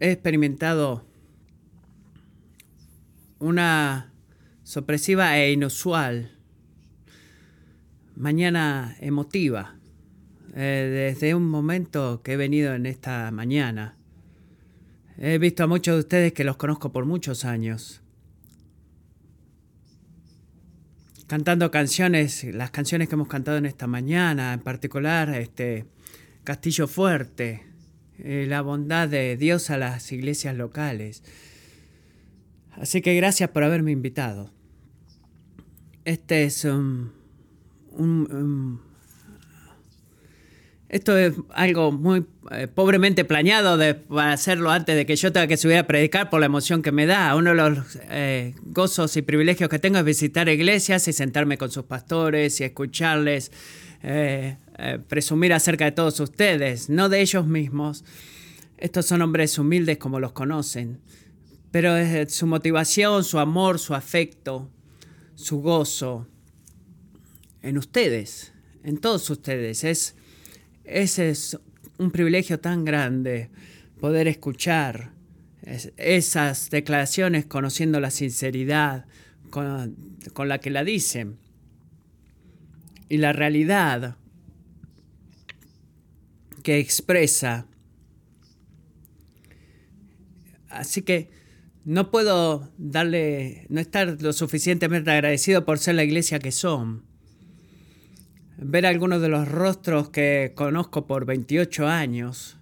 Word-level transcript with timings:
he 0.00 0.12
experimentado 0.12 1.04
una 3.38 4.12
sorpresiva 4.64 5.38
e 5.38 5.52
inusual 5.52 6.30
mañana 8.16 8.96
emotiva 9.00 9.76
eh, 10.54 11.12
desde 11.14 11.34
un 11.34 11.48
momento 11.48 12.22
que 12.22 12.32
he 12.32 12.36
venido 12.36 12.74
en 12.74 12.86
esta 12.86 13.30
mañana. 13.30 13.96
He 15.18 15.38
visto 15.38 15.64
a 15.64 15.66
muchos 15.66 15.94
de 15.94 16.00
ustedes 16.00 16.32
que 16.32 16.44
los 16.44 16.56
conozco 16.56 16.92
por 16.92 17.04
muchos 17.04 17.44
años. 17.44 18.00
Cantando 21.26 21.70
canciones, 21.70 22.44
las 22.44 22.70
canciones 22.70 23.08
que 23.08 23.14
hemos 23.14 23.28
cantado 23.28 23.58
en 23.58 23.66
esta 23.66 23.86
mañana, 23.86 24.54
en 24.54 24.60
particular 24.60 25.28
este 25.30 25.86
Castillo 26.42 26.88
Fuerte, 26.88 27.69
eh, 28.24 28.46
la 28.48 28.62
bondad 28.62 29.08
de 29.08 29.36
Dios 29.36 29.70
a 29.70 29.78
las 29.78 30.10
iglesias 30.12 30.56
locales. 30.56 31.22
Así 32.72 33.02
que 33.02 33.14
gracias 33.14 33.50
por 33.50 33.64
haberme 33.64 33.92
invitado. 33.92 34.50
Este 36.04 36.44
es 36.44 36.64
un, 36.64 37.12
esto 40.88 41.16
es 41.16 41.34
algo 41.50 41.92
muy 41.92 42.24
eh, 42.50 42.66
pobremente 42.66 43.24
planeado 43.24 43.76
de, 43.76 43.94
para 43.94 44.32
hacerlo 44.32 44.70
antes 44.70 44.96
de 44.96 45.06
que 45.06 45.14
yo 45.16 45.30
tenga 45.32 45.46
que 45.46 45.56
subir 45.56 45.76
a 45.76 45.86
predicar 45.86 46.30
por 46.30 46.40
la 46.40 46.46
emoción 46.46 46.82
que 46.82 46.90
me 46.90 47.06
da. 47.06 47.34
Uno 47.36 47.50
de 47.50 47.56
los 47.56 47.98
eh, 48.10 48.54
gozos 48.62 49.16
y 49.16 49.22
privilegios 49.22 49.68
que 49.68 49.78
tengo 49.78 49.98
es 49.98 50.04
visitar 50.04 50.48
iglesias 50.48 51.06
y 51.06 51.12
sentarme 51.12 51.58
con 51.58 51.70
sus 51.70 51.84
pastores 51.84 52.60
y 52.60 52.64
escucharles 52.64 53.52
presumir 55.08 55.52
acerca 55.52 55.84
de 55.84 55.92
todos 55.92 56.20
ustedes, 56.20 56.88
no 56.88 57.08
de 57.08 57.20
ellos 57.20 57.46
mismos. 57.46 58.04
Estos 58.78 59.06
son 59.06 59.22
hombres 59.22 59.58
humildes 59.58 59.98
como 59.98 60.20
los 60.20 60.32
conocen, 60.32 61.00
pero 61.70 61.94
su 62.28 62.46
motivación, 62.46 63.24
su 63.24 63.38
amor, 63.38 63.78
su 63.78 63.94
afecto, 63.94 64.70
su 65.34 65.60
gozo 65.60 66.26
en 67.62 67.78
ustedes, 67.78 68.52
en 68.82 68.98
todos 68.98 69.28
ustedes. 69.30 69.84
Es, 69.84 70.16
ese 70.84 71.30
es 71.30 71.58
un 71.98 72.10
privilegio 72.10 72.58
tan 72.58 72.84
grande 72.84 73.50
poder 74.00 74.28
escuchar 74.28 75.12
esas 75.96 76.70
declaraciones 76.70 77.44
conociendo 77.44 78.00
la 78.00 78.10
sinceridad 78.10 79.04
con, 79.50 79.94
con 80.32 80.48
la 80.48 80.58
que 80.58 80.70
la 80.70 80.84
dicen 80.84 81.36
y 83.10 83.18
la 83.18 83.34
realidad 83.34 84.16
que 86.60 86.78
expresa. 86.78 87.66
Así 90.68 91.02
que 91.02 91.30
no 91.84 92.10
puedo 92.10 92.70
darle, 92.78 93.66
no 93.68 93.80
estar 93.80 94.20
lo 94.20 94.32
suficientemente 94.32 95.10
agradecido 95.10 95.64
por 95.64 95.78
ser 95.78 95.96
la 95.96 96.04
iglesia 96.04 96.38
que 96.38 96.52
son. 96.52 97.04
Ver 98.56 98.86
algunos 98.86 99.22
de 99.22 99.28
los 99.28 99.48
rostros 99.48 100.10
que 100.10 100.52
conozco 100.54 101.06
por 101.06 101.24
28 101.24 101.88
años. 101.88 102.58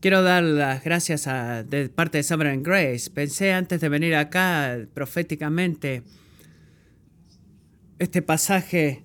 Quiero 0.00 0.22
dar 0.22 0.42
las 0.42 0.82
gracias 0.82 1.26
de 1.70 1.88
parte 1.88 2.18
de 2.18 2.24
Sovereign 2.24 2.64
Grace. 2.64 3.08
Pensé 3.08 3.52
antes 3.52 3.80
de 3.80 3.88
venir 3.88 4.16
acá 4.16 4.76
proféticamente 4.92 6.02
este 8.00 8.20
pasaje 8.20 9.04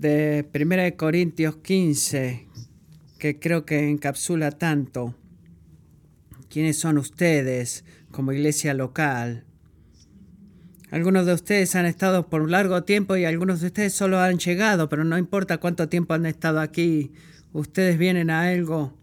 de 0.00 0.48
1 0.54 0.96
Corintios 0.96 1.56
15 1.56 2.48
que 3.18 3.38
creo 3.38 3.66
que 3.66 3.90
encapsula 3.90 4.50
tanto 4.50 5.14
quiénes 6.48 6.78
son 6.78 6.96
ustedes 6.96 7.84
como 8.10 8.32
iglesia 8.32 8.72
local. 8.72 9.44
Algunos 10.90 11.26
de 11.26 11.34
ustedes 11.34 11.74
han 11.74 11.84
estado 11.84 12.28
por 12.30 12.40
un 12.40 12.50
largo 12.50 12.84
tiempo 12.84 13.16
y 13.16 13.26
algunos 13.26 13.60
de 13.60 13.66
ustedes 13.66 13.92
solo 13.92 14.18
han 14.18 14.38
llegado, 14.38 14.88
pero 14.88 15.04
no 15.04 15.18
importa 15.18 15.58
cuánto 15.58 15.88
tiempo 15.88 16.14
han 16.14 16.26
estado 16.26 16.60
aquí, 16.60 17.12
ustedes 17.52 17.98
vienen 17.98 18.30
a 18.30 18.48
algo 18.48 18.98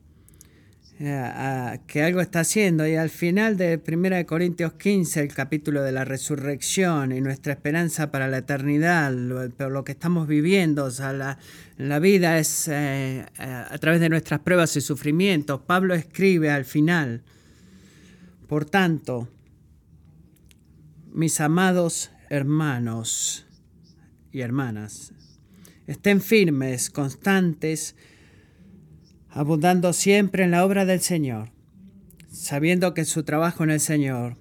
eh, 1.01 1.79
que 1.87 2.03
algo 2.03 2.19
está 2.19 2.41
haciendo. 2.41 2.85
Y 2.85 2.95
al 2.95 3.09
final 3.09 3.55
de 3.55 3.81
1 3.85 4.25
Corintios 4.25 4.73
15, 4.73 5.21
el 5.21 5.33
capítulo 5.33 5.81
de 5.81 5.93
la 5.93 6.03
resurrección 6.03 7.13
y 7.13 7.21
nuestra 7.21 7.53
esperanza 7.53 8.11
para 8.11 8.27
la 8.27 8.39
eternidad, 8.39 9.13
lo, 9.13 9.47
lo 9.69 9.83
que 9.85 9.93
estamos 9.93 10.27
viviendo, 10.27 10.83
o 10.83 10.91
sea, 10.91 11.13
la, 11.13 11.39
la 11.77 11.99
vida 11.99 12.37
es 12.37 12.67
eh, 12.67 13.25
a 13.37 13.77
través 13.77 14.01
de 14.01 14.09
nuestras 14.09 14.41
pruebas 14.41 14.75
y 14.75 14.81
sufrimientos. 14.81 15.61
Pablo 15.61 15.95
escribe 15.95 16.51
al 16.51 16.65
final, 16.65 17.23
por 18.49 18.65
tanto, 18.65 19.29
mis 21.13 21.39
amados 21.39 22.11
hermanos 22.29 23.45
y 24.33 24.41
hermanas, 24.41 25.13
estén 25.87 26.19
firmes, 26.19 26.89
constantes, 26.89 27.95
abundando 29.31 29.93
siempre 29.93 30.43
en 30.43 30.51
la 30.51 30.65
obra 30.65 30.85
del 30.85 31.01
Señor, 31.01 31.51
sabiendo 32.31 32.93
que 32.93 33.05
su 33.05 33.23
trabajo 33.23 33.63
en 33.63 33.71
el 33.71 33.79
Señor 33.79 34.37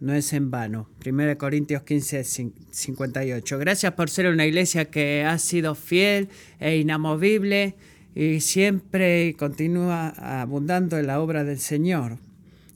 no 0.00 0.14
es 0.14 0.32
en 0.32 0.50
vano. 0.50 0.88
1 1.04 1.38
Corintios 1.38 1.82
15, 1.82 2.24
58. 2.70 3.58
Gracias 3.58 3.92
por 3.92 4.08
ser 4.08 4.26
una 4.28 4.46
iglesia 4.46 4.86
que 4.86 5.24
ha 5.24 5.38
sido 5.38 5.74
fiel 5.74 6.28
e 6.58 6.78
inamovible 6.78 7.76
y 8.14 8.40
siempre 8.40 9.36
continúa 9.38 10.08
abundando 10.40 10.98
en 10.98 11.06
la 11.06 11.20
obra 11.20 11.44
del 11.44 11.58
Señor. 11.58 12.18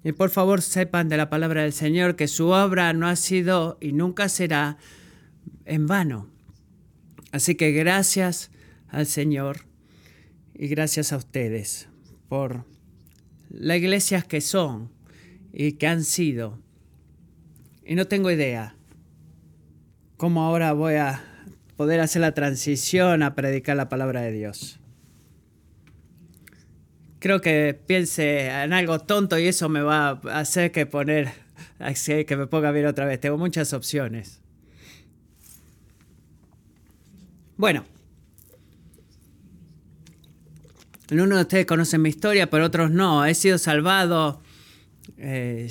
Y 0.04 0.12
por 0.12 0.28
favor 0.28 0.60
sepan 0.60 1.08
de 1.08 1.16
la 1.16 1.30
palabra 1.30 1.62
del 1.62 1.72
Señor 1.72 2.14
que 2.14 2.28
su 2.28 2.48
obra 2.48 2.92
no 2.92 3.08
ha 3.08 3.16
sido 3.16 3.78
y 3.80 3.92
nunca 3.92 4.28
será 4.28 4.76
en 5.64 5.86
vano. 5.86 6.28
Así 7.32 7.54
que 7.54 7.72
gracias 7.72 8.50
al 8.88 9.06
Señor 9.06 9.60
y 10.54 10.68
gracias 10.68 11.12
a 11.12 11.16
ustedes 11.16 11.88
por 12.28 12.64
las 13.50 13.76
iglesias 13.76 14.24
que 14.24 14.40
son 14.40 14.90
y 15.52 15.72
que 15.72 15.86
han 15.86 16.04
sido. 16.04 16.58
Y 17.84 17.94
no 17.94 18.06
tengo 18.06 18.30
idea 18.30 18.76
cómo 20.16 20.42
ahora 20.42 20.72
voy 20.72 20.94
a 20.94 21.22
poder 21.76 22.00
hacer 22.00 22.22
la 22.22 22.32
transición 22.32 23.22
a 23.22 23.34
predicar 23.34 23.76
la 23.76 23.88
palabra 23.88 24.22
de 24.22 24.32
Dios 24.32 24.80
creo 27.24 27.40
que 27.40 27.72
piense 27.86 28.48
en 28.48 28.74
algo 28.74 28.98
tonto 28.98 29.38
y 29.38 29.46
eso 29.46 29.70
me 29.70 29.80
va 29.80 30.20
a 30.24 30.40
hacer 30.40 30.72
que 30.72 30.84
poner, 30.84 31.32
que 32.04 32.36
me 32.36 32.46
ponga 32.46 32.70
bien 32.70 32.84
otra 32.84 33.06
vez. 33.06 33.18
Tengo 33.18 33.38
muchas 33.38 33.72
opciones. 33.72 34.42
Bueno. 37.56 37.93
Uno 41.10 41.36
de 41.36 41.42
ustedes 41.42 41.66
conoce 41.66 41.98
mi 41.98 42.08
historia, 42.08 42.48
pero 42.48 42.64
otros 42.64 42.90
no. 42.90 43.26
He 43.26 43.34
sido 43.34 43.58
salvado 43.58 44.40
eh, 45.18 45.68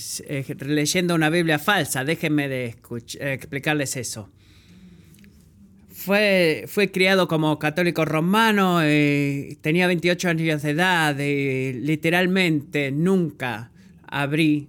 leyendo 0.59 1.15
una 1.15 1.29
Biblia 1.29 1.57
falsa. 1.57 2.03
Déjenme 2.03 2.47
de 2.47 2.75
explicarles 3.19 3.97
eso. 3.97 4.29
Fue, 5.89 6.65
fue 6.67 6.91
criado 6.91 7.27
como 7.27 7.57
católico 7.57 8.05
romano, 8.05 8.81
y 8.85 9.57
tenía 9.61 9.87
28 9.87 10.29
años 10.29 10.61
de 10.61 10.69
edad 10.71 11.17
y 11.17 11.73
literalmente 11.73 12.91
nunca 12.91 13.71
abrí 14.05 14.67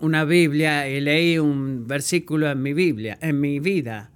una 0.00 0.24
Biblia 0.24 0.88
y 0.88 1.00
leí 1.00 1.38
un 1.38 1.86
versículo 1.86 2.50
en 2.50 2.60
mi 2.60 2.72
Biblia, 2.72 3.18
en 3.20 3.40
mi 3.40 3.60
vida. 3.60 4.10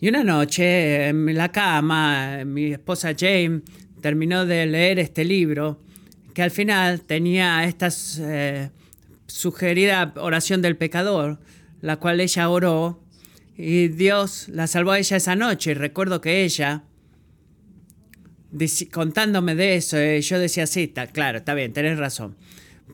Y 0.00 0.08
una 0.08 0.24
noche 0.24 1.08
en 1.08 1.34
la 1.34 1.52
cama, 1.52 2.44
mi 2.44 2.72
esposa 2.72 3.14
Jane 3.16 3.60
terminó 4.00 4.46
de 4.46 4.66
leer 4.66 4.98
este 4.98 5.24
libro 5.24 5.80
que 6.34 6.42
al 6.42 6.50
final 6.50 7.00
tenía 7.00 7.64
esta 7.64 7.88
eh, 8.20 8.70
sugerida 9.26 10.12
oración 10.16 10.62
del 10.62 10.76
pecador, 10.76 11.38
la 11.80 11.96
cual 11.96 12.20
ella 12.20 12.48
oró 12.48 13.02
y 13.56 13.88
Dios 13.88 14.48
la 14.48 14.66
salvó 14.66 14.92
a 14.92 14.98
ella 14.98 15.16
esa 15.16 15.34
noche. 15.34 15.70
Y 15.70 15.74
recuerdo 15.74 16.20
que 16.20 16.44
ella, 16.44 16.84
contándome 18.92 19.54
de 19.54 19.76
eso, 19.76 19.96
eh, 19.96 20.20
yo 20.20 20.38
decía, 20.38 20.66
sí, 20.66 20.84
está, 20.84 21.06
claro, 21.06 21.38
está 21.38 21.54
bien, 21.54 21.72
tenés 21.72 21.98
razón. 21.98 22.36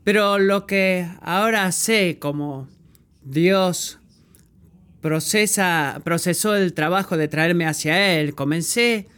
Pero 0.05 0.39
lo 0.39 0.67
que 0.67 1.09
ahora 1.21 1.71
sé 1.73 2.19
como 2.21 2.69
Dios 3.25 3.99
procesa, 5.01 6.01
procesó 6.05 6.55
el 6.55 6.75
trabajo 6.75 7.17
de 7.17 7.29
traerme 7.29 7.67
hacia 7.67 8.19
Él, 8.19 8.35
comencé 8.35 9.09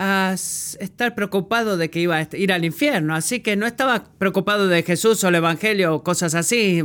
a 0.00 0.32
estar 0.32 1.16
preocupado 1.16 1.76
de 1.76 1.90
que 1.90 1.98
iba 1.98 2.16
a 2.18 2.28
ir 2.36 2.52
al 2.52 2.64
infierno. 2.64 3.16
Así 3.16 3.40
que 3.40 3.56
no 3.56 3.66
estaba 3.66 4.04
preocupado 4.16 4.68
de 4.68 4.84
Jesús 4.84 5.24
o 5.24 5.28
el 5.28 5.34
Evangelio 5.34 5.92
o 5.92 6.04
cosas 6.04 6.36
así. 6.36 6.80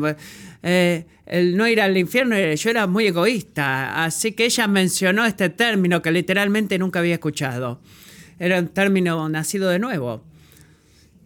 Eh, 0.64 1.06
el 1.28 1.56
no 1.56 1.68
ir 1.68 1.80
al 1.80 1.96
infierno, 1.96 2.36
eh, 2.36 2.56
yo 2.56 2.72
era 2.72 2.88
muy 2.88 3.06
egoísta. 3.06 4.04
Así 4.04 4.32
que 4.32 4.46
ella 4.46 4.68
mencionó 4.68 5.26
este 5.26 5.50
término 5.50 6.02
que 6.02 6.12
literalmente 6.12 6.80
nunca 6.80 7.00
había 7.00 7.14
escuchado. 7.14 7.80
Era 8.40 8.58
un 8.58 8.70
término 8.70 9.30
nacido 9.30 9.70
de 9.70 9.78
nuevo. 9.78 10.24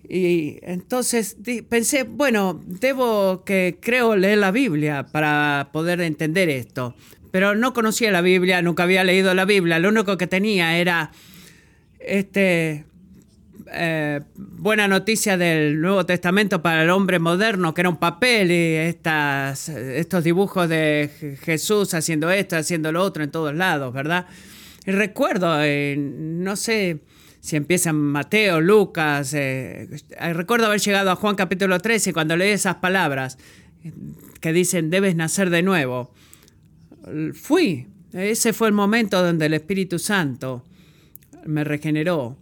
Y 0.09 0.59
entonces 0.63 1.37
pensé, 1.69 2.03
bueno, 2.03 2.61
debo 2.65 3.45
que 3.45 3.77
creo 3.81 4.17
leer 4.17 4.39
la 4.39 4.51
Biblia 4.51 5.07
para 5.09 5.69
poder 5.71 6.01
entender 6.01 6.49
esto. 6.49 6.95
Pero 7.31 7.55
no 7.55 7.73
conocía 7.73 8.11
la 8.11 8.21
Biblia, 8.21 8.61
nunca 8.61 8.83
había 8.83 9.05
leído 9.05 9.33
la 9.33 9.45
Biblia. 9.45 9.79
Lo 9.79 9.87
único 9.87 10.17
que 10.17 10.27
tenía 10.27 10.77
era 10.77 11.11
este 11.99 12.85
eh, 13.73 14.21
buena 14.35 14.87
noticia 14.87 15.37
del 15.37 15.81
Nuevo 15.81 16.05
Testamento 16.05 16.61
para 16.61 16.83
el 16.83 16.89
hombre 16.89 17.19
moderno, 17.19 17.73
que 17.73 17.81
era 17.81 17.89
un 17.89 17.97
papel 17.97 18.51
y 18.51 18.75
estas, 18.75 19.69
estos 19.69 20.23
dibujos 20.23 20.69
de 20.69 21.37
Jesús 21.41 21.93
haciendo 21.93 22.29
esto, 22.31 22.55
haciendo 22.55 22.91
lo 22.91 23.03
otro 23.03 23.23
en 23.23 23.31
todos 23.31 23.53
lados, 23.53 23.93
¿verdad? 23.93 24.27
Y 24.85 24.91
recuerdo, 24.91 25.61
eh, 25.61 25.95
no 25.97 26.55
sé 26.55 27.01
si 27.41 27.55
empieza 27.55 27.91
Mateo, 27.93 28.61
Lucas, 28.61 29.33
eh, 29.33 29.89
recuerdo 30.33 30.67
haber 30.67 30.79
llegado 30.79 31.11
a 31.11 31.15
Juan 31.15 31.35
capítulo 31.35 31.79
13 31.79 32.13
cuando 32.13 32.37
leí 32.37 32.51
esas 32.51 32.75
palabras 32.75 33.37
que 34.39 34.53
dicen 34.53 34.89
debes 34.89 35.15
nacer 35.15 35.49
de 35.49 35.61
nuevo. 35.61 36.13
Fui, 37.33 37.87
ese 38.13 38.53
fue 38.53 38.67
el 38.67 38.73
momento 38.73 39.21
donde 39.21 39.45
el 39.45 39.53
Espíritu 39.53 39.99
Santo 39.99 40.63
me 41.47 41.63
regeneró. 41.63 42.37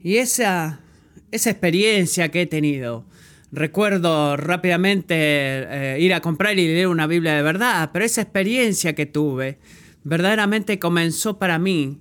Y 0.00 0.16
esa, 0.16 0.80
esa 1.30 1.50
experiencia 1.50 2.30
que 2.30 2.42
he 2.42 2.46
tenido, 2.46 3.04
recuerdo 3.52 4.36
rápidamente 4.36 5.14
eh, 5.16 5.96
ir 6.00 6.14
a 6.14 6.20
comprar 6.20 6.58
y 6.58 6.66
leer 6.66 6.88
una 6.88 7.06
Biblia 7.06 7.34
de 7.34 7.42
verdad, 7.42 7.90
pero 7.92 8.04
esa 8.04 8.22
experiencia 8.22 8.94
que 8.94 9.06
tuve 9.06 9.58
verdaderamente 10.02 10.78
comenzó 10.78 11.38
para 11.38 11.58
mí 11.58 12.00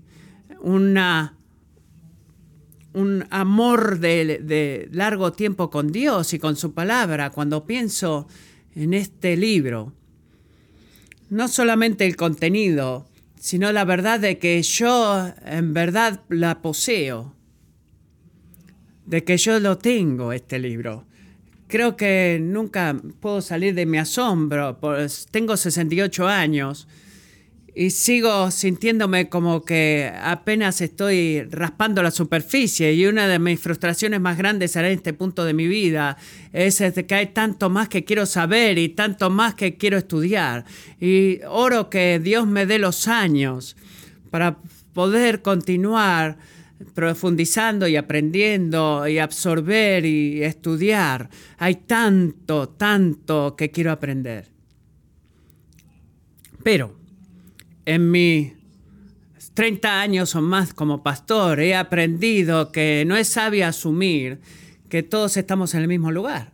una 0.59 1.37
un 2.93 3.25
amor 3.31 3.99
de, 3.99 4.87
largo 4.91 5.33
tiempo 5.33 5.69
con 5.69 5.91
Dios 5.91 6.33
y 6.33 6.39
con 6.39 6.55
su 6.55 6.73
palabra 6.73 7.31
cuando 7.31 7.65
pienso 7.65 8.27
en 8.75 8.93
este 8.93 9.35
libro. 9.35 9.93
No 11.29 11.47
solamente 11.47 12.05
el 12.05 12.15
contenido, 12.15 13.07
sino 13.43 13.73
la 13.73 13.83
verdad 13.83 14.21
de 14.21 14.39
que 14.39 14.63
yo 14.63 15.29
en 15.45 15.73
verdad 15.73 16.21
la 16.29 16.61
poseo, 16.61 17.35
de 19.05 19.25
que 19.25 19.35
yo 19.35 19.59
lo 19.59 19.77
tengo, 19.77 20.31
este 20.31 20.59
libro. 20.59 21.05
Creo 21.67 21.97
que 21.97 22.39
nunca 22.41 22.95
puedo 23.19 23.41
salir 23.41 23.75
de 23.75 23.85
mi 23.85 23.97
asombro, 23.97 24.79
pues 24.79 25.27
tengo 25.29 25.57
68 25.57 26.25
años 26.25 26.87
y 27.75 27.89
sigo 27.89 28.51
sintiéndome 28.51 29.29
como 29.29 29.63
que 29.63 30.11
apenas 30.21 30.79
estoy 30.81 31.41
raspando 31.49 32.03
la 32.03 32.11
superficie 32.11 32.93
y 32.93 33.05
una 33.07 33.27
de 33.27 33.39
mis 33.39 33.59
frustraciones 33.59 34.21
más 34.21 34.37
grandes 34.37 34.75
en 34.75 34.85
este 34.85 35.13
punto 35.13 35.43
de 35.43 35.53
mi 35.53 35.67
vida 35.67 36.17
es 36.51 36.83
que 37.07 37.15
hay 37.15 37.27
tanto 37.27 37.69
más 37.69 37.89
que 37.89 38.03
quiero 38.03 38.25
saber 38.25 38.77
y 38.77 38.89
tanto 38.89 39.29
más 39.29 39.55
que 39.55 39.75
quiero 39.77 39.97
estudiar 39.97 40.65
y 40.99 41.39
oro 41.47 41.89
que 41.89 42.19
Dios 42.23 42.45
me 42.45 42.65
dé 42.67 42.77
los 42.77 43.07
años 43.07 43.75
para 44.29 44.57
poder 44.93 45.41
continuar 45.41 46.37
profundizando 46.93 47.87
y 47.87 47.95
aprendiendo 47.95 49.07
y 49.07 49.17
absorber 49.17 50.05
y 50.05 50.43
estudiar. 50.43 51.29
Hay 51.57 51.75
tanto, 51.75 52.69
tanto 52.69 53.55
que 53.55 53.71
quiero 53.71 53.91
aprender. 53.91 54.47
Pero 56.61 57.02
en 57.85 58.11
mis 58.11 58.53
30 59.53 60.01
años 60.01 60.35
o 60.35 60.41
más 60.41 60.73
como 60.73 61.03
pastor 61.03 61.59
he 61.59 61.75
aprendido 61.75 62.71
que 62.71 63.03
no 63.05 63.15
es 63.15 63.27
sabio 63.27 63.67
asumir 63.67 64.39
que 64.89 65.03
todos 65.03 65.37
estamos 65.37 65.73
en 65.73 65.81
el 65.81 65.87
mismo 65.87 66.11
lugar. 66.11 66.51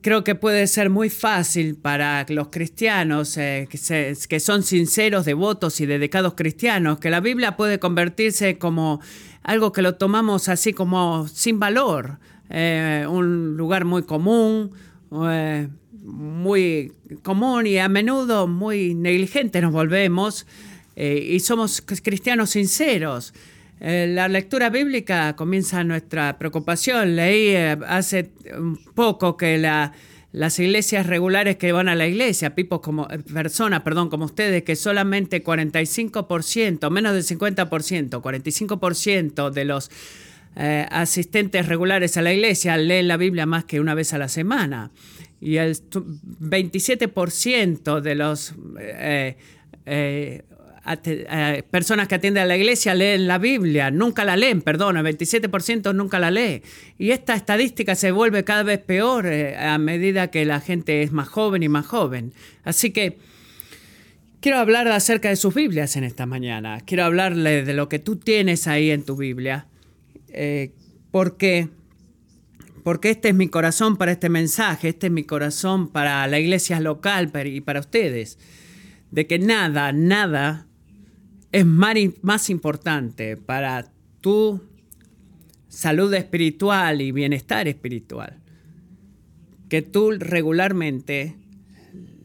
Creo 0.00 0.22
que 0.22 0.36
puede 0.36 0.68
ser 0.68 0.90
muy 0.90 1.10
fácil 1.10 1.74
para 1.74 2.24
los 2.28 2.48
cristianos 2.48 3.36
eh, 3.36 3.68
que, 3.68 4.40
son 4.40 4.62
sinceros, 4.62 5.24
devotos 5.24 5.80
y 5.80 5.86
dedicados 5.86 6.34
cristianos, 6.34 6.98
que 6.98 7.10
la 7.10 7.20
Biblia 7.20 7.56
puede 7.56 7.80
convertirse 7.80 8.58
como 8.58 9.00
algo 9.42 9.72
que 9.72 9.82
lo 9.82 9.96
tomamos 9.96 10.48
así 10.48 10.72
como 10.72 11.26
sin 11.26 11.58
valor, 11.58 12.20
eh, 12.48 13.04
un 13.08 13.56
lugar 13.56 13.84
muy 13.84 14.04
común, 14.04 14.70
eh, 15.28 15.68
muy 16.02 16.92
común 17.22 17.66
y 17.66 17.78
a 17.78 17.88
menudo 17.88 18.46
muy 18.46 18.94
negligente 18.94 19.60
nos 19.60 19.72
volvemos 19.72 20.46
eh, 20.96 21.28
y 21.30 21.40
somos 21.40 21.82
cristianos 21.82 22.50
sinceros. 22.50 23.32
Eh, 23.80 24.06
la 24.08 24.28
lectura 24.28 24.70
bíblica 24.70 25.34
comienza 25.34 25.82
nuestra 25.84 26.38
preocupación. 26.38 27.16
Leí 27.16 27.48
eh, 27.48 27.78
hace 27.86 28.30
poco 28.94 29.36
que 29.36 29.58
las 29.58 30.58
iglesias 30.58 31.06
regulares 31.06 31.56
que 31.56 31.72
van 31.72 31.88
a 31.88 31.94
la 31.94 32.06
iglesia, 32.06 32.54
pipos 32.54 32.80
como 32.80 33.08
personas, 33.32 33.82
perdón, 33.82 34.08
como 34.08 34.24
ustedes, 34.24 34.62
que 34.64 34.76
solamente 34.76 35.42
45%, 35.42 36.90
menos 36.90 37.14
del 37.14 37.38
50%, 37.38 38.20
45% 38.20 39.50
de 39.50 39.64
los 39.64 39.90
asistentes 40.54 41.66
regulares 41.66 42.18
a 42.18 42.22
la 42.22 42.30
iglesia 42.30 42.76
leen 42.76 43.08
la 43.08 43.16
Biblia 43.16 43.46
más 43.46 43.64
que 43.64 43.80
una 43.80 43.94
vez 43.94 44.12
a 44.12 44.18
la 44.18 44.28
semana 44.28 44.90
y 45.42 45.56
el 45.56 45.74
27% 45.74 48.00
de 48.00 48.14
las 48.14 48.54
eh, 48.78 49.36
eh, 49.86 50.42
eh, 50.86 51.62
personas 51.68 52.06
que 52.06 52.14
atienden 52.14 52.44
a 52.44 52.46
la 52.46 52.56
iglesia 52.56 52.94
leen 52.94 53.26
la 53.26 53.38
Biblia, 53.38 53.90
nunca 53.90 54.24
la 54.24 54.36
leen, 54.36 54.62
perdón, 54.62 54.98
el 54.98 55.04
27% 55.04 55.92
nunca 55.96 56.20
la 56.20 56.30
lee. 56.30 56.62
Y 56.96 57.10
esta 57.10 57.34
estadística 57.34 57.96
se 57.96 58.12
vuelve 58.12 58.44
cada 58.44 58.62
vez 58.62 58.78
peor 58.78 59.26
a 59.26 59.76
medida 59.78 60.30
que 60.30 60.44
la 60.44 60.60
gente 60.60 61.02
es 61.02 61.10
más 61.10 61.28
joven 61.28 61.64
y 61.64 61.68
más 61.68 61.86
joven. 61.86 62.32
Así 62.62 62.92
que 62.92 63.18
quiero 64.40 64.58
hablar 64.58 64.86
acerca 64.86 65.28
de 65.28 65.34
sus 65.34 65.52
Biblias 65.52 65.96
en 65.96 66.04
esta 66.04 66.24
mañana. 66.24 66.78
Quiero 66.86 67.02
hablarle 67.02 67.64
de 67.64 67.74
lo 67.74 67.88
que 67.88 67.98
tú 67.98 68.14
tienes 68.14 68.68
ahí 68.68 68.92
en 68.92 69.04
tu 69.04 69.16
Biblia. 69.16 69.66
porque 71.10 71.68
porque 72.82 73.10
este 73.10 73.28
es 73.28 73.34
mi 73.34 73.48
corazón 73.48 73.96
para 73.96 74.12
este 74.12 74.28
mensaje, 74.28 74.88
este 74.88 75.06
es 75.06 75.12
mi 75.12 75.24
corazón 75.24 75.88
para 75.88 76.26
la 76.26 76.38
iglesia 76.38 76.80
local 76.80 77.30
y 77.46 77.60
para 77.60 77.80
ustedes, 77.80 78.38
de 79.10 79.26
que 79.26 79.38
nada, 79.38 79.92
nada 79.92 80.66
es 81.52 81.66
más 81.66 82.50
importante 82.50 83.36
para 83.36 83.92
tu 84.20 84.60
salud 85.68 86.12
espiritual 86.14 87.00
y 87.00 87.12
bienestar 87.12 87.68
espiritual, 87.68 88.40
que 89.68 89.82
tú 89.82 90.12
regularmente 90.12 91.36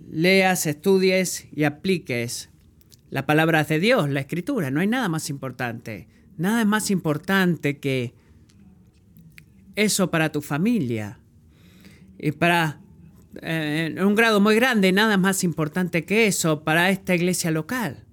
leas, 0.09 0.65
estudies 0.65 1.47
y 1.51 1.65
apliques 1.65 2.49
la 3.09 3.25
palabra 3.25 3.63
de 3.63 3.79
Dios, 3.79 4.09
la 4.09 4.21
escritura. 4.21 4.71
No 4.71 4.81
hay 4.81 4.87
nada 4.87 5.09
más 5.09 5.29
importante. 5.29 6.07
Nada 6.37 6.61
es 6.61 6.67
más 6.67 6.91
importante 6.91 7.79
que 7.79 8.13
eso 9.77 10.09
para 10.09 10.31
tu 10.31 10.41
familia. 10.41 11.19
Y 12.17 12.31
para, 12.31 12.81
eh, 13.41 13.93
en 13.95 14.03
un 14.03 14.15
grado 14.15 14.41
muy 14.41 14.55
grande, 14.55 14.91
nada 14.91 15.17
más 15.17 15.43
importante 15.43 16.03
que 16.03 16.25
eso 16.25 16.63
para 16.63 16.89
esta 16.89 17.15
iglesia 17.15 17.51
local. 17.51 18.03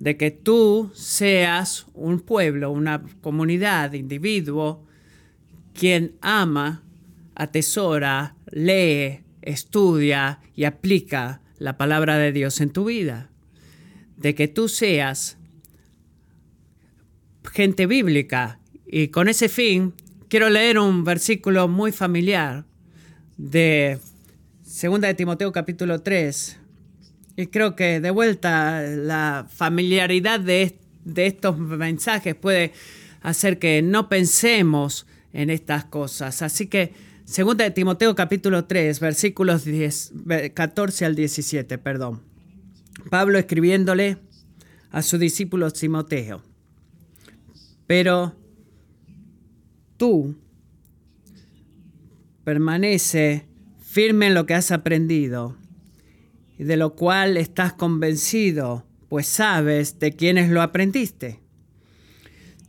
De 0.00 0.16
que 0.16 0.30
tú 0.30 0.90
seas 0.94 1.86
un 1.92 2.20
pueblo, 2.20 2.72
una 2.72 3.04
comunidad, 3.20 3.92
individuo, 3.92 4.84
quien 5.74 6.16
ama, 6.22 6.82
atesora, 7.34 8.34
lee, 8.50 9.20
estudia 9.42 10.40
y 10.56 10.64
aplica 10.64 11.42
la 11.58 11.76
palabra 11.76 12.16
de 12.16 12.32
Dios 12.32 12.62
en 12.62 12.70
tu 12.70 12.86
vida. 12.86 13.30
De 14.16 14.34
que 14.34 14.48
tú 14.48 14.68
seas 14.68 15.36
gente 17.52 17.86
bíblica 17.86 18.58
y 18.86 19.08
con 19.08 19.28
ese 19.28 19.50
fin 19.50 19.92
quiero 20.28 20.50
leer 20.50 20.78
un 20.78 21.04
versículo 21.04 21.68
muy 21.68 21.92
familiar 21.92 22.64
de 23.36 23.98
2 24.64 25.00
de 25.00 25.14
Timoteo 25.14 25.52
capítulo 25.52 26.00
3. 26.02 26.58
Y 27.36 27.46
creo 27.48 27.74
que 27.74 28.00
de 28.00 28.10
vuelta 28.10 28.82
la 28.82 29.46
familiaridad 29.50 30.40
de, 30.40 30.78
estos 31.16 31.58
mensajes 31.58 32.34
puede 32.34 32.72
hacer 33.22 33.58
que 33.58 33.82
no 33.82 34.08
pensemos 34.08 35.06
en 35.32 35.50
estas 35.50 35.84
cosas. 35.84 36.42
Así 36.42 36.66
que 36.66 36.92
2 37.26 37.56
de 37.56 37.70
Timoteo 37.70 38.14
capítulo 38.14 38.66
3, 38.66 39.00
versículos 39.00 39.64
14 40.54 41.04
al 41.04 41.16
17, 41.16 41.78
perdón. 41.78 42.22
Pablo 43.10 43.38
escribiéndole 43.38 44.18
a 44.90 45.02
su 45.02 45.18
discípulo 45.18 45.70
Timoteo. 45.72 46.42
Pero 47.86 48.34
tú 49.96 50.36
permanece 52.44 53.46
firme 53.80 54.26
en 54.26 54.34
lo 54.34 54.46
que 54.46 54.54
has 54.54 54.70
aprendido 54.70 55.56
y 56.58 56.64
de 56.64 56.76
lo 56.76 56.94
cual 56.94 57.36
estás 57.36 57.72
convencido, 57.72 58.86
pues 59.08 59.26
sabes 59.26 59.98
de 59.98 60.12
quiénes 60.12 60.50
lo 60.50 60.62
aprendiste. 60.62 61.40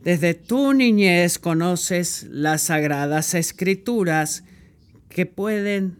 Desde 0.02 0.34
tu 0.34 0.72
niñez 0.72 1.38
conoces 1.38 2.26
las 2.30 2.62
sagradas 2.62 3.34
escrituras 3.34 4.44
que 5.08 5.26
pueden 5.26 5.98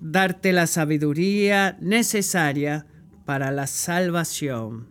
darte 0.00 0.52
la 0.52 0.66
sabiduría 0.66 1.76
necesaria 1.80 2.86
para 3.24 3.50
la 3.50 3.66
salvación 3.66 4.88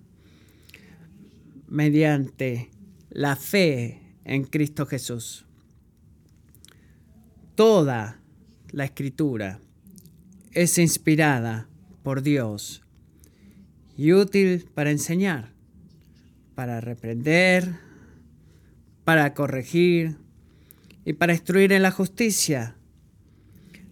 mediante 1.68 2.70
la 3.10 3.36
fe 3.36 4.07
en 4.28 4.44
Cristo 4.44 4.86
Jesús. 4.86 5.46
Toda 7.56 8.20
la 8.72 8.86
escritura 8.86 9.60
es 10.52 10.78
inspirada 10.78 11.68
por 12.04 12.22
Dios 12.22 12.84
y 13.98 14.14
útil 14.14 14.70
para 14.76 14.92
enseñar, 14.92 15.54
para 16.54 16.82
reprender, 16.82 17.80
para 19.06 19.34
corregir 19.34 20.18
y 21.06 21.14
para 21.14 21.34
instruir 21.34 21.72
en 21.72 21.82
la 21.82 21.92
justicia, 21.92 22.76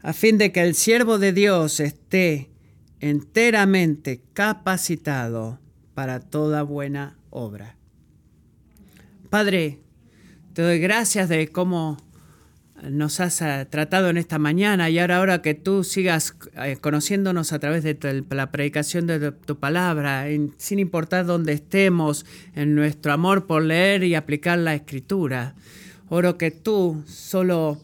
a 0.04 0.14
fin 0.14 0.38
de 0.38 0.52
que 0.52 0.62
el 0.62 0.76
siervo 0.76 1.18
de 1.18 1.32
Dios 1.34 1.80
esté 1.80 2.52
enteramente 3.00 4.22
capacitado 4.34 5.60
para 5.94 6.20
toda 6.20 6.62
buena 6.62 7.18
obra. 7.30 7.78
Padre, 9.30 9.80
te 10.56 10.62
doy 10.62 10.80
gracias 10.80 11.28
de 11.28 11.50
cómo 11.50 11.98
nos 12.82 13.20
has 13.20 13.42
eh, 13.42 13.68
tratado 13.70 14.10
en 14.10 14.16
esta 14.16 14.40
mañana 14.40 14.90
y 14.90 14.98
ahora, 15.00 15.18
ahora 15.18 15.42
que 15.42 15.54
tú 15.54 15.84
sigas 15.84 16.34
eh, 16.56 16.78
conociéndonos 16.80 17.52
a 17.52 17.60
través 17.60 17.84
de 17.84 18.24
la 18.30 18.52
predicación 18.54 19.06
de 19.06 19.34
tu 19.34 19.60
palabra, 19.60 20.28
sin 20.58 20.80
importar 20.80 21.26
dónde 21.26 21.52
estemos, 21.52 22.26
en 22.56 22.74
nuestro 22.74 23.12
amor 23.12 23.48
por 23.48 23.64
leer 23.64 24.06
y 24.06 24.16
aplicar 24.16 24.58
la 24.58 24.74
escritura. 24.74 25.56
Oro 26.08 26.38
que 26.38 26.52
tú 26.52 27.04
solo 27.06 27.82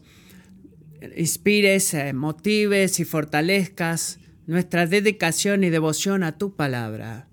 inspires, 1.14 1.92
eh, 1.92 2.14
motives 2.14 3.00
y 3.00 3.04
fortalezcas 3.04 4.18
nuestra 4.46 4.86
dedicación 4.86 5.62
y 5.62 5.68
devoción 5.68 6.22
a 6.22 6.38
tu 6.38 6.54
palabra. 6.54 7.28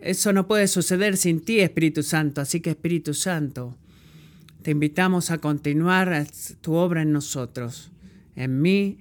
Eso 0.00 0.32
no 0.32 0.46
puede 0.46 0.68
suceder 0.68 1.16
sin 1.16 1.40
ti, 1.40 1.58
Espíritu 1.58 2.04
Santo, 2.04 2.40
así 2.40 2.60
que 2.60 2.70
Espíritu 2.70 3.14
Santo, 3.14 3.76
te 4.68 4.72
invitamos 4.72 5.30
a 5.30 5.38
continuar 5.38 6.26
tu 6.60 6.74
obra 6.74 7.00
en 7.00 7.10
nosotros, 7.10 7.90
en 8.36 8.60
mí, 8.60 8.98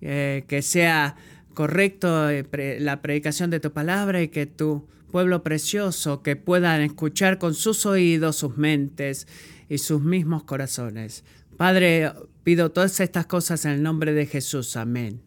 eh, 0.00 0.46
que 0.48 0.62
sea 0.62 1.14
correcto 1.52 2.30
eh, 2.30 2.78
la 2.80 3.02
predicación 3.02 3.50
de 3.50 3.60
tu 3.60 3.70
palabra 3.70 4.22
y 4.22 4.28
que 4.28 4.46
tu 4.46 4.88
pueblo 5.12 5.42
precioso, 5.42 6.22
que 6.22 6.36
puedan 6.36 6.80
escuchar 6.80 7.36
con 7.36 7.52
sus 7.52 7.84
oídos, 7.84 8.36
sus 8.36 8.56
mentes 8.56 9.26
y 9.68 9.76
sus 9.76 10.00
mismos 10.00 10.44
corazones. 10.44 11.22
Padre, 11.58 12.14
pido 12.42 12.72
todas 12.72 12.98
estas 13.00 13.26
cosas 13.26 13.66
en 13.66 13.72
el 13.72 13.82
nombre 13.82 14.14
de 14.14 14.24
Jesús. 14.24 14.74
Amén. 14.74 15.20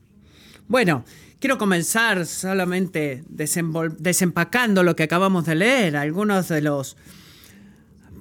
Bueno, 0.67 1.05
quiero 1.37 1.59
comenzar 1.59 2.25
solamente 2.25 3.23
desempacando 3.29 4.81
lo 4.81 4.95
que 4.95 5.03
acabamos 5.03 5.45
de 5.45 5.53
leer, 5.53 5.97
algunos 5.97 6.47
de 6.47 6.61
los 6.61 6.97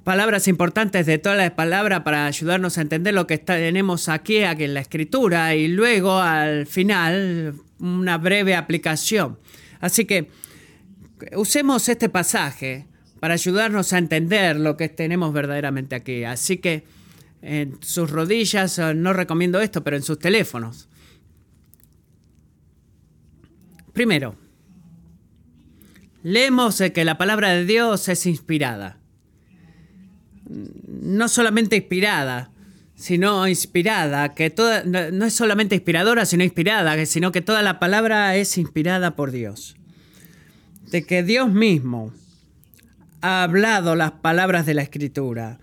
palabras 0.05 0.49
importantes 0.49 1.07
de 1.07 1.19
toda 1.19 1.37
la 1.37 1.55
palabra 1.55 2.05
para 2.05 2.27
ayudarnos 2.27 2.79
a 2.79 2.83
entender 2.83 3.15
lo 3.15 3.27
que 3.27 3.39
tenemos 3.39 4.09
aquí, 4.09 4.43
aquí 4.43 4.65
en 4.65 4.75
la 4.75 4.81
escritura 4.81 5.55
y 5.55 5.69
luego 5.69 6.19
al 6.19 6.67
final 6.67 7.55
una 7.79 8.19
breve 8.19 8.55
aplicación. 8.55 9.39
Así 9.81 10.05
que 10.05 10.31
usemos 11.35 11.89
este 11.89 12.09
pasaje 12.09 12.87
para 13.21 13.35
ayudarnos 13.35 13.93
a 13.93 13.99
entender 13.99 14.57
lo 14.59 14.77
que 14.77 14.89
tenemos 14.89 15.33
verdaderamente 15.33 15.95
aquí. 15.95 16.25
Así 16.25 16.59
que 16.59 16.85
en 17.41 17.79
sus 17.83 18.11
rodillas, 18.11 18.81
no 18.97 19.13
recomiendo 19.13 19.61
esto, 19.61 19.83
pero 19.85 19.97
en 19.97 20.03
sus 20.03 20.19
teléfonos. 20.19 20.89
Primero, 23.93 24.37
leemos 26.23 26.83
que 26.95 27.05
la 27.05 27.19
palabra 27.19 27.51
de 27.51 27.65
Dios 27.65 28.09
es 28.09 28.27
inspirada. 28.27 29.02
No 30.89 31.29
solamente 31.29 31.77
inspirada, 31.77 32.51
sino 32.95 33.49
inspirada, 33.49 34.35
que 34.35 34.51
toda, 34.51 34.85
no 34.85 35.25
es 35.25 35.33
solamente 35.33 35.75
inspiradora, 35.75 36.25
sino 36.25 36.45
inspirada, 36.45 37.05
sino 37.07 37.33
que 37.33 37.41
toda 37.41 37.63
la 37.63 37.79
palabra 37.79 38.37
es 38.37 38.59
inspirada 38.59 39.17
por 39.17 39.33
Dios. 39.33 39.77
De 40.91 41.05
que 41.05 41.23
Dios 41.23 41.51
mismo 41.51 42.13
ha 43.23 43.43
hablado 43.43 43.97
las 43.97 44.13
palabras 44.13 44.67
de 44.67 44.75
la 44.75 44.83
Escritura. 44.83 45.59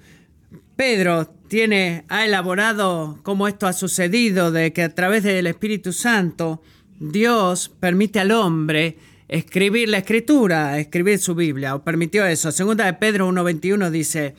Pedro 0.76 1.28
tiene, 1.48 2.06
ha 2.08 2.26
elaborado 2.26 3.20
cómo 3.24 3.48
esto 3.48 3.68
ha 3.68 3.74
sucedido, 3.74 4.52
de 4.52 4.74
que 4.74 4.84
a 4.84 4.96
través 4.96 5.24
del 5.24 5.48
Espíritu 5.48 5.94
Santo 5.94 6.62
Dios 7.00 7.72
permite 7.80 8.20
al 8.20 8.32
hombre 8.32 8.98
escribir 9.28 9.90
la 9.90 10.00
escritura, 10.00 10.80
escribir 10.80 11.20
su 11.20 11.36
Biblia, 11.36 11.76
o 11.76 11.84
permitió 11.84 12.26
eso. 12.26 12.52
Segunda 12.52 12.86
de 12.86 12.94
Pedro 12.94 13.30
1.21 13.30 13.90
dice, 13.90 14.36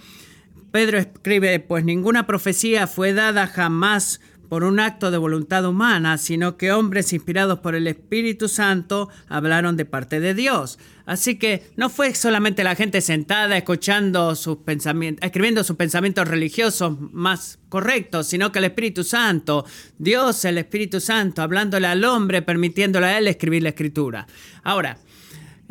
Pedro 0.71 0.99
escribe, 0.99 1.59
pues 1.61 1.85
ninguna 1.85 2.27
profecía 2.27 2.87
fue 2.87 3.13
dada 3.13 3.47
jamás 3.47 4.21
por 4.51 4.65
un 4.65 4.81
acto 4.81 5.13
de 5.13 5.17
voluntad 5.17 5.65
humana, 5.65 6.19
sino 6.19 6.57
que 6.57 6.73
hombres 6.73 7.13
inspirados 7.13 7.61
por 7.61 7.77
el 7.77 7.87
Espíritu 7.87 8.49
Santo 8.49 9.09
hablaron 9.29 9.77
de 9.77 9.85
parte 9.85 10.19
de 10.19 10.35
Dios. 10.35 10.81
Así 11.07 11.39
que 11.39 11.71
no 11.77 11.89
fue 11.89 12.17
solamente 12.17 12.65
la 12.65 12.75
gente 12.75 13.01
sentada 13.01 13.57
escuchando 13.57 14.35
sus 14.35 14.59
pensamientos, 14.59 15.25
escribiendo 15.25 15.63
sus 15.63 15.77
pensamientos 15.77 16.27
religiosos 16.27 16.97
más 17.13 17.61
correctos, 17.69 18.27
sino 18.27 18.51
que 18.51 18.59
el 18.59 18.65
Espíritu 18.67 19.05
Santo, 19.05 19.65
Dios, 19.99 20.45
el 20.45 20.59
Espíritu 20.59 20.99
Santo, 21.01 21.43
hablándole 21.43 21.87
al 21.87 22.05
hombre, 22.05 22.43
permitiéndole 22.43 23.07
a 23.07 23.19
él 23.19 23.29
escribir 23.29 23.63
la 23.63 23.69
escritura. 23.69 24.27
Ahora, 24.65 24.99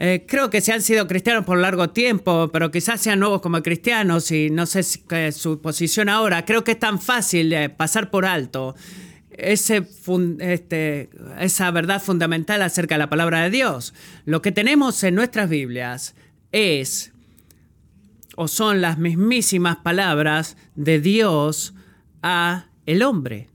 eh, 0.02 0.26
creo 0.26 0.50
que 0.50 0.62
se 0.62 0.72
han 0.72 0.82
sido 0.82 1.08
cristianos 1.08 1.44
por 1.44 1.58
largo 1.58 1.90
tiempo, 1.90 2.50
pero 2.54 2.72
quizás 2.72 3.02
sean 3.02 3.20
nuevos 3.20 3.42
como 3.42 3.62
cristianos 3.62 4.32
y 4.32 4.50
no 4.50 4.66
sé 4.66 4.82
su 4.84 5.60
posición 5.62 6.08
ahora. 6.08 6.46
Creo 6.46 6.64
que 6.64 6.72
es 6.72 6.80
tan 6.80 7.02
fácil 7.02 7.54
pasar 7.76 8.10
por 8.10 8.26
alto 8.26 8.76
ese 9.32 9.88
este, 10.40 11.10
esa 11.40 11.72
verdad 11.72 12.02
fundamental 12.02 12.62
acerca 12.62 12.96
de 12.96 13.00
la 13.00 13.10
palabra 13.10 13.42
de 13.42 13.50
Dios. 13.50 13.94
Lo 14.26 14.42
que 14.42 14.54
tenemos 14.54 15.04
en 15.04 15.16
nuestras 15.16 15.50
Biblias 15.50 16.16
es 16.54 17.12
o 18.36 18.48
son 18.48 18.80
las 18.80 18.98
mismísimas 18.98 19.78
palabras 19.78 20.56
de 20.76 21.02
Dios 21.02 21.74
a 22.24 22.68
el 22.86 23.04
hombre. 23.04 23.50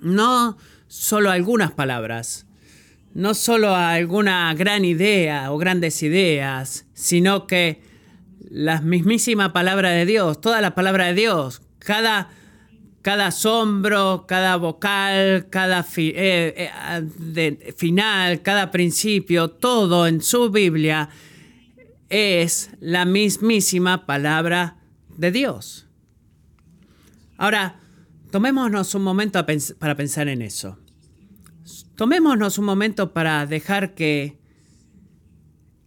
No 0.00 0.56
solo 0.88 1.30
algunas 1.30 1.72
palabras 1.72 2.46
no 3.14 3.34
solo 3.34 3.74
a 3.74 3.92
alguna 3.92 4.52
gran 4.54 4.84
idea 4.84 5.52
o 5.52 5.58
grandes 5.58 6.02
ideas, 6.02 6.86
sino 6.94 7.46
que 7.46 7.82
la 8.50 8.80
mismísima 8.80 9.52
palabra 9.52 9.90
de 9.90 10.06
Dios, 10.06 10.40
toda 10.40 10.60
la 10.60 10.74
palabra 10.74 11.06
de 11.06 11.14
Dios, 11.14 11.62
cada, 11.78 12.30
cada 13.02 13.28
asombro, 13.28 14.24
cada 14.26 14.56
vocal, 14.56 15.48
cada 15.50 15.86
eh, 15.96 16.70
eh, 17.36 17.74
final, 17.76 18.42
cada 18.42 18.70
principio, 18.70 19.50
todo 19.50 20.06
en 20.06 20.20
su 20.20 20.50
Biblia 20.50 21.08
es 22.10 22.70
la 22.80 23.04
mismísima 23.04 24.04
palabra 24.04 24.76
de 25.16 25.30
Dios. 25.30 25.86
Ahora, 27.38 27.80
tomémonos 28.30 28.94
un 28.94 29.02
momento 29.02 29.44
para 29.78 29.94
pensar 29.94 30.28
en 30.28 30.42
eso. 30.42 30.79
Tomémonos 32.00 32.56
un 32.56 32.64
momento 32.64 33.12
para 33.12 33.44
dejar 33.44 33.94
que 33.94 34.38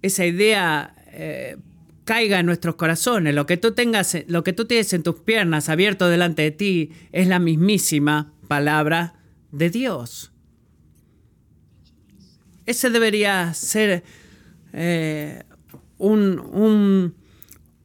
esa 0.03 0.27
idea 0.27 0.93
eh, 1.07 1.57
caiga 2.03 2.39
en 2.39 2.45
nuestros 2.45 2.75
corazones. 2.75 3.33
Lo 3.33 3.47
que 3.47 3.57
tú 3.57 3.71
tengas, 3.71 4.15
lo 4.27 4.43
que 4.43 4.53
tú 4.53 4.65
tienes 4.65 4.93
en 4.93 5.01
tus 5.01 5.21
piernas 5.21 5.69
abierto 5.69 6.07
delante 6.09 6.43
de 6.43 6.51
ti 6.51 6.91
es 7.11 7.27
la 7.27 7.39
mismísima 7.39 8.31
palabra 8.47 9.15
de 9.51 9.71
Dios. 9.71 10.31
Ese 12.67 12.91
debería 12.91 13.51
ser 13.55 14.03
eh, 14.71 15.41
un 15.97 17.15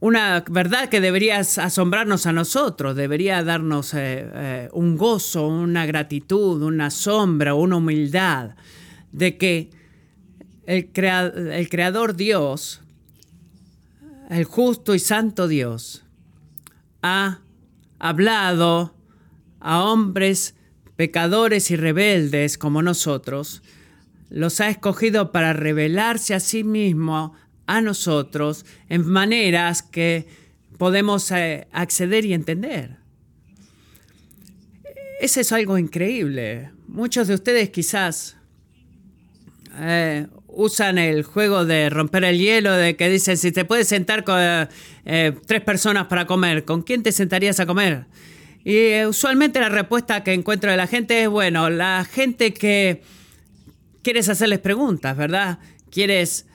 una 0.01 0.45
verdad 0.49 0.89
que 0.89 1.01
debería 1.01 1.39
asombrarnos 1.39 2.27
a 2.27 2.33
nosotros, 2.33 2.95
debería 2.95 3.43
darnos 3.43 3.95
eh, 3.95 4.29
eh, 4.33 4.69
un 4.73 4.97
gozo, 4.97 5.49
una 5.49 5.87
gratitud, 5.87 6.63
una 6.63 6.91
sombra, 6.91 7.55
una 7.55 7.77
humildad 7.77 8.55
de 9.11 9.37
que 9.37 9.71
el, 10.67 10.91
el 10.95 11.69
Creador 11.69 12.15
Dios, 12.15 12.83
el 14.31 14.45
justo 14.45 14.95
y 14.95 15.01
santo 15.01 15.49
Dios, 15.49 16.05
ha 17.03 17.41
hablado 17.99 18.95
a 19.59 19.83
hombres 19.83 20.55
pecadores 20.95 21.71
y 21.73 21.77
rebeldes 21.77 22.57
como 22.57 22.83
nosotros, 22.83 23.63
los 24.31 24.61
ha 24.61 24.69
escogido 24.69 25.33
para 25.33 25.53
revelarse 25.55 26.35
a 26.35 26.41
sí 26.41 26.63
mismo 26.63 27.35
a 27.69 27.83
nosotros 27.83 28.65
en 28.89 29.07
maneras 29.07 29.83
que 29.83 30.27
podemos 30.79 31.31
eh, 31.31 31.69
acceder 31.71 32.25
y 32.25 32.33
entender. 32.33 32.97
Ese 35.21 35.43
es 35.43 35.53
algo 35.53 35.77
increíble. 35.77 36.71
Muchos 36.87 37.29
de 37.29 37.35
ustedes 37.35 37.69
quizás 37.69 38.37
eh, 39.79 40.27
usan 40.47 40.97
el 40.97 41.25
juego 41.25 41.67
de 41.67 41.91
romper 41.91 42.25
el 42.25 42.39
hielo, 42.39 42.73
de 42.73 42.97
que 42.97 43.11
dicen, 43.11 43.37
si 43.37 43.53
te 43.53 43.67
puedes 43.67 43.87
sentar 43.87 44.25
con 44.25 44.39
eh, 44.41 45.33
tres 45.47 45.61
personas 45.61 46.07
para 46.07 46.27
comer, 46.27 46.65
¿con 46.65 46.83
quién 46.83 47.03
te 47.03 47.13
sentarías 47.13 47.61
a 47.61 47.67
comer? 47.67 48.07
Y 48.65 49.05
usualmente 49.05 49.61
la 49.61 49.69
respuesta 49.69 50.25
que 50.25 50.33
encuentro 50.33 50.71
de 50.71 50.79
la 50.79 50.87
gente 50.87 51.23
es, 51.23 51.29
bueno, 51.29 51.69
la 51.69 52.07
gente 52.11 52.55
que 52.55 53.03
quieres 54.03 54.29
hacerles 54.31 54.61
preguntas, 54.61 55.17
¿verdad? 55.17 55.59
Quieres 55.91 56.48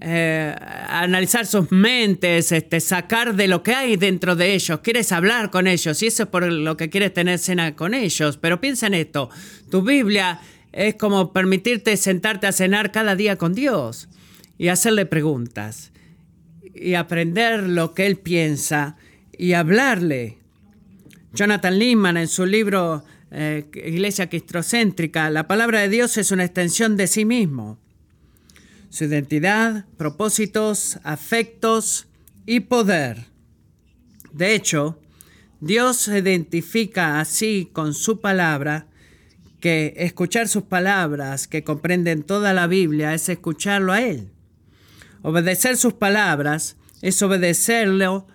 analizar 0.00 1.46
sus 1.46 1.72
mentes, 1.72 2.52
este, 2.52 2.80
sacar 2.80 3.34
de 3.34 3.48
lo 3.48 3.62
que 3.62 3.74
hay 3.74 3.96
dentro 3.96 4.36
de 4.36 4.54
ellos, 4.54 4.80
quieres 4.80 5.10
hablar 5.10 5.50
con 5.50 5.66
ellos 5.66 6.02
y 6.02 6.06
eso 6.06 6.22
es 6.24 6.28
por 6.28 6.50
lo 6.50 6.76
que 6.76 6.88
quieres 6.88 7.12
tener 7.12 7.38
cena 7.38 7.74
con 7.74 7.94
ellos. 7.94 8.36
Pero 8.36 8.60
piensa 8.60 8.86
en 8.86 8.94
esto, 8.94 9.28
tu 9.70 9.82
Biblia 9.82 10.40
es 10.72 10.94
como 10.94 11.32
permitirte 11.32 11.96
sentarte 11.96 12.46
a 12.46 12.52
cenar 12.52 12.92
cada 12.92 13.16
día 13.16 13.36
con 13.36 13.54
Dios 13.54 14.08
y 14.56 14.68
hacerle 14.68 15.06
preguntas 15.06 15.92
y 16.74 16.94
aprender 16.94 17.64
lo 17.64 17.94
que 17.94 18.06
Él 18.06 18.16
piensa 18.16 18.96
y 19.36 19.52
hablarle. 19.54 20.38
Jonathan 21.32 21.78
Lehman 21.78 22.16
en 22.16 22.28
su 22.28 22.46
libro 22.46 23.04
eh, 23.30 23.66
Iglesia 23.74 24.28
Cristocéntrica, 24.28 25.30
la 25.30 25.46
palabra 25.46 25.80
de 25.80 25.88
Dios 25.88 26.16
es 26.16 26.30
una 26.30 26.44
extensión 26.44 26.96
de 26.96 27.06
sí 27.06 27.24
mismo. 27.24 27.78
Su 28.90 29.04
identidad, 29.04 29.86
propósitos, 29.96 30.98
afectos 31.02 32.08
y 32.46 32.60
poder. 32.60 33.26
De 34.32 34.54
hecho, 34.54 34.98
Dios 35.60 35.96
se 35.96 36.18
identifica 36.18 37.20
así 37.20 37.68
con 37.72 37.92
su 37.94 38.20
palabra 38.20 38.86
que 39.60 39.94
escuchar 39.96 40.48
sus 40.48 40.62
palabras, 40.62 41.48
que 41.48 41.64
comprenden 41.64 42.22
toda 42.22 42.52
la 42.52 42.66
Biblia, 42.66 43.14
es 43.14 43.28
escucharlo 43.28 43.92
a 43.92 44.02
Él. 44.02 44.30
Obedecer 45.22 45.76
sus 45.76 45.94
palabras 45.94 46.76
es 47.02 47.20
obedecerlo 47.22 48.26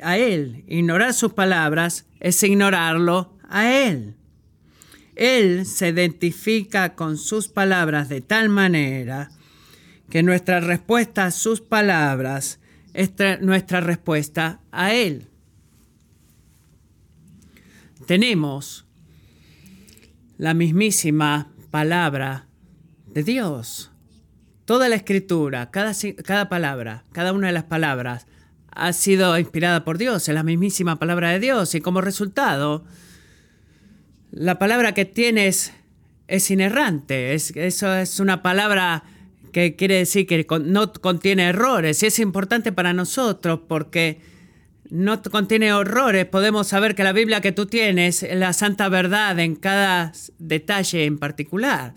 a 0.00 0.18
Él. 0.18 0.64
Ignorar 0.68 1.14
sus 1.14 1.32
palabras 1.32 2.06
es 2.20 2.42
ignorarlo 2.42 3.36
a 3.48 3.72
Él. 3.72 4.14
Él 5.16 5.66
se 5.66 5.88
identifica 5.88 6.94
con 6.94 7.18
sus 7.18 7.48
palabras 7.48 8.08
de 8.08 8.20
tal 8.20 8.48
manera 8.48 9.30
que 10.10 10.22
nuestra 10.22 10.60
respuesta 10.60 11.26
a 11.26 11.30
sus 11.30 11.60
palabras 11.60 12.60
es 12.94 13.12
nuestra 13.40 13.80
respuesta 13.80 14.60
a 14.72 14.94
Él. 14.94 15.28
Tenemos 18.06 18.86
la 20.38 20.54
mismísima 20.54 21.52
palabra 21.70 22.46
de 23.06 23.22
Dios. 23.22 23.90
Toda 24.64 24.88
la 24.88 24.96
escritura, 24.96 25.70
cada, 25.70 25.92
cada, 26.24 26.48
palabra, 26.48 27.04
cada 27.12 27.32
una 27.32 27.48
de 27.48 27.52
las 27.52 27.64
palabras 27.64 28.26
ha 28.70 28.92
sido 28.92 29.38
inspirada 29.38 29.84
por 29.84 29.98
Dios, 29.98 30.28
es 30.28 30.34
la 30.34 30.42
mismísima 30.42 30.98
palabra 30.98 31.30
de 31.30 31.40
Dios 31.40 31.74
y 31.74 31.80
como 31.80 32.00
resultado, 32.00 32.84
la 34.30 34.58
palabra 34.58 34.92
que 34.94 35.04
tienes 35.04 35.72
es 36.28 36.50
inerrante, 36.50 37.34
es, 37.34 37.50
eso 37.56 37.94
es 37.94 38.20
una 38.20 38.42
palabra 38.42 39.04
que 39.50 39.76
quiere 39.76 39.96
decir 39.96 40.26
que 40.26 40.46
no 40.64 40.92
contiene 40.92 41.48
errores 41.48 42.02
y 42.02 42.06
es 42.06 42.18
importante 42.18 42.72
para 42.72 42.92
nosotros 42.92 43.60
porque 43.68 44.20
no 44.90 45.22
contiene 45.22 45.72
horrores, 45.72 46.24
podemos 46.26 46.68
saber 46.68 46.94
que 46.94 47.04
la 47.04 47.12
Biblia 47.12 47.40
que 47.40 47.52
tú 47.52 47.66
tienes 47.66 48.22
es 48.22 48.36
la 48.36 48.52
santa 48.52 48.88
verdad 48.88 49.38
en 49.38 49.54
cada 49.54 50.12
detalle 50.38 51.04
en 51.04 51.18
particular. 51.18 51.94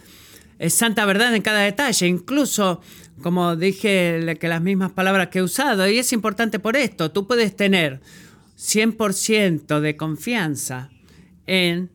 Es 0.60 0.74
santa 0.74 1.06
verdad 1.06 1.34
en 1.34 1.42
cada 1.42 1.62
detalle, 1.62 2.08
incluso, 2.08 2.82
como 3.22 3.56
dije, 3.56 4.38
que 4.40 4.48
las 4.48 4.62
mismas 4.62 4.92
palabras 4.92 5.30
que 5.30 5.40
he 5.40 5.44
usado. 5.44 5.88
Y 5.88 5.98
es 5.98 6.14
importante 6.14 6.60
por 6.60 6.76
esto, 6.76 7.12
tú 7.12 7.28
puedes 7.28 7.56
tener 7.56 8.02
100% 8.58 9.80
de 9.80 9.98
confianza 9.98 10.90
en 11.48 11.90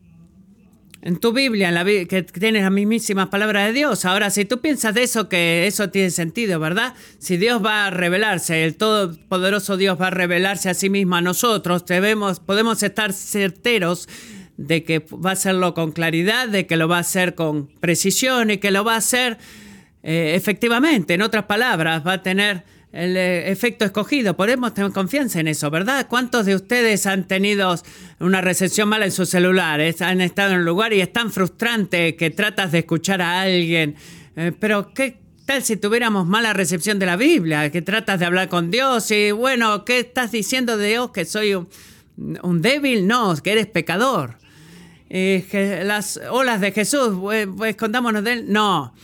en 1.06 1.18
tu 1.18 1.32
Biblia, 1.32 1.68
en 1.68 1.74
la, 1.76 1.84
que 1.84 2.24
tienes 2.24 2.64
las 2.64 2.72
mismísimas 2.72 3.28
palabras 3.28 3.68
de 3.68 3.72
Dios. 3.72 4.04
Ahora, 4.04 4.28
si 4.30 4.44
tú 4.44 4.60
piensas 4.60 4.92
de 4.92 5.04
eso, 5.04 5.28
que 5.28 5.68
eso 5.68 5.88
tiene 5.88 6.10
sentido, 6.10 6.58
¿verdad? 6.58 6.94
Si 7.20 7.36
Dios 7.36 7.64
va 7.64 7.86
a 7.86 7.90
revelarse, 7.90 8.64
el 8.64 8.74
todopoderoso 8.74 9.76
Dios 9.76 10.00
va 10.00 10.08
a 10.08 10.10
revelarse 10.10 10.68
a 10.68 10.74
sí 10.74 10.90
mismo 10.90 11.14
a 11.14 11.20
nosotros, 11.20 11.86
debemos, 11.86 12.40
podemos 12.40 12.82
estar 12.82 13.12
certeros 13.12 14.08
de 14.56 14.82
que 14.82 14.98
va 14.98 15.30
a 15.30 15.32
hacerlo 15.34 15.74
con 15.74 15.92
claridad, 15.92 16.48
de 16.48 16.66
que 16.66 16.76
lo 16.76 16.88
va 16.88 16.96
a 16.96 17.00
hacer 17.02 17.36
con 17.36 17.68
precisión 17.78 18.50
y 18.50 18.58
que 18.58 18.72
lo 18.72 18.82
va 18.82 18.94
a 18.94 18.98
hacer 18.98 19.38
eh, 20.02 20.32
efectivamente. 20.34 21.14
En 21.14 21.22
otras 21.22 21.44
palabras, 21.44 22.04
va 22.04 22.14
a 22.14 22.22
tener 22.24 22.64
el 22.92 23.16
eh, 23.16 23.50
efecto 23.50 23.84
escogido. 23.84 24.36
Podemos 24.36 24.74
tener 24.74 24.92
confianza 24.92 25.40
en 25.40 25.48
eso, 25.48 25.70
¿verdad? 25.70 26.06
¿Cuántos 26.08 26.46
de 26.46 26.54
ustedes 26.54 27.06
han 27.06 27.26
tenido 27.26 27.74
una 28.20 28.40
recepción 28.40 28.88
mala 28.88 29.04
en 29.04 29.12
sus 29.12 29.28
celulares? 29.28 30.00
Han 30.02 30.20
estado 30.20 30.52
en 30.52 30.60
un 30.60 30.64
lugar 30.64 30.92
y 30.92 31.00
es 31.00 31.12
tan 31.12 31.30
frustrante 31.30 32.16
que 32.16 32.30
tratas 32.30 32.72
de 32.72 32.80
escuchar 32.80 33.20
a 33.22 33.42
alguien. 33.42 33.96
Eh, 34.36 34.52
pero 34.58 34.92
¿qué 34.94 35.18
tal 35.44 35.62
si 35.62 35.76
tuviéramos 35.76 36.26
mala 36.26 36.52
recepción 36.52 36.98
de 36.98 37.06
la 37.06 37.16
Biblia? 37.16 37.70
Que 37.70 37.82
tratas 37.82 38.20
de 38.20 38.26
hablar 38.26 38.48
con 38.48 38.70
Dios 38.70 39.10
y 39.10 39.30
bueno, 39.30 39.84
¿qué 39.84 40.00
estás 40.00 40.32
diciendo 40.32 40.76
de 40.76 40.88
Dios? 40.88 41.10
¿Que 41.10 41.24
soy 41.24 41.54
un, 41.54 42.62
débil? 42.62 43.06
No, 43.06 43.34
que 43.42 43.52
eres 43.52 43.66
pecador. 43.66 44.38
que 45.08 45.82
las 45.84 46.18
olas 46.30 46.60
de 46.60 46.72
Jesús, 46.72 47.14
pues, 47.56 47.76
contámonos 47.76 48.24
de 48.24 48.32
él. 48.32 48.44
No. 48.48 48.94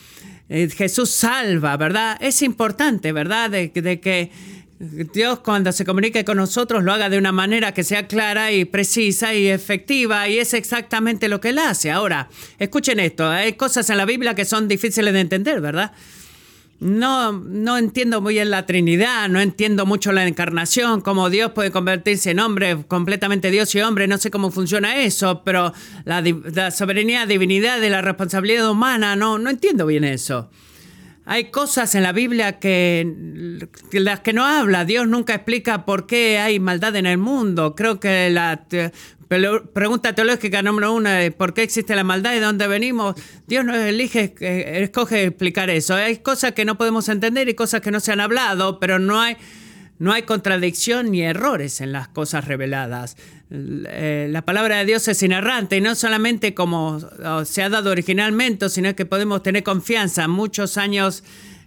Eh, 0.54 0.68
Jesús 0.68 1.08
salva, 1.08 1.78
¿verdad? 1.78 2.18
Es 2.20 2.42
importante, 2.42 3.10
¿verdad? 3.12 3.48
De, 3.48 3.70
que 3.72 4.30
Dios 4.78 5.38
cuando 5.38 5.72
se 5.72 5.86
comunique 5.86 6.26
con 6.26 6.36
nosotros 6.36 6.84
lo 6.84 6.92
haga 6.92 7.08
de 7.08 7.16
una 7.16 7.32
manera 7.32 7.72
que 7.72 7.82
sea 7.82 8.06
clara 8.06 8.52
y 8.52 8.66
precisa 8.66 9.32
y 9.32 9.48
efectiva 9.48 10.28
y 10.28 10.38
es 10.38 10.52
exactamente 10.52 11.28
lo 11.28 11.40
que 11.40 11.48
Él 11.48 11.58
hace. 11.58 11.90
Ahora, 11.90 12.28
escuchen 12.58 13.00
esto, 13.00 13.26
hay 13.26 13.54
cosas 13.54 13.88
en 13.88 13.96
la 13.96 14.04
Biblia 14.04 14.34
que 14.34 14.44
son 14.44 14.68
difíciles 14.68 15.14
de 15.14 15.20
entender, 15.20 15.62
¿verdad? 15.62 15.92
No, 16.82 17.32
no 17.32 17.78
entiendo 17.78 18.20
muy 18.20 18.34
bien 18.34 18.50
la 18.50 18.66
Trinidad, 18.66 19.28
no 19.28 19.40
entiendo 19.40 19.86
mucho 19.86 20.10
la 20.10 20.26
encarnación, 20.26 21.00
cómo 21.00 21.30
Dios 21.30 21.52
puede 21.52 21.70
convertirse 21.70 22.32
en 22.32 22.40
hombre, 22.40 22.84
completamente 22.88 23.52
Dios 23.52 23.72
y 23.76 23.80
hombre, 23.80 24.08
no 24.08 24.18
sé 24.18 24.30
cómo 24.30 24.50
funciona 24.50 25.00
eso, 25.00 25.42
pero 25.44 25.72
la, 26.04 26.70
soberanía, 26.72 27.24
divinidad 27.26 27.80
de 27.80 27.88
la 27.88 28.02
responsabilidad 28.02 28.68
humana, 28.68 29.14
no, 29.14 29.38
no 29.38 29.48
entiendo 29.48 29.86
bien 29.86 30.02
eso. 30.02 30.50
Hay 31.24 31.50
cosas 31.50 31.94
en 31.94 32.02
la 32.02 32.12
Biblia 32.12 32.58
que, 32.58 33.68
las 33.92 34.20
que 34.20 34.32
no 34.32 34.44
habla. 34.44 34.84
Dios 34.84 35.06
nunca 35.06 35.34
explica 35.34 35.84
por 35.84 36.06
qué 36.06 36.38
hay 36.38 36.58
maldad 36.58 36.96
en 36.96 37.06
el 37.06 37.18
mundo. 37.18 37.76
Creo 37.76 38.00
que 38.00 38.28
la 38.30 38.66
pregunta 39.72 40.14
teológica 40.14 40.62
número 40.62 40.92
uno 40.92 41.08
es 41.08 41.32
¿por 41.32 41.54
qué 41.54 41.62
existe 41.62 41.94
la 41.94 42.04
maldad 42.04 42.32
y 42.32 42.34
de 42.36 42.40
dónde 42.40 42.66
venimos? 42.66 43.14
Dios 43.46 43.64
nos 43.64 43.76
elige, 43.76 44.34
eh, 44.40 44.82
escoge 44.82 45.24
explicar 45.24 45.70
eso. 45.70 45.94
Hay 45.94 46.18
cosas 46.18 46.52
que 46.52 46.64
no 46.64 46.76
podemos 46.76 47.08
entender 47.08 47.48
y 47.48 47.54
cosas 47.54 47.80
que 47.80 47.90
no 47.90 48.00
se 48.00 48.12
han 48.12 48.20
hablado, 48.20 48.80
pero 48.80 48.98
no 48.98 49.20
hay, 49.20 49.36
no 50.02 50.12
hay 50.12 50.22
contradicción 50.22 51.12
ni 51.12 51.22
errores 51.22 51.80
en 51.80 51.92
las 51.92 52.08
cosas 52.08 52.48
reveladas. 52.48 53.16
Eh, 53.52 54.26
la 54.30 54.42
palabra 54.42 54.78
de 54.78 54.84
Dios 54.84 55.06
es 55.06 55.22
inerrante 55.22 55.76
y 55.76 55.80
no 55.80 55.94
solamente 55.94 56.54
como 56.54 56.98
se 57.44 57.62
ha 57.62 57.68
dado 57.68 57.92
originalmente, 57.92 58.68
sino 58.68 58.96
que 58.96 59.06
podemos 59.06 59.44
tener 59.44 59.62
confianza 59.62 60.26
muchos 60.26 60.76
años 60.76 61.22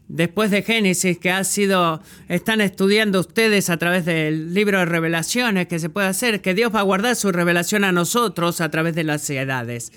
después 0.10 0.52
de 0.52 0.64
Génesis 0.64 1.18
que 1.18 1.32
ha 1.32 1.46
sido, 1.46 2.02
están 2.28 2.60
estudiando 2.60 3.22
ustedes 3.22 3.70
a 3.70 3.78
través 3.78 4.04
del 4.04 4.54
libro 4.54 4.80
de 4.80 4.86
revelaciones 4.86 5.70
que 5.70 5.80
se 5.80 5.90
puede 5.90 6.08
hacer, 6.08 6.42
que 6.42 6.54
Dios 6.54 6.76
va 6.76 6.82
a 6.82 6.84
guardar 6.84 7.16
su 7.16 7.32
revelación 7.32 7.86
a 7.86 7.94
nosotros 7.94 8.60
a 8.60 8.70
través 8.70 8.96
de 8.96 9.06
las 9.06 9.30
edades. 9.30 9.94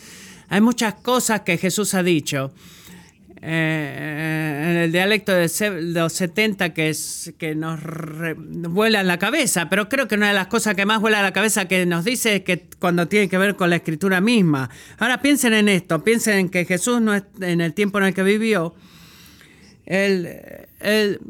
Hay 0.49 0.61
muchas 0.61 0.95
cosas 0.95 1.41
que 1.41 1.59
Jesús 1.59 1.93
ha 1.95 2.05
dicho. 2.05 2.53
Eh, 3.41 4.65
en 4.71 4.77
el 4.77 4.91
dialecto 4.91 5.33
de 5.33 5.49
los 5.93 6.13
70 6.13 6.75
que, 6.75 6.89
es, 6.89 7.33
que 7.39 7.55
nos 7.55 7.81
vuela 8.71 9.01
en 9.01 9.07
la 9.07 9.19
cabeza, 9.19 9.69
pero 9.69 9.89
creo 9.89 10.09
que 10.09 10.17
una 10.17 10.29
de 10.29 10.35
las 10.35 10.49
cosas 10.49 10.75
que 10.75 10.85
más 10.87 11.01
vuela 11.01 11.21
a 11.21 11.23
la 11.23 11.33
cabeza 11.33 11.69
que 11.69 11.87
nos 11.87 12.05
dice 12.05 12.37
es 12.37 12.43
que 12.43 12.67
cuando 12.81 13.07
tiene 13.07 13.29
que 13.29 13.39
ver 13.39 13.55
con 13.55 13.71
la 13.71 13.77
escritura 13.77 14.21
misma. 14.21 14.71
Ahora 14.99 15.23
piensen 15.23 15.55
en 15.55 15.69
esto, 15.69 16.03
piensen 16.03 16.39
en 16.39 16.49
que 16.49 16.65
Jesús 16.65 17.01
no 17.01 17.15
es, 17.15 17.23
en 17.41 17.61
el 17.61 17.75
tiempo 17.75 17.99
en 17.99 18.05
el 18.07 18.15
que 18.15 18.25
vivió, 18.25 18.75
él, 19.87 20.29
él, 20.81 21.21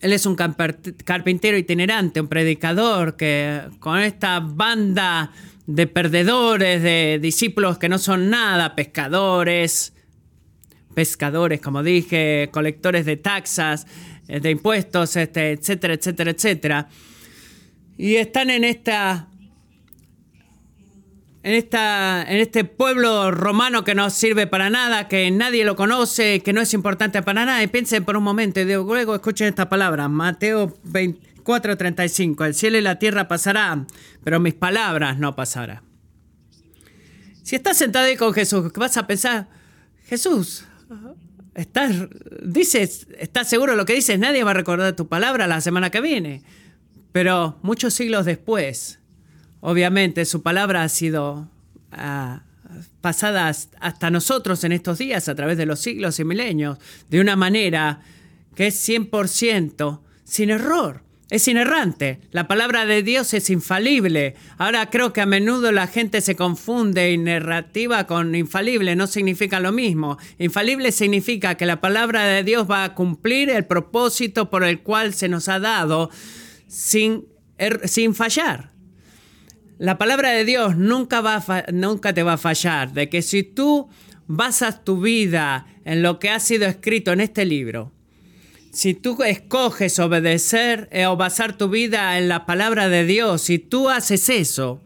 es 0.00 0.26
un 0.26 0.34
carpintero 0.34 1.56
itinerante, 1.56 2.20
un 2.20 2.28
predicador 2.28 3.16
que 3.16 3.62
con 3.78 4.00
esta 4.00 4.40
banda 4.40 5.30
de 5.66 5.86
perdedores, 5.86 6.82
de 6.82 7.20
discípulos 7.22 7.78
que 7.78 7.88
no 7.88 7.98
son 7.98 8.30
nada, 8.30 8.74
pescadores, 8.74 9.92
pescadores, 11.00 11.62
como 11.62 11.82
dije, 11.82 12.50
colectores 12.52 13.06
de 13.06 13.16
taxas, 13.16 13.86
de 14.28 14.50
impuestos, 14.50 15.16
este, 15.16 15.52
etcétera, 15.52 15.94
etcétera, 15.94 16.30
etcétera. 16.30 16.88
Y 17.96 18.16
están 18.16 18.50
en 18.50 18.64
esta 18.64 19.28
en, 21.42 21.54
esta, 21.54 22.22
en 22.28 22.36
este 22.36 22.64
pueblo 22.64 23.30
romano 23.30 23.82
que 23.82 23.94
no 23.94 24.10
sirve 24.10 24.46
para 24.46 24.68
nada, 24.68 25.08
que 25.08 25.30
nadie 25.30 25.64
lo 25.64 25.74
conoce, 25.74 26.40
que 26.40 26.52
no 26.52 26.60
es 26.60 26.74
importante 26.74 27.22
para 27.22 27.46
nada. 27.46 27.62
Y 27.62 27.68
piensen 27.68 28.04
por 28.04 28.14
un 28.18 28.22
momento, 28.22 28.60
y 28.60 28.64
luego 28.66 29.14
escuchen 29.14 29.46
esta 29.46 29.70
palabra, 29.70 30.06
Mateo 30.08 30.76
24:35, 30.84 32.44
el 32.44 32.54
cielo 32.54 32.76
y 32.76 32.82
la 32.82 32.98
tierra 32.98 33.26
pasarán, 33.26 33.86
pero 34.22 34.38
mis 34.38 34.52
palabras 34.52 35.18
no 35.18 35.34
pasarán. 35.34 35.80
Si 37.42 37.56
estás 37.56 37.78
sentado 37.78 38.04
ahí 38.04 38.16
con 38.16 38.34
Jesús, 38.34 38.70
¿qué 38.70 38.78
vas 38.78 38.98
a 38.98 39.06
pensar? 39.06 39.48
Jesús, 40.10 40.66
estás, 41.54 42.08
dices, 42.42 43.06
estás 43.18 43.48
seguro 43.48 43.72
de 43.72 43.78
lo 43.78 43.86
que 43.86 43.94
dices, 43.94 44.18
nadie 44.18 44.44
va 44.44 44.52
a 44.52 44.54
recordar 44.54 44.94
tu 44.94 45.08
palabra 45.08 45.46
la 45.46 45.60
semana 45.60 45.90
que 45.90 46.00
viene. 46.00 46.42
Pero 47.12 47.58
muchos 47.62 47.94
siglos 47.94 48.24
después, 48.24 49.00
Obviamente 49.60 50.24
su 50.24 50.42
palabra 50.42 50.82
ha 50.82 50.88
sido 50.88 51.48
ah, 51.92 52.42
pasada 53.00 53.48
hasta 53.48 54.10
nosotros 54.10 54.64
en 54.64 54.72
estos 54.72 54.98
días 54.98 55.28
a 55.28 55.34
través 55.34 55.58
de 55.58 55.66
los 55.66 55.80
siglos 55.80 56.18
y 56.18 56.24
milenios 56.24 56.78
de 57.10 57.20
una 57.20 57.36
manera 57.36 58.00
que 58.54 58.68
es 58.68 58.88
100% 58.88 60.00
sin 60.24 60.50
error. 60.50 61.02
Es 61.30 61.46
inerrante. 61.46 62.20
La 62.32 62.48
palabra 62.48 62.86
de 62.86 63.04
Dios 63.04 63.32
es 63.34 63.50
infalible. 63.50 64.34
Ahora 64.58 64.90
creo 64.90 65.12
que 65.12 65.20
a 65.20 65.26
menudo 65.26 65.70
la 65.70 65.86
gente 65.86 66.20
se 66.20 66.34
confunde 66.34 67.16
narrativa 67.16 68.08
con 68.08 68.34
infalible. 68.34 68.96
No 68.96 69.06
significa 69.06 69.60
lo 69.60 69.70
mismo. 69.70 70.18
Infalible 70.38 70.90
significa 70.90 71.54
que 71.54 71.66
la 71.66 71.80
palabra 71.80 72.24
de 72.24 72.42
Dios 72.42 72.68
va 72.68 72.82
a 72.82 72.94
cumplir 72.96 73.48
el 73.48 73.64
propósito 73.64 74.50
por 74.50 74.64
el 74.64 74.80
cual 74.80 75.14
se 75.14 75.28
nos 75.28 75.48
ha 75.48 75.60
dado 75.60 76.10
sin, 76.66 77.26
er, 77.58 77.88
sin 77.88 78.16
fallar. 78.16 78.72
La 79.78 79.98
palabra 79.98 80.30
de 80.32 80.44
Dios 80.44 80.76
nunca, 80.76 81.20
va 81.20 81.64
nunca 81.72 82.12
te 82.12 82.24
va 82.24 82.34
a 82.34 82.38
fallar, 82.38 82.92
de 82.92 83.08
que 83.08 83.22
si 83.22 83.44
tú 83.44 83.88
basas 84.26 84.84
tu 84.84 85.00
vida 85.00 85.66
en 85.84 86.02
lo 86.02 86.18
que 86.18 86.28
ha 86.28 86.38
sido 86.38 86.66
escrito 86.66 87.12
en 87.12 87.20
este 87.20 87.46
libro, 87.46 87.92
si 88.70 88.94
tú 88.94 89.22
escoges 89.22 89.98
obedecer 89.98 90.88
eh, 90.92 91.06
o 91.06 91.16
basar 91.16 91.56
tu 91.56 91.68
vida 91.68 92.18
en 92.18 92.28
la 92.28 92.46
palabra 92.46 92.88
de 92.88 93.04
Dios, 93.04 93.42
si 93.42 93.58
tú 93.58 93.88
haces 93.88 94.28
eso, 94.28 94.80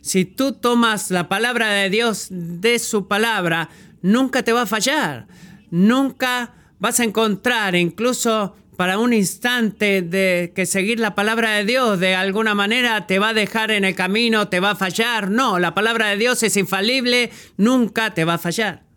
si 0.00 0.24
tú 0.24 0.52
tomas 0.52 1.10
la 1.10 1.28
palabra 1.28 1.70
de 1.70 1.90
Dios 1.90 2.28
de 2.30 2.78
su 2.78 3.06
palabra, 3.06 3.68
nunca 4.00 4.42
te 4.42 4.52
va 4.52 4.62
a 4.62 4.66
fallar. 4.66 5.26
Nunca 5.70 6.54
vas 6.78 7.00
a 7.00 7.04
encontrar, 7.04 7.74
incluso 7.74 8.56
para 8.76 8.98
un 8.98 9.12
instante 9.12 10.00
de 10.00 10.52
que 10.56 10.64
seguir 10.64 10.98
la 11.00 11.14
palabra 11.14 11.50
de 11.50 11.66
Dios 11.66 12.00
de 12.00 12.14
alguna 12.14 12.54
manera 12.54 13.06
te 13.06 13.18
va 13.18 13.28
a 13.28 13.34
dejar 13.34 13.70
en 13.70 13.84
el 13.84 13.94
camino, 13.94 14.48
te 14.48 14.58
va 14.58 14.70
a 14.70 14.76
fallar. 14.76 15.30
No, 15.30 15.58
la 15.58 15.74
palabra 15.74 16.08
de 16.08 16.16
Dios 16.16 16.42
es 16.42 16.56
infalible, 16.56 17.30
nunca 17.58 18.14
te 18.14 18.24
va 18.24 18.34
a 18.34 18.38
fallar. 18.38 18.89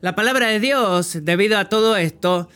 La 0.00 0.14
palabra 0.14 0.46
de 0.48 0.60
Dios, 0.60 1.18
debido 1.22 1.58
a 1.58 1.64
todo 1.64 1.96
esto, 1.96 2.48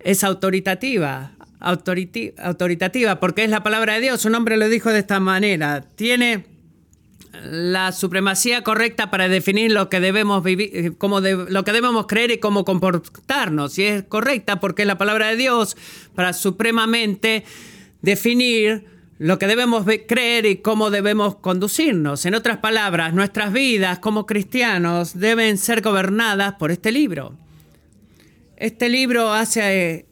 es 0.00 0.24
autoritativa, 0.24 1.32
autoritativa, 1.58 3.18
porque 3.18 3.44
es 3.44 3.50
la 3.50 3.62
palabra 3.62 3.94
de 3.94 4.02
Dios. 4.02 4.26
Un 4.26 4.34
hombre 4.34 4.58
lo 4.58 4.68
dijo 4.68 4.90
de 4.90 4.98
esta 4.98 5.18
manera. 5.18 5.82
Tiene 5.96 6.44
la 7.44 7.92
supremacía 7.92 8.62
correcta 8.62 9.10
para 9.10 9.28
definir 9.28 9.72
lo 9.72 9.88
que 9.88 10.00
debemos 10.00 10.44
vivir, 10.44 10.98
como 10.98 11.20
lo 11.20 11.64
que 11.64 11.72
debemos 11.72 12.06
creer 12.06 12.30
y 12.30 12.38
cómo 12.38 12.66
comportarnos. 12.66 13.78
Y 13.78 13.84
es 13.84 14.02
correcta 14.02 14.60
porque 14.60 14.82
es 14.82 14.88
la 14.88 14.98
palabra 14.98 15.28
de 15.28 15.36
Dios 15.36 15.78
para 16.14 16.34
supremamente 16.34 17.44
definir 18.02 18.84
lo 19.22 19.38
que 19.38 19.46
debemos 19.46 19.86
creer 20.08 20.46
y 20.46 20.56
cómo 20.56 20.90
debemos 20.90 21.36
conducirnos. 21.36 22.26
En 22.26 22.34
otras 22.34 22.58
palabras, 22.58 23.14
nuestras 23.14 23.52
vidas 23.52 24.00
como 24.00 24.26
cristianos 24.26 25.16
deben 25.16 25.58
ser 25.58 25.80
gobernadas 25.80 26.54
por 26.54 26.72
este 26.72 26.90
libro. 26.90 27.36
Este 28.56 28.88
libro 28.88 29.32
hace 29.32 30.06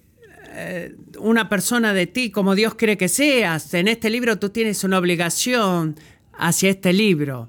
eh, 0.52 0.94
una 1.18 1.48
persona 1.48 1.92
de 1.92 2.06
ti 2.06 2.30
como 2.30 2.54
Dios 2.54 2.76
quiere 2.76 2.96
que 2.96 3.08
seas. 3.08 3.74
En 3.74 3.88
este 3.88 4.10
libro 4.10 4.38
tú 4.38 4.50
tienes 4.50 4.84
una 4.84 4.98
obligación 4.98 5.96
hacia 6.34 6.70
este 6.70 6.92
libro. 6.92 7.48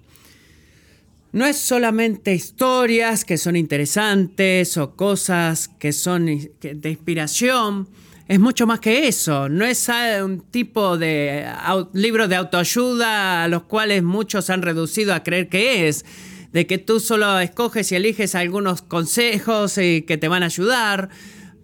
No 1.31 1.45
es 1.45 1.57
solamente 1.57 2.33
historias 2.33 3.23
que 3.23 3.37
son 3.37 3.55
interesantes 3.55 4.77
o 4.77 4.95
cosas 4.95 5.67
que 5.67 5.93
son 5.93 6.25
de 6.25 6.89
inspiración, 6.89 7.87
es 8.31 8.39
mucho 8.39 8.65
más 8.65 8.79
que 8.79 9.09
eso. 9.09 9.49
No 9.49 9.65
es 9.65 9.89
un 10.23 10.39
tipo 10.39 10.97
de 10.97 11.45
libro 11.91 12.29
de 12.29 12.37
autoayuda 12.37 13.43
a 13.43 13.47
los 13.49 13.63
cuales 13.63 14.03
muchos 14.03 14.49
han 14.49 14.61
reducido 14.61 15.13
a 15.13 15.21
creer 15.21 15.49
que 15.49 15.89
es, 15.89 16.05
de 16.53 16.65
que 16.65 16.77
tú 16.77 17.01
solo 17.01 17.39
escoges 17.39 17.91
y 17.91 17.95
eliges 17.95 18.33
algunos 18.33 18.83
consejos 18.83 19.77
y 19.77 20.03
que 20.03 20.17
te 20.17 20.29
van 20.29 20.43
a 20.43 20.45
ayudar 20.45 21.09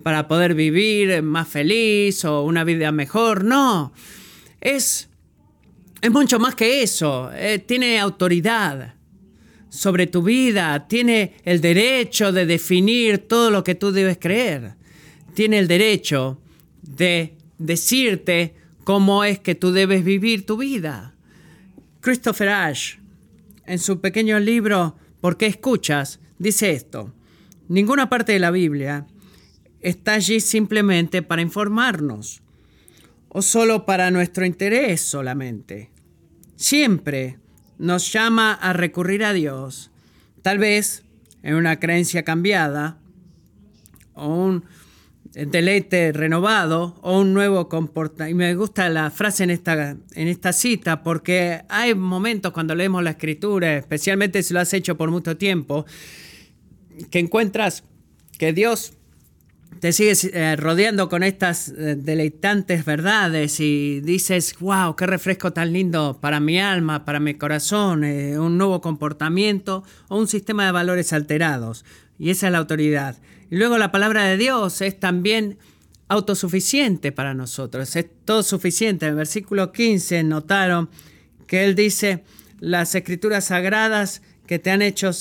para 0.04 0.28
poder 0.28 0.56
vivir 0.56 1.24
más 1.24 1.48
feliz 1.48 2.26
o 2.26 2.44
una 2.44 2.66
vida 2.66 2.92
mejor. 2.92 3.46
No, 3.46 3.94
es 4.60 5.08
es 6.02 6.12
mucho 6.12 6.38
más 6.38 6.54
que 6.54 6.84
eso. 6.84 7.32
Eh, 7.34 7.60
tiene 7.60 7.98
autoridad 7.98 8.96
sobre 9.70 10.08
tu 10.08 10.22
vida. 10.22 10.86
Tiene 10.90 11.36
el 11.46 11.62
derecho 11.62 12.34
de 12.34 12.46
definir 12.46 13.20
todo 13.20 13.52
lo 13.52 13.64
que 13.64 13.76
tú 13.76 13.94
debes 13.94 14.18
creer. 14.20 14.74
Tiene 15.34 15.60
el 15.60 15.70
derecho 15.70 16.42
de 16.82 17.36
decirte 17.58 18.56
cómo 18.84 19.24
es 19.24 19.40
que 19.40 19.56
tú 19.56 19.72
debes 19.72 20.04
vivir 20.04 20.46
tu 20.46 20.58
vida. 20.58 21.14
Christopher 22.02 22.50
Ash, 22.50 22.96
en 23.66 23.80
su 23.80 24.00
pequeño 24.00 24.40
libro 24.40 24.96
¿Por 25.22 25.38
qué 25.38 25.48
escuchas?, 25.48 26.20
dice 26.38 26.72
esto. 26.72 27.14
Ninguna 27.68 28.10
parte 28.10 28.32
de 28.32 28.40
la 28.40 28.52
Biblia 28.52 29.08
está 29.82 30.14
allí 30.14 30.40
simplemente 30.40 31.22
para 31.22 31.42
informarnos 31.42 32.42
o 33.30 33.42
solo 33.42 33.86
para 33.86 34.12
nuestro 34.12 34.46
interés 34.46 35.02
solamente. 35.02 35.92
Siempre 36.56 37.40
nos 37.78 38.12
llama 38.12 38.54
a 38.54 38.74
recurrir 38.74 39.24
a 39.24 39.34
Dios, 39.34 39.92
tal 40.42 40.60
vez 40.60 41.04
en 41.44 41.56
una 41.56 41.80
creencia 41.80 42.24
cambiada 42.24 43.00
o 44.14 44.28
un 44.28 44.64
deleite 45.46 46.12
renovado 46.14 46.96
o 47.02 47.20
un 47.20 47.34
nuevo 47.34 47.70
comportamiento. 47.70 48.32
Y 48.32 48.34
me 48.34 48.56
gusta 48.56 48.90
la 48.90 49.12
frase 49.12 49.44
en 49.44 49.52
esta, 49.52 49.92
en 49.92 50.28
esta 50.28 50.54
cita 50.54 51.04
porque 51.04 51.62
hay 51.70 51.94
momentos 51.94 52.52
cuando 52.52 52.74
leemos 52.74 53.04
la 53.04 53.12
escritura, 53.12 53.78
especialmente 53.78 54.42
si 54.42 54.54
lo 54.54 54.60
has 54.60 54.74
hecho 54.74 54.98
por 54.98 55.12
mucho 55.12 55.38
tiempo, 55.38 55.86
que 57.12 57.20
encuentras 57.20 57.84
que 58.38 58.54
Dios 58.54 58.94
te 59.80 59.92
sigues 59.92 60.24
eh, 60.24 60.56
rodeando 60.56 61.08
con 61.08 61.24
estas 61.24 61.70
eh, 61.70 61.96
deleitantes 61.96 62.84
verdades 62.84 63.60
y 63.60 64.02
dices, 64.02 64.56
wow, 64.60 64.96
qué 64.96 65.06
refresco 65.06 65.54
tan 65.54 65.72
lindo 65.72 66.18
para 66.20 66.40
mi 66.40 66.60
alma, 66.60 67.06
para 67.06 67.20
mi 67.20 67.36
corazón, 67.36 68.04
eh, 68.04 68.40
un 68.40 68.58
nuevo 68.58 68.82
comportamiento 68.82 69.84
o 70.08 70.18
un 70.18 70.28
sistema 70.28 70.66
de 70.66 70.72
valores 70.72 71.14
alterados. 71.14 71.86
Y 72.18 72.32
esa 72.32 72.48
es 72.48 72.52
la 72.52 72.58
autoridad. 72.58 73.18
Luego 73.50 73.78
la 73.78 73.92
palabra 73.92 74.26
de 74.26 74.38
Dios 74.38 74.82
es 74.82 75.00
también 75.00 75.58
autosuficiente 76.10 77.12
para 77.12 77.34
nosotros, 77.34 77.96
es 77.96 78.06
todo 78.26 78.44
suficiente. 78.44 79.06
En 79.06 79.12
el 79.12 79.18
versículo 79.18 79.72
15 79.72 80.24
notaron 80.24 80.90
que 81.48 81.66
él 81.66 81.76
dice, 81.76 82.24
las 82.60 82.96
escrituras 82.96 83.46
sagradas 83.46 84.22
que 84.48 84.60
te 84.60 84.72
han 84.72 84.82
hecho 84.82 85.12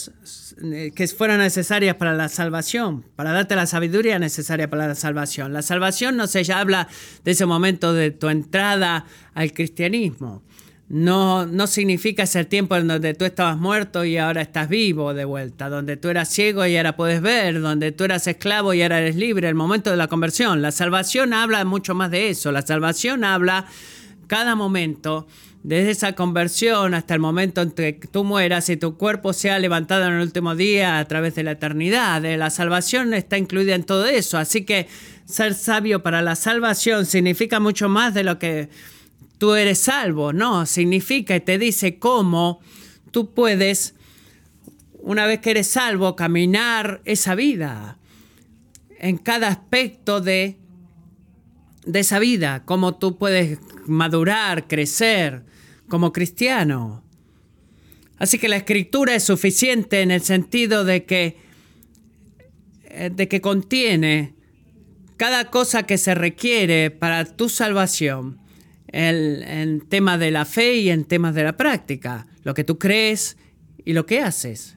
eh, 0.62 0.92
que 0.94 1.08
fueran 1.08 1.40
necesarias 1.40 1.96
para 1.96 2.14
la 2.14 2.28
salvación, 2.28 3.04
para 3.16 3.32
darte 3.32 3.56
la 3.56 3.66
sabiduría 3.66 4.18
necesaria 4.18 4.70
para 4.70 4.86
la 4.86 4.94
salvación. 4.94 5.52
La 5.52 5.62
salvación 5.62 6.16
no 6.16 6.28
se 6.28 6.50
habla 6.52 6.88
de 7.24 7.32
ese 7.32 7.44
momento 7.44 7.92
de 7.92 8.12
tu 8.12 8.28
entrada 8.28 9.04
al 9.34 9.52
cristianismo. 9.52 10.42
No, 10.88 11.46
no 11.46 11.66
significa 11.66 12.22
ese 12.22 12.44
tiempo 12.44 12.76
en 12.76 12.86
donde 12.86 13.14
tú 13.14 13.24
estabas 13.24 13.56
muerto 13.58 14.04
y 14.04 14.18
ahora 14.18 14.40
estás 14.40 14.68
vivo 14.68 15.14
de 15.14 15.24
vuelta, 15.24 15.68
donde 15.68 15.96
tú 15.96 16.08
eras 16.10 16.28
ciego 16.28 16.64
y 16.64 16.76
ahora 16.76 16.94
puedes 16.94 17.20
ver, 17.20 17.60
donde 17.60 17.90
tú 17.90 18.04
eras 18.04 18.26
esclavo 18.28 18.72
y 18.72 18.82
ahora 18.82 19.00
eres 19.00 19.16
libre, 19.16 19.48
el 19.48 19.56
momento 19.56 19.90
de 19.90 19.96
la 19.96 20.06
conversión. 20.06 20.62
La 20.62 20.70
salvación 20.70 21.32
habla 21.32 21.64
mucho 21.64 21.94
más 21.94 22.12
de 22.12 22.30
eso. 22.30 22.52
La 22.52 22.62
salvación 22.62 23.24
habla 23.24 23.66
cada 24.28 24.54
momento 24.54 25.26
desde 25.66 25.90
esa 25.90 26.12
conversión 26.12 26.94
hasta 26.94 27.14
el 27.14 27.18
momento 27.18 27.60
en 27.60 27.72
que 27.72 27.94
tú 27.94 28.22
mueras 28.22 28.68
y 28.68 28.76
tu 28.76 28.96
cuerpo 28.96 29.32
sea 29.32 29.58
levantado 29.58 30.06
en 30.06 30.12
el 30.12 30.20
último 30.20 30.54
día 30.54 31.00
a 31.00 31.04
través 31.06 31.34
de 31.34 31.42
la 31.42 31.50
eternidad. 31.52 32.24
Eh, 32.24 32.36
la 32.36 32.50
salvación 32.50 33.12
está 33.12 33.36
incluida 33.36 33.74
en 33.74 33.82
todo 33.82 34.06
eso. 34.06 34.38
Así 34.38 34.64
que 34.64 34.86
ser 35.24 35.54
sabio 35.54 36.04
para 36.04 36.22
la 36.22 36.36
salvación 36.36 37.04
significa 37.04 37.58
mucho 37.58 37.88
más 37.88 38.14
de 38.14 38.22
lo 38.22 38.38
que 38.38 38.68
tú 39.38 39.54
eres 39.54 39.78
salvo. 39.78 40.32
No, 40.32 40.66
significa 40.66 41.36
y 41.36 41.40
te 41.40 41.58
dice 41.58 41.98
cómo 41.98 42.60
tú 43.10 43.32
puedes, 43.32 43.94
una 44.94 45.26
vez 45.26 45.40
que 45.40 45.50
eres 45.50 45.68
salvo, 45.68 46.16
caminar 46.16 47.00
esa 47.04 47.34
vida. 47.34 47.98
en 48.98 49.18
cada 49.18 49.48
aspecto 49.48 50.22
de, 50.22 50.56
de 51.84 52.00
esa 52.00 52.18
vida, 52.18 52.64
cómo 52.64 52.96
tú 52.96 53.18
puedes 53.18 53.58
madurar, 53.86 54.66
crecer 54.68 55.44
como 55.86 56.14
cristiano. 56.14 57.04
Así 58.18 58.38
que 58.38 58.48
la 58.48 58.56
escritura 58.56 59.14
es 59.14 59.22
suficiente 59.24 60.00
en 60.00 60.10
el 60.10 60.22
sentido 60.22 60.84
de 60.84 61.04
que, 61.04 61.36
eh, 62.84 63.10
de 63.14 63.28
que 63.28 63.42
contiene 63.42 64.34
cada 65.18 65.50
cosa 65.50 65.82
que 65.82 65.98
se 65.98 66.14
requiere 66.14 66.90
para 66.90 67.24
tu 67.26 67.50
salvación 67.50 68.38
en 68.88 69.80
temas 69.88 70.18
de 70.20 70.30
la 70.30 70.44
fe 70.44 70.76
y 70.76 70.90
en 70.90 71.04
temas 71.04 71.34
de 71.34 71.44
la 71.44 71.56
práctica, 71.56 72.26
lo 72.44 72.54
que 72.54 72.64
tú 72.64 72.78
crees 72.78 73.36
y 73.84 73.92
lo 73.92 74.06
que 74.06 74.20
haces. 74.20 74.76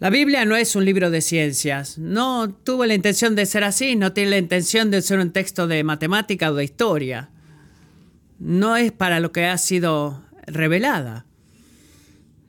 La 0.00 0.10
Biblia 0.10 0.44
no 0.44 0.56
es 0.56 0.76
un 0.76 0.84
libro 0.84 1.10
de 1.10 1.20
ciencias, 1.20 1.98
no 1.98 2.50
tuvo 2.50 2.84
la 2.84 2.94
intención 2.94 3.36
de 3.36 3.46
ser 3.46 3.64
así, 3.64 3.96
no 3.96 4.12
tiene 4.12 4.30
la 4.30 4.38
intención 4.38 4.90
de 4.90 5.00
ser 5.00 5.18
un 5.18 5.30
texto 5.30 5.66
de 5.66 5.82
matemática 5.84 6.50
o 6.50 6.54
de 6.54 6.64
historia. 6.64 7.30
No 8.38 8.76
es 8.76 8.92
para 8.92 9.20
lo 9.20 9.32
que 9.32 9.46
ha 9.46 9.56
sido 9.56 10.22
revelada. 10.46 11.26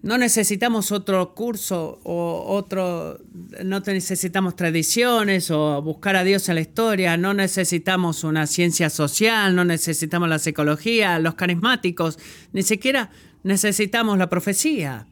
No 0.06 0.20
necesitamos 0.20 0.92
otro 0.92 1.34
curso 1.34 2.00
o 2.04 2.46
otro, 2.48 3.18
no 3.64 3.80
necesitamos 3.80 4.56
tradiciones 4.56 5.50
o 5.50 5.82
buscar 5.82 6.16
a 6.16 6.24
Dios 6.24 6.48
en 6.48 6.56
la 6.56 6.62
historia, 6.62 7.18
no 7.18 7.34
necesitamos 7.34 8.24
una 8.24 8.46
ciencia 8.46 8.92
social, 8.92 9.56
no 9.56 9.66
necesitamos 9.66 10.30
la 10.30 10.38
psicología, 10.38 11.18
los 11.18 11.34
carismáticos, 11.34 12.20
ni 12.54 12.62
siquiera 12.62 13.10
necesitamos 13.42 14.20
la 14.20 14.30
profecía 14.30 15.08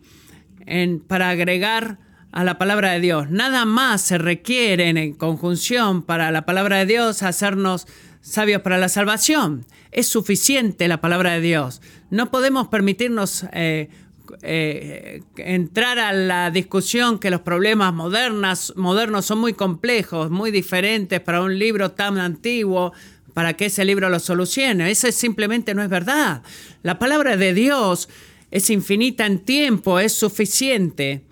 para 1.07 1.29
agregar 1.29 1.97
a 2.31 2.43
la 2.43 2.59
palabra 2.59 2.91
de 2.91 2.99
Dios. 2.99 3.31
Nada 3.31 3.65
más 3.65 3.99
se 3.99 4.19
requiere 4.19 4.89
en 4.89 5.13
conjunción 5.15 6.03
para 6.03 6.29
la 6.29 6.45
palabra 6.45 6.77
de 6.77 6.85
Dios 6.85 7.23
hacernos 7.23 7.87
sabios 8.21 8.61
para 8.61 8.77
la 8.77 8.89
salvación. 8.89 9.65
Es 9.91 10.07
suficiente 10.07 10.87
la 10.87 11.01
palabra 11.01 11.33
de 11.33 11.41
Dios. 11.41 11.81
No 12.11 12.29
podemos 12.29 12.67
permitirnos 12.67 13.47
eh, 13.53 13.89
eh, 14.41 15.21
entrar 15.37 15.99
a 15.99 16.13
la 16.13 16.49
discusión 16.51 17.19
que 17.19 17.29
los 17.29 17.41
problemas 17.41 17.93
modernas, 17.93 18.73
modernos 18.75 19.25
son 19.25 19.39
muy 19.39 19.53
complejos, 19.53 20.29
muy 20.29 20.51
diferentes 20.51 21.19
para 21.19 21.41
un 21.41 21.57
libro 21.57 21.91
tan 21.91 22.17
antiguo, 22.17 22.93
para 23.33 23.53
que 23.53 23.65
ese 23.65 23.85
libro 23.85 24.09
lo 24.09 24.19
solucione. 24.19 24.89
Eso 24.89 25.11
simplemente 25.11 25.73
no 25.73 25.83
es 25.83 25.89
verdad. 25.89 26.43
La 26.83 26.99
palabra 26.99 27.37
de 27.37 27.53
Dios 27.53 28.09
es 28.51 28.69
infinita 28.69 29.25
en 29.25 29.39
tiempo, 29.39 29.99
es 29.99 30.13
suficiente. 30.13 31.23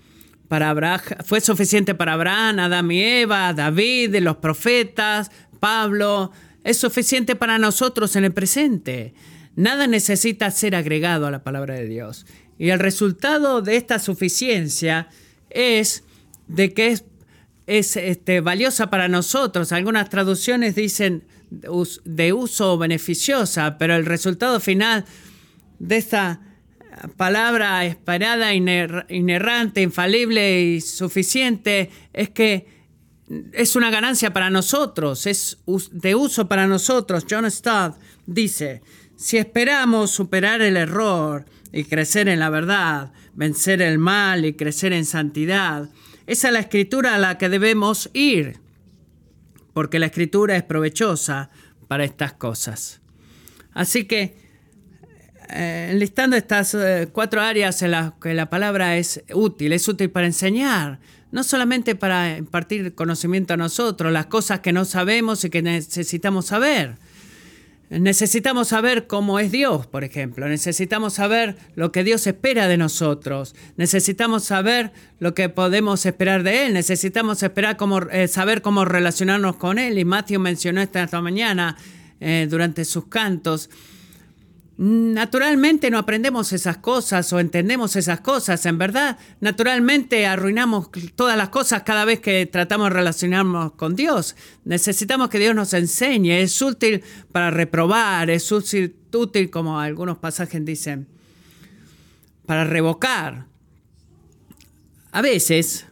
Para 0.48 0.70
Abraham, 0.70 1.02
fue 1.24 1.40
suficiente 1.40 1.96
para 1.96 2.14
Abraham, 2.14 2.60
Adán 2.60 2.92
y 2.92 3.02
Eva, 3.02 3.54
David, 3.54 4.18
los 4.18 4.38
profetas, 4.38 5.32
Pablo. 5.60 6.32
Es 6.64 6.78
suficiente 6.78 7.36
para 7.36 7.58
nosotros 7.58 8.16
en 8.16 8.26
el 8.26 8.34
presente. 8.34 9.14
Nada 9.56 9.88
necesita 9.88 10.50
ser 10.52 10.76
agregado 10.76 11.28
a 11.28 11.32
la 11.32 11.44
palabra 11.44 11.76
de 11.76 11.88
Dios. 11.88 12.26
Y 12.62 12.70
el 12.70 12.78
resultado 12.78 13.64
de 13.64 13.76
esta 13.76 13.98
suficiencia 13.98 15.08
es 15.50 16.04
de 16.46 16.76
que 16.76 16.90
es, 16.90 17.06
es 17.66 17.98
este, 17.98 18.40
valiosa 18.40 18.92
para 18.92 19.08
nosotros. 19.08 19.72
Algunas 19.72 20.12
traducciones 20.12 20.76
dicen 20.76 21.24
de 21.50 22.34
uso 22.34 22.78
beneficiosa, 22.78 23.80
pero 23.80 23.96
el 23.96 24.06
resultado 24.06 24.60
final 24.60 25.06
de 25.80 25.98
esta 25.98 26.40
palabra 27.18 27.84
esperada, 27.84 28.54
inerrante, 28.54 29.82
infalible 29.82 30.62
y 30.62 30.82
suficiente 30.82 31.90
es 32.14 32.30
que 32.30 32.68
es 33.54 33.76
una 33.76 33.90
ganancia 33.90 34.34
para 34.34 34.52
nosotros, 34.52 35.26
es 35.26 35.58
de 35.94 36.14
uso 36.14 36.48
para 36.48 36.68
nosotros. 36.68 37.26
John 37.28 37.50
Stott 37.50 37.96
dice, 38.28 38.84
si 39.16 39.38
esperamos 39.38 40.12
superar 40.12 40.62
el 40.62 40.78
error, 40.78 41.46
y 41.74 41.86
crecer 41.86 42.28
en 42.28 42.40
la 42.40 42.50
verdad, 42.50 43.12
vencer 43.34 43.82
el 43.82 43.98
mal 43.98 44.46
y 44.46 44.54
crecer 44.54 44.94
en 44.94 45.06
santidad. 45.06 45.90
Esa 46.28 46.48
es 46.48 46.54
la 46.54 46.60
escritura 46.60 47.16
a 47.16 47.20
la 47.20 47.38
que 47.38 47.50
debemos 47.50 48.10
ir, 48.14 48.60
porque 49.74 50.00
la 50.00 50.08
escritura 50.08 50.56
es 50.56 50.64
provechosa 50.64 51.50
para 51.88 52.04
estas 52.04 52.34
cosas. 52.34 53.02
Así 53.74 54.06
que, 54.06 54.36
eh, 55.50 55.90
enlistando 55.92 56.36
estas 56.36 56.74
eh, 56.74 57.10
cuatro 57.12 57.42
áreas 57.42 57.82
en 57.82 57.92
las 57.92 58.14
que 58.22 58.34
la 58.34 58.50
palabra 58.50 58.98
es 58.98 59.24
útil, 59.34 59.74
es 59.74 59.88
útil 59.88 60.10
para 60.10 60.28
enseñar, 60.28 61.00
no 61.32 61.44
solamente 61.44 61.96
para 61.96 62.38
impartir 62.38 62.94
conocimiento 62.96 63.54
a 63.54 63.58
nosotros, 63.58 64.12
las 64.12 64.26
cosas 64.28 64.60
que 64.60 64.74
no 64.74 64.86
sabemos 64.86 65.44
y 65.46 65.50
que 65.50 65.62
necesitamos 65.62 66.48
saber, 66.48 66.98
Necesitamos 68.00 68.70
saber 68.70 69.06
cómo 69.06 69.38
es 69.38 69.52
Dios, 69.52 69.86
por 69.86 70.06
ejemplo. 70.06 70.48
Necesitamos 70.48 71.16
saber 71.16 71.58
lo 71.76 71.92
que 71.92 72.06
Dios 72.06 72.26
espera 72.26 72.70
de 72.70 72.78
nosotros. 72.78 73.54
Necesitamos 73.76 74.46
saber 74.46 74.94
lo 75.20 75.34
que 75.34 75.50
podemos 75.50 76.06
esperar 76.06 76.44
de 76.44 76.68
Él. 76.68 76.74
Necesitamos 76.74 77.44
esperar 77.44 77.76
cómo, 77.76 78.00
eh, 78.04 78.30
saber 78.30 78.62
cómo 78.62 78.86
relacionarnos 78.86 79.58
con 79.58 79.78
Él. 79.78 80.00
Y 80.00 80.06
Matthew 80.06 80.40
mencionó 80.40 80.80
esta 80.80 81.22
mañana 81.22 81.78
eh, 82.22 82.48
durante 82.50 82.86
sus 82.86 83.08
cantos. 83.08 83.70
Naturalmente 84.84 85.92
no 85.92 86.00
aprendemos 86.00 86.52
esas 86.54 86.78
cosas 86.78 87.32
o 87.34 87.40
entendemos 87.40 87.96
esas 87.96 88.22
cosas. 88.22 88.66
En 88.66 88.80
verdad, 88.80 89.20
naturalmente 89.40 90.26
arruinamos 90.26 90.90
todas 91.14 91.38
las 91.38 91.50
cosas 91.50 91.84
cada 91.84 92.04
vez 92.04 92.20
que 92.20 92.48
tratamos 92.48 92.90
de 92.90 92.96
relacionarnos 92.96 93.74
con 93.74 93.96
Dios. 93.96 94.36
Necesitamos 94.66 95.30
que 95.30 95.38
Dios 95.38 95.54
nos 95.54 95.76
enseñe. 95.76 96.42
Es 96.42 96.60
útil 96.64 97.04
para 97.32 97.52
reprobar, 97.52 98.32
es 98.32 98.52
útil, 98.52 98.96
como 99.52 99.80
algunos 99.80 100.18
pasajes 100.18 100.66
dicen, 100.66 101.08
para 102.48 102.64
revocar. 102.64 103.46
A 105.12 105.22
veces 105.22 105.86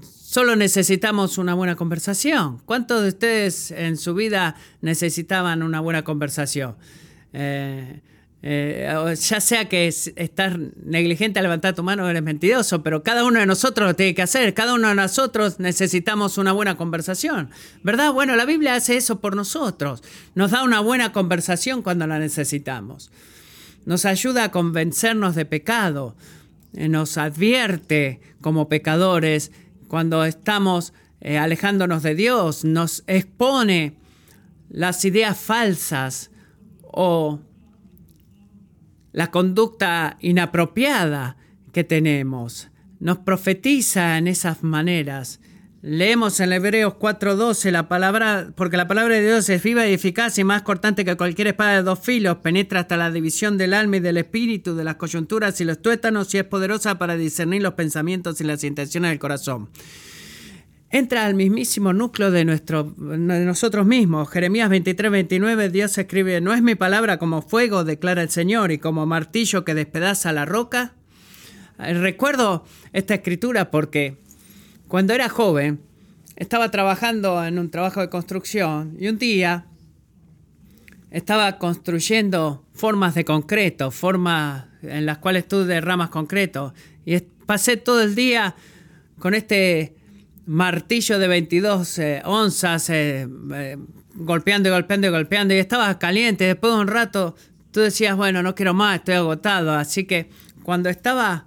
solo 0.00 0.56
necesitamos 0.56 1.36
una 1.36 1.52
buena 1.52 1.76
conversación. 1.76 2.62
¿Cuántos 2.64 3.02
de 3.02 3.08
ustedes 3.08 3.70
en 3.70 3.98
su 3.98 4.14
vida 4.14 4.56
necesitaban 4.80 5.62
una 5.62 5.80
buena 5.80 6.04
conversación? 6.04 6.76
Eh, 7.34 8.00
eh, 8.46 9.14
ya 9.18 9.40
sea 9.40 9.70
que 9.70 9.88
estás 9.88 10.58
negligente 10.84 11.38
a 11.38 11.42
levantar 11.42 11.74
tu 11.74 11.82
mano, 11.82 12.06
eres 12.10 12.22
mentiroso, 12.22 12.82
pero 12.82 13.02
cada 13.02 13.24
uno 13.24 13.40
de 13.40 13.46
nosotros 13.46 13.88
lo 13.88 13.96
tiene 13.96 14.14
que 14.14 14.20
hacer. 14.20 14.52
Cada 14.52 14.74
uno 14.74 14.88
de 14.88 14.94
nosotros 14.94 15.60
necesitamos 15.60 16.36
una 16.36 16.52
buena 16.52 16.76
conversación, 16.76 17.48
¿verdad? 17.82 18.12
Bueno, 18.12 18.36
la 18.36 18.44
Biblia 18.44 18.74
hace 18.74 18.98
eso 18.98 19.18
por 19.18 19.34
nosotros. 19.34 20.02
Nos 20.34 20.50
da 20.50 20.62
una 20.62 20.80
buena 20.80 21.10
conversación 21.10 21.80
cuando 21.80 22.06
la 22.06 22.18
necesitamos. 22.18 23.10
Nos 23.86 24.04
ayuda 24.04 24.44
a 24.44 24.50
convencernos 24.50 25.34
de 25.36 25.46
pecado. 25.46 26.14
Eh, 26.74 26.90
nos 26.90 27.16
advierte 27.16 28.20
como 28.42 28.68
pecadores 28.68 29.52
cuando 29.88 30.22
estamos 30.22 30.92
eh, 31.22 31.38
alejándonos 31.38 32.02
de 32.02 32.14
Dios. 32.14 32.62
Nos 32.62 33.04
expone 33.06 33.94
las 34.68 35.02
ideas 35.06 35.38
falsas 35.38 36.30
o 36.82 37.40
la 39.14 39.30
conducta 39.30 40.18
inapropiada 40.20 41.36
que 41.72 41.84
tenemos. 41.84 42.68
Nos 42.98 43.18
profetiza 43.18 44.18
en 44.18 44.26
esas 44.26 44.64
maneras. 44.64 45.40
Leemos 45.82 46.40
en 46.40 46.52
Hebreos 46.52 46.94
4:12 46.94 47.70
la 47.70 47.88
palabra, 47.88 48.48
porque 48.56 48.76
la 48.76 48.88
palabra 48.88 49.14
de 49.14 49.22
Dios 49.24 49.48
es 49.48 49.62
viva 49.62 49.86
y 49.86 49.92
eficaz 49.92 50.36
y 50.38 50.44
más 50.44 50.62
cortante 50.62 51.04
que 51.04 51.16
cualquier 51.16 51.48
espada 51.48 51.76
de 51.76 51.82
dos 51.82 52.00
filos, 52.00 52.38
penetra 52.38 52.80
hasta 52.80 52.96
la 52.96 53.12
división 53.12 53.56
del 53.56 53.74
alma 53.74 53.98
y 53.98 54.00
del 54.00 54.16
espíritu, 54.16 54.74
de 54.74 54.82
las 54.82 54.96
coyunturas 54.96 55.60
y 55.60 55.64
los 55.64 55.80
tuétanos 55.80 56.34
y 56.34 56.38
es 56.38 56.44
poderosa 56.44 56.98
para 56.98 57.16
discernir 57.16 57.62
los 57.62 57.74
pensamientos 57.74 58.40
y 58.40 58.44
las 58.44 58.64
intenciones 58.64 59.10
del 59.10 59.20
corazón 59.20 59.68
entra 60.94 61.26
al 61.26 61.34
mismísimo 61.34 61.92
núcleo 61.92 62.30
de, 62.30 62.44
nuestro, 62.44 62.94
nosotros 62.96 63.84
mismos. 63.84 64.30
Jeremías 64.30 64.70
23, 64.70 65.10
29, 65.10 65.68
Dios 65.68 65.98
escribe, 65.98 66.40
¿no 66.40 66.54
es 66.54 66.62
mi 66.62 66.76
palabra 66.76 67.18
como 67.18 67.42
fuego, 67.42 67.82
declara 67.82 68.22
el 68.22 68.30
Señor, 68.30 68.70
y 68.70 68.78
como 68.78 69.04
martillo 69.04 69.64
que 69.64 69.74
despedaza 69.74 70.32
la 70.32 70.44
roca? 70.44 70.94
Eh, 71.80 71.94
recuerdo 71.94 72.64
esta 72.92 73.14
escritura 73.14 73.72
porque 73.72 74.18
cuando 74.86 75.14
era 75.14 75.28
joven 75.28 75.80
estaba 76.36 76.70
trabajando 76.70 77.44
en 77.44 77.58
un 77.58 77.72
trabajo 77.72 78.00
de 78.00 78.08
construcción 78.08 78.96
y 78.96 79.08
un 79.08 79.18
día 79.18 79.66
estaba 81.10 81.58
construyendo 81.58 82.64
formas 82.72 83.16
de 83.16 83.24
concreto, 83.24 83.90
formas 83.90 84.66
en 84.80 85.06
las 85.06 85.18
cuales 85.18 85.48
tú 85.48 85.64
derramas 85.64 86.10
concreto. 86.10 86.72
Y 87.04 87.18
pasé 87.18 87.78
todo 87.78 88.00
el 88.00 88.14
día 88.14 88.54
con 89.18 89.34
este 89.34 89.96
martillo 90.46 91.18
de 91.18 91.28
22 91.28 91.98
eh, 91.98 92.22
onzas, 92.24 92.90
eh, 92.90 93.26
eh, 93.54 93.76
golpeando 94.14 94.68
y 94.68 94.72
golpeando 94.72 95.06
y 95.06 95.10
golpeando, 95.10 95.54
y 95.54 95.58
estaba 95.58 95.98
caliente. 95.98 96.44
Después 96.44 96.72
de 96.74 96.80
un 96.80 96.88
rato, 96.88 97.34
tú 97.70 97.80
decías, 97.80 98.16
bueno, 98.16 98.42
no 98.42 98.54
quiero 98.54 98.74
más, 98.74 98.96
estoy 98.96 99.14
agotado. 99.14 99.72
Así 99.72 100.04
que 100.04 100.30
cuando 100.62 100.88
estaba 100.88 101.46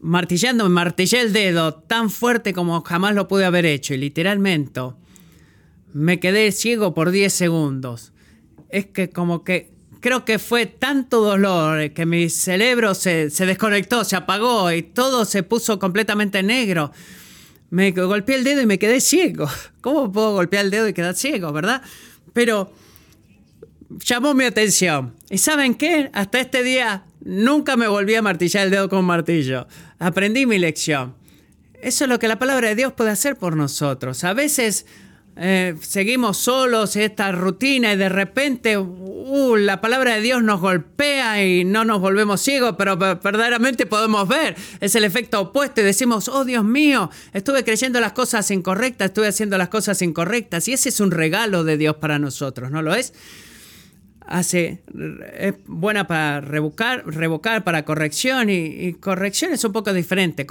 martillando, 0.00 0.64
me 0.64 0.70
martillé 0.70 1.20
el 1.20 1.32
dedo 1.32 1.74
tan 1.74 2.10
fuerte 2.10 2.52
como 2.52 2.80
jamás 2.82 3.14
lo 3.14 3.28
pude 3.28 3.44
haber 3.44 3.66
hecho 3.66 3.94
y 3.94 3.98
literalmente 3.98 4.80
me 5.92 6.18
quedé 6.20 6.50
ciego 6.52 6.94
por 6.94 7.10
10 7.10 7.32
segundos. 7.32 8.12
Es 8.68 8.86
que 8.86 9.10
como 9.10 9.44
que 9.44 9.71
creo 10.02 10.24
que 10.26 10.38
fue 10.38 10.66
tanto 10.66 11.22
dolor 11.22 11.92
que 11.92 12.04
mi 12.04 12.28
cerebro 12.28 12.94
se, 12.94 13.30
se 13.30 13.46
desconectó, 13.46 14.04
se 14.04 14.16
apagó 14.16 14.70
y 14.72 14.82
todo 14.82 15.24
se 15.24 15.42
puso 15.44 15.78
completamente 15.78 16.42
negro. 16.42 16.92
Me 17.70 17.92
golpeé 17.92 18.34
el 18.34 18.44
dedo 18.44 18.60
y 18.60 18.66
me 18.66 18.78
quedé 18.78 19.00
ciego. 19.00 19.48
¿Cómo 19.80 20.12
puedo 20.12 20.32
golpear 20.32 20.66
el 20.66 20.70
dedo 20.70 20.88
y 20.88 20.92
quedar 20.92 21.14
ciego, 21.14 21.52
verdad? 21.52 21.82
Pero 22.34 22.72
llamó 24.04 24.34
mi 24.34 24.44
atención. 24.44 25.14
¿Y 25.30 25.38
saben 25.38 25.76
qué? 25.76 26.10
Hasta 26.12 26.40
este 26.40 26.62
día 26.64 27.04
nunca 27.24 27.76
me 27.76 27.86
volví 27.86 28.14
a 28.16 28.22
martillar 28.22 28.64
el 28.64 28.70
dedo 28.72 28.88
con 28.88 28.98
un 28.98 29.04
martillo. 29.06 29.68
Aprendí 29.98 30.46
mi 30.46 30.58
lección. 30.58 31.14
Eso 31.80 32.04
es 32.04 32.10
lo 32.10 32.18
que 32.18 32.28
la 32.28 32.38
palabra 32.38 32.68
de 32.68 32.74
Dios 32.74 32.92
puede 32.92 33.10
hacer 33.10 33.36
por 33.36 33.56
nosotros. 33.56 34.24
A 34.24 34.34
veces 34.34 34.84
eh, 35.36 35.74
seguimos 35.80 36.36
solos 36.36 36.94
esta 36.96 37.32
rutina 37.32 37.92
y 37.92 37.96
de 37.96 38.08
repente 38.08 38.76
uh, 38.76 39.56
la 39.56 39.80
palabra 39.80 40.14
de 40.14 40.20
Dios 40.20 40.42
nos 40.42 40.60
golpea 40.60 41.44
y 41.44 41.64
no 41.64 41.84
nos 41.84 42.00
volvemos 42.00 42.40
ciegos, 42.40 42.74
pero 42.76 42.96
verdaderamente 42.96 43.86
podemos 43.86 44.28
ver. 44.28 44.56
Es 44.80 44.94
el 44.94 45.04
efecto 45.04 45.40
opuesto 45.40 45.80
y 45.80 45.84
decimos, 45.84 46.28
oh 46.28 46.44
Dios 46.44 46.64
mío, 46.64 47.10
estuve 47.32 47.64
creyendo 47.64 47.98
las 48.00 48.12
cosas 48.12 48.50
incorrectas, 48.50 49.06
estuve 49.06 49.28
haciendo 49.28 49.56
las 49.56 49.68
cosas 49.68 50.02
incorrectas. 50.02 50.68
Y 50.68 50.74
ese 50.74 50.90
es 50.90 51.00
un 51.00 51.10
regalo 51.10 51.64
de 51.64 51.76
Dios 51.76 51.96
para 51.96 52.18
nosotros, 52.18 52.70
¿no 52.70 52.82
lo 52.82 52.94
es? 52.94 53.14
hace, 54.26 54.82
es 55.34 55.54
buena 55.66 56.06
para 56.06 56.40
revocar, 56.40 57.04
revocar 57.06 57.64
para 57.64 57.84
corrección 57.84 58.48
y, 58.50 58.94
corrección 58.94 59.52
es 59.52 59.64
un 59.64 59.72
poco 59.72 59.92
diferente. 59.92 60.46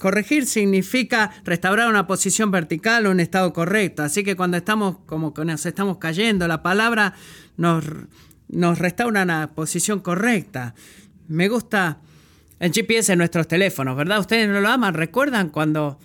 Corregir 0.00 0.46
significa 0.46 1.30
restaurar 1.44 1.88
una 1.88 2.06
posición 2.08 2.50
vertical 2.50 3.06
o 3.06 3.10
un 3.12 3.20
estado 3.20 3.52
correcto. 3.52 4.02
Así 4.02 4.24
que 4.24 4.34
cuando 4.34 4.56
estamos 4.56 4.96
como 5.06 5.32
que 5.32 5.44
nos 5.44 5.64
estamos 5.66 5.98
cayendo, 5.98 6.48
la 6.48 6.62
palabra 6.62 7.14
nos, 7.56 7.84
nos 8.48 8.78
restaura 8.78 9.22
una 9.22 9.50
posición 9.54 10.00
correcta. 10.00 10.74
Me 11.28 11.48
gusta 11.48 11.98
el 12.58 12.72
GPS 12.72 13.12
en 13.12 13.18
nuestros 13.18 13.46
teléfonos, 13.46 13.96
¿verdad? 13.96 14.20
Ustedes 14.20 14.48
no 14.48 14.60
lo 14.60 14.68
aman. 14.68 14.94
¿Recuerdan 14.94 15.50
cuando 15.50 16.00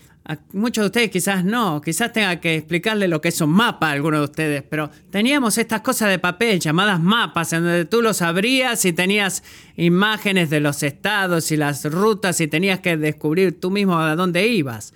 muchos 0.53 0.83
de 0.83 0.85
ustedes 0.87 1.11
quizás 1.11 1.45
no, 1.45 1.81
quizás 1.81 2.11
tenga 2.11 2.39
que 2.39 2.55
explicarle 2.55 3.07
lo 3.07 3.21
que 3.21 3.29
es 3.29 3.41
un 3.41 3.51
mapa 3.51 3.89
a 3.89 3.91
algunos 3.91 4.21
de 4.21 4.25
ustedes, 4.25 4.63
pero 4.63 4.89
teníamos 5.11 5.57
estas 5.57 5.81
cosas 5.81 6.09
de 6.09 6.17
papel 6.17 6.59
llamadas 6.59 6.99
mapas, 6.99 7.53
en 7.53 7.63
donde 7.63 7.85
tú 7.85 8.01
lo 8.01 8.13
sabrías 8.13 8.83
y 8.85 8.93
tenías 8.93 9.43
imágenes 9.77 10.49
de 10.49 10.61
los 10.61 10.81
estados 10.81 11.51
y 11.51 11.57
las 11.57 11.85
rutas 11.85 12.41
y 12.41 12.47
tenías 12.47 12.79
que 12.79 12.97
descubrir 12.97 13.59
tú 13.59 13.69
mismo 13.69 13.99
a 13.99 14.15
dónde 14.15 14.47
ibas. 14.47 14.93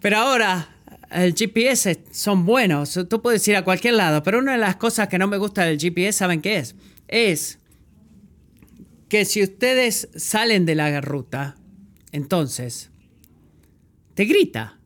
Pero 0.00 0.16
ahora 0.16 0.68
el 1.10 1.34
GPS 1.34 2.02
son 2.12 2.46
buenos, 2.46 2.98
tú 3.10 3.20
puedes 3.20 3.46
ir 3.46 3.56
a 3.56 3.64
cualquier 3.64 3.94
lado, 3.94 4.22
pero 4.22 4.38
una 4.38 4.52
de 4.52 4.58
las 4.58 4.76
cosas 4.76 5.08
que 5.08 5.18
no 5.18 5.28
me 5.28 5.36
gusta 5.36 5.64
del 5.64 5.78
GPS, 5.78 6.18
¿saben 6.18 6.40
qué 6.40 6.58
es? 6.58 6.76
Es 7.08 7.58
que 9.10 9.26
si 9.26 9.42
ustedes 9.42 10.08
salen 10.16 10.64
de 10.64 10.76
la 10.76 11.00
ruta, 11.02 11.56
entonces 12.12 12.89
te 14.14 14.24
grita. 14.24 14.76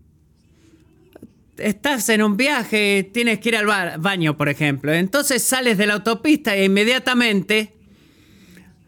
Estás 1.57 2.09
en 2.09 2.23
un 2.23 2.37
viaje, 2.37 3.09
tienes 3.13 3.39
que 3.39 3.51
ir 3.51 3.57
al 3.57 4.01
baño, 4.01 4.37
por 4.37 4.49
ejemplo. 4.49 4.93
Entonces 4.93 5.43
sales 5.43 5.79
de 5.79 5.87
la 5.87 5.95
autopista 5.95 6.55
e 6.57 6.65
inmediatamente 6.65 7.75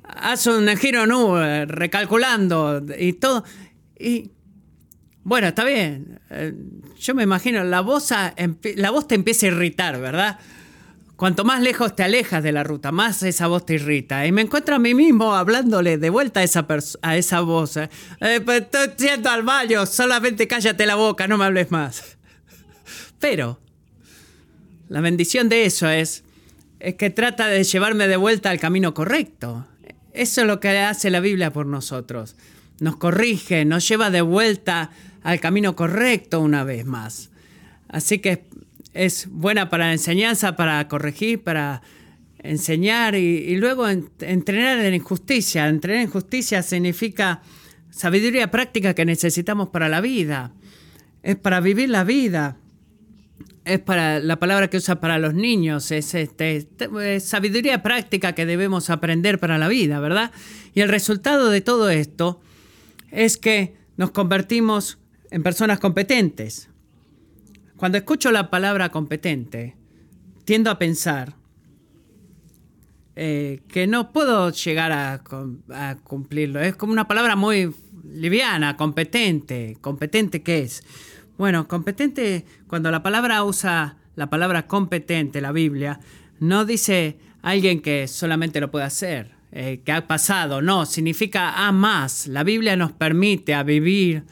haces 0.03 0.47
un 0.49 0.69
giro 0.77 1.07
nu, 1.07 1.37
recalculando 1.67 2.85
y 2.99 3.13
todo. 3.15 3.45
Y 3.99 4.31
bueno, 5.23 5.49
está 5.49 5.65
bien. 5.65 6.21
Eh, 6.31 6.55
yo 6.99 7.15
me 7.15 7.23
imagino, 7.23 7.65
la 7.65 7.81
voz, 7.81 8.11
la 8.77 8.91
voz 8.91 9.09
te 9.09 9.15
empieza 9.15 9.47
a 9.47 9.49
irritar, 9.51 10.01
¿verdad? 10.01 10.39
Cuanto 11.17 11.45
más 11.45 11.63
lejos 11.63 11.97
te 11.97 12.03
alejas 12.03 12.43
de 12.43 12.53
la 12.53 12.63
ruta, 12.63 12.93
más 12.93 13.23
esa 13.23 13.47
voz 13.47 13.65
te 13.65 13.75
irrita. 13.75 14.27
Y 14.27 14.33
me 14.33 14.43
encuentro 14.43 14.77
a 14.77 14.79
mí 14.79 14.93
mismo 14.93 15.35
hablándole 15.35 15.97
de 15.97 16.11
vuelta 16.11 16.41
a 16.41 16.43
esa, 16.43 16.67
a 17.01 17.17
esa 17.17 17.41
voz. 17.41 17.79
Eh, 17.79 17.89
eh 18.21 18.43
pues 18.45 18.63
estoy 18.63 19.09
yendo 19.09 19.31
al 19.31 19.43
baño, 19.43 19.87
solamente 19.87 20.47
cállate 20.47 20.85
la 20.85 20.95
boca, 20.95 21.27
no 21.27 21.39
me 21.39 21.47
hables 21.47 21.71
más. 21.71 22.19
Pero 23.19 23.59
la 24.89 25.01
bendición 25.01 25.49
de 25.49 25.65
eso 25.65 25.89
es, 25.89 26.23
es 26.81 26.97
que 26.97 27.09
trata 27.09 27.49
de 27.49 27.65
llevarme 27.65 28.09
de 28.09 28.17
vuelta 28.17 28.51
al 28.51 28.61
camino 28.61 28.93
correcto. 28.93 29.67
Eso 30.13 30.43
es 30.43 30.47
lo 30.47 30.61
que 30.61 30.79
hace 30.79 31.09
la 31.09 31.21
Biblia 31.21 31.51
por 31.51 31.65
nosotros. 31.65 32.37
Nos 32.79 32.97
corrige, 32.97 33.65
nos 33.65 33.89
lleva 33.89 34.11
de 34.11 34.21
vuelta 34.21 34.91
al 35.23 35.41
camino 35.41 35.77
correcto 35.77 36.41
una 36.41 36.63
vez 36.63 36.85
más. 36.85 37.31
Así 37.89 38.19
que 38.19 38.45
es 38.97 39.29
buena 39.31 39.69
para 39.69 39.87
la 39.87 39.93
enseñanza, 39.93 40.57
para 40.57 40.89
corregir, 40.89 41.43
para 41.43 41.83
enseñar 42.39 43.15
y, 43.15 43.57
luego 43.57 43.89
entrenar 43.89 44.79
en 44.85 45.03
justicia. 45.03 45.69
Entrenar 45.69 46.03
en 46.03 46.11
justicia 46.11 46.63
significa 46.63 47.43
sabiduría 47.91 48.51
práctica 48.51 48.95
que 48.95 49.05
necesitamos 49.05 49.69
para 49.69 49.89
la 49.89 50.01
vida. 50.01 50.53
Es 51.23 51.37
para 51.37 51.61
vivir 51.61 51.91
la 51.91 52.05
vida. 52.05 52.57
Es 53.65 53.81
para 53.81 54.21
la 54.21 54.39
palabra 54.39 54.71
que 54.71 54.77
usa 54.77 55.01
para 55.01 55.19
los 55.19 55.35
niños. 55.35 55.91
Es, 55.91 56.15
este, 56.15 56.67
es 57.03 57.25
sabiduría 57.25 57.83
práctica 57.83 58.35
que 58.35 58.47
debemos 58.47 58.91
aprender 58.91 59.39
para 59.39 59.59
la 59.59 59.69
vida, 59.69 60.01
¿verdad? 60.01 60.31
Y 60.73 60.81
el 60.81 60.89
resultado 60.89 61.51
de 61.51 61.61
todo 61.61 61.91
esto 61.91 62.41
es 63.11 63.37
que 63.37 63.75
nos 63.97 64.13
convertimos 64.13 64.99
en 65.31 65.43
personas 65.43 65.81
competentes. 65.81 66.69
Cuando 67.77 67.99
escucho 67.99 68.33
la 68.33 68.49
palabra 68.49 68.89
competente, 68.91 69.77
tiendo 70.45 70.71
a 70.71 70.79
pensar 70.79 71.35
eh, 73.17 73.61
que 73.69 73.87
no 73.87 74.13
puedo 74.13 74.51
llegar 74.51 74.93
a, 74.93 75.97
cumplirlo. 76.05 76.61
Es 76.61 76.77
como 76.77 76.93
una 76.93 77.09
palabra 77.09 77.35
muy 77.35 77.75
liviana, 78.05 78.77
competente. 78.77 79.77
¿Competente 79.81 80.43
qué 80.43 80.61
es? 80.61 80.85
Bueno, 81.39 81.67
competente, 81.67 82.45
cuando 82.67 82.91
la 82.91 83.03
palabra 83.03 83.43
usa 83.43 83.97
la 84.17 84.29
palabra 84.29 84.67
competente, 84.67 85.41
la 85.41 85.53
Biblia, 85.53 86.01
no 86.41 86.67
dice 86.67 87.19
alguien 87.43 87.81
que 87.81 88.07
solamente 88.07 88.61
lo 88.61 88.71
puede 88.71 88.85
hacer, 88.85 89.33
eh, 89.53 89.81
que 89.85 89.93
ha 89.93 90.07
pasado, 90.07 90.61
no, 90.61 90.85
significa 90.85 91.67
a 91.67 91.73
más. 91.73 92.27
La 92.27 92.45
Biblia 92.45 92.77
nos 92.77 92.93
permite 92.93 93.55
a 93.55 93.63
vivir 93.63 94.25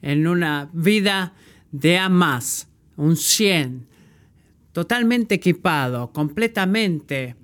en 0.00 0.26
una 0.26 0.70
vida 0.72 1.34
de 1.72 1.98
a 1.98 2.08
más 2.08 2.69
un 3.00 3.16
100, 3.16 3.86
totalmente 4.72 5.34
equipado, 5.34 6.12
completamente 6.12 7.36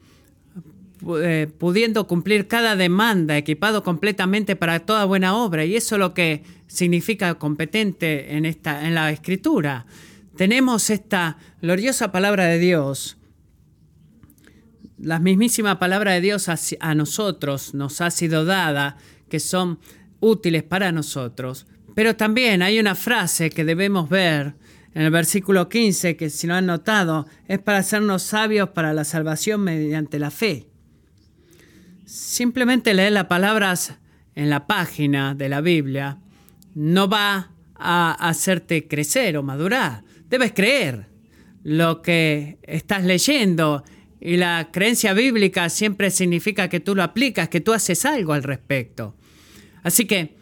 eh, 1.23 1.49
pudiendo 1.59 2.07
cumplir 2.07 2.49
cada 2.49 2.75
demanda, 2.75 3.37
equipado 3.37 3.83
completamente 3.83 4.57
para 4.57 4.81
toda 4.81 5.05
buena 5.05 5.37
obra. 5.37 5.65
Y 5.65 5.77
eso 5.77 5.97
es 5.97 5.99
lo 6.01 6.15
que 6.15 6.43
significa 6.67 7.35
competente 7.35 8.37
en, 8.37 8.47
esta, 8.47 8.87
en 8.87 8.95
la 8.95 9.11
escritura. 9.11 9.87
Tenemos 10.37 10.91
esta 10.91 11.37
gloriosa 11.61 12.13
palabra 12.13 12.47
de 12.47 12.59
Dios. 12.59 13.19
La 14.99 15.19
mismísima 15.19 15.79
palabra 15.79 16.13
de 16.13 16.23
Dios 16.23 16.49
a 16.49 16.95
nosotros 16.95 17.75
nos 17.75 18.01
ha 18.01 18.11
sido 18.11 18.45
dada, 18.45 18.97
que 19.29 19.41
son 19.41 19.79
útiles 20.21 20.63
para 20.63 20.93
nosotros. 20.93 21.67
Pero 21.95 22.17
también 22.17 22.63
hay 22.63 22.79
una 22.79 22.95
frase 22.95 23.51
que 23.51 23.65
debemos 23.65 24.09
ver 24.09 24.55
en 24.97 25.03
el 25.03 25.11
versículo 25.11 25.69
15, 25.69 26.17
que 26.17 26.31
si 26.31 26.47
lo 26.47 26.55
han 26.55 26.65
notado, 26.65 27.27
es 27.49 27.59
para 27.59 27.77
hacernos 27.77 28.23
sabios 28.23 28.71
para 28.71 28.95
la 28.95 29.05
salvación 29.05 29.61
mediante 29.61 30.19
la 30.19 30.31
fe. 30.31 30.69
Simplemente 32.07 32.95
leer 32.95 33.13
las 33.13 33.27
palabras 33.27 33.99
en 34.35 34.49
la 34.49 34.67
página 34.67 35.35
de 35.35 35.51
la 35.51 35.61
Biblia 35.61 36.17
no 36.75 37.11
va 37.11 37.51
a 37.75 38.13
hacerte 38.27 38.89
crecer 38.89 39.37
o 39.37 39.43
madurar. 39.43 40.03
Debes 40.31 40.55
creer 40.55 41.09
lo 41.63 42.01
que 42.01 42.57
estás 42.63 43.05
leyendo 43.05 43.85
y 44.19 44.39
la 44.39 44.71
creencia 44.73 45.13
bíblica 45.13 45.69
siempre 45.69 46.11
significa 46.11 46.71
que 46.71 46.81
tú 46.81 46.95
lo 46.95 47.03
aplicas, 47.03 47.51
que 47.51 47.61
tú 47.61 47.75
haces 47.75 48.07
algo 48.07 48.33
al 48.33 48.45
respecto. 48.45 49.15
Así 49.83 50.07
que 50.07 50.37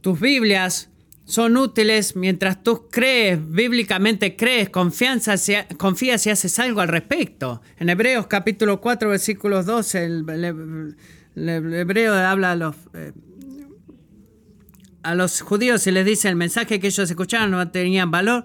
tus 0.00 0.18
Biblias 0.18 0.90
son 1.30 1.56
útiles 1.56 2.16
mientras 2.16 2.62
tú 2.62 2.88
crees, 2.90 3.38
bíblicamente 3.40 4.34
crees, 4.36 4.68
confianza, 4.68 5.34
confías 5.78 6.26
y 6.26 6.30
haces 6.30 6.58
algo 6.58 6.80
al 6.80 6.88
respecto. 6.88 7.62
En 7.78 7.88
Hebreos 7.88 8.26
capítulo 8.26 8.80
4, 8.80 9.08
versículos 9.08 9.64
12, 9.64 10.04
el, 10.04 10.96
hebreo 11.36 12.14
habla 12.14 12.50
a 12.50 12.56
los, 12.56 12.74
eh, 12.94 13.12
a 15.04 15.14
los 15.14 15.40
judíos 15.40 15.86
y 15.86 15.92
les 15.92 16.04
dice 16.04 16.28
el 16.28 16.36
mensaje 16.36 16.80
que 16.80 16.88
ellos 16.88 17.08
escucharon 17.08 17.52
no 17.52 17.70
tenían 17.70 18.10
valor 18.10 18.44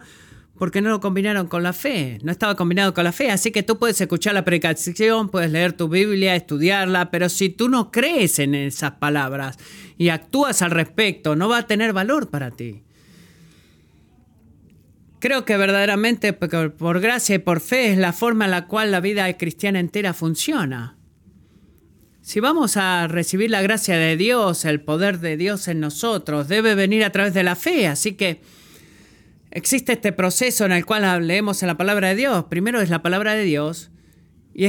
porque 0.58 0.82
no 0.82 0.90
lo 0.90 1.02
combinaron 1.02 1.48
con 1.48 1.64
la 1.64 1.74
fe, 1.74 2.20
no 2.24 2.32
estaba 2.32 2.56
combinado 2.56 2.94
con 2.94 3.04
la 3.04 3.12
fe, 3.12 3.30
así 3.30 3.52
que 3.52 3.64
tú 3.64 3.78
puedes 3.78 4.00
escuchar 4.00 4.34
la 4.34 4.46
predicación, 4.46 5.30
puedes 5.30 5.52
leer 5.52 5.74
tu 5.74 5.90
Biblia, 5.90 6.36
estudiarla, 6.36 7.12
pero 7.12 7.28
si 7.28 7.50
tú 7.50 7.68
no 7.68 7.92
crees 7.92 8.40
en 8.40 8.56
esas 8.56 8.92
palabras 8.92 9.58
y 9.98 10.10
actúas 10.10 10.62
al 10.62 10.72
respecto, 10.72 11.36
no 11.36 11.50
va 11.50 11.60
a 11.60 11.68
tener 11.68 11.92
valor 11.92 12.30
para 12.30 12.52
ti. 12.52 12.84
Creo 15.20 15.44
que 15.44 15.58
verdaderamente 15.58 16.34
por 16.34 17.00
gracia 17.00 17.36
y 17.36 17.40
por 17.40 17.60
fe 17.60 17.92
es 17.92 17.98
la 17.98 18.14
forma 18.14 18.46
en 18.46 18.52
la 18.52 18.68
cual 18.68 18.92
la 18.92 19.00
vida 19.00 19.32
cristiana 19.38 19.80
entera 19.80 20.14
funciona. 20.14 20.98
Si 22.22 22.40
vamos 22.40 22.78
a 22.78 23.08
recibir 23.08 23.52
la 23.52 23.62
gracia 23.62 23.98
de 23.98 24.18
Dios, 24.18 24.66
el 24.66 24.82
poder 24.82 25.20
de 25.20 25.36
Dios 25.36 25.68
en 25.68 25.80
nosotros, 25.80 26.48
debe 26.48 26.76
venir 26.76 27.04
a 27.04 27.12
través 27.12 27.34
de 27.34 27.44
la 27.44 27.56
fe, 27.56 27.88
así 27.88 28.14
que 28.14 28.42
existe 29.56 29.94
este 29.94 30.12
proceso 30.12 30.66
en 30.66 30.74
el 30.74 30.86
cual 30.86 31.26
leemos 31.26 31.64
en 31.64 31.68
la 31.68 31.78
palabra 31.78 32.10
de 32.10 32.16
Dios. 32.16 32.44
Primero 32.50 32.82
es 32.82 32.90
la 32.90 33.02
palabra 33.02 33.34
de 33.34 33.44
Dios 33.44 33.90
y, 34.54 34.66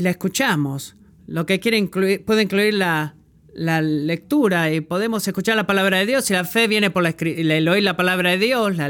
la 0.00 0.10
escuchamos. 0.10 0.96
Lo 1.26 1.46
que 1.46 1.60
quiere 1.60 1.76
incluir, 1.76 2.24
puede 2.24 2.42
incluir 2.42 2.74
la, 2.74 3.14
lectura 3.54 4.72
y 4.72 4.80
podemos 4.80 5.28
escuchar 5.28 5.56
la 5.56 5.66
palabra 5.66 5.98
de 5.98 6.06
Dios 6.06 6.30
y 6.30 6.32
la 6.32 6.44
fe 6.44 6.66
viene 6.68 6.90
por 6.90 7.02
la, 7.02 7.14
el 7.20 7.68
oír 7.68 7.82
la 7.82 7.96
palabra 7.96 8.30
de 8.30 8.38
Dios, 8.38 8.76
la, 8.76 8.88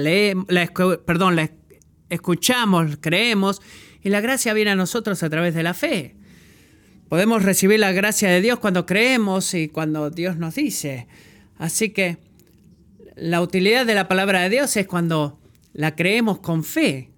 perdón, 1.04 1.34
la 1.34 1.50
escuchamos, 2.08 2.98
creemos 3.00 3.60
y 4.02 4.10
la 4.10 4.20
gracia 4.20 4.54
viene 4.54 4.70
a 4.70 4.76
nosotros 4.76 5.22
a 5.24 5.30
través 5.30 5.54
de 5.54 5.64
la 5.64 5.74
fe. 5.74 6.14
Podemos 7.08 7.42
recibir 7.42 7.80
la 7.80 7.90
gracia 7.90 8.30
de 8.30 8.40
Dios 8.40 8.60
cuando 8.60 8.86
creemos 8.86 9.52
y 9.54 9.66
cuando 9.66 10.10
Dios 10.10 10.36
nos 10.36 10.54
dice. 10.54 11.08
Así 11.58 11.90
que 11.90 12.18
la 13.16 13.42
utilidad 13.42 13.84
de 13.84 13.96
la 13.96 14.06
palabra 14.06 14.42
de 14.42 14.50
Dios 14.50 14.76
es 14.76 14.86
cuando 14.86 15.39
la 15.72 15.94
creemos 15.94 16.38
con 16.38 16.64
fe. 16.64 17.10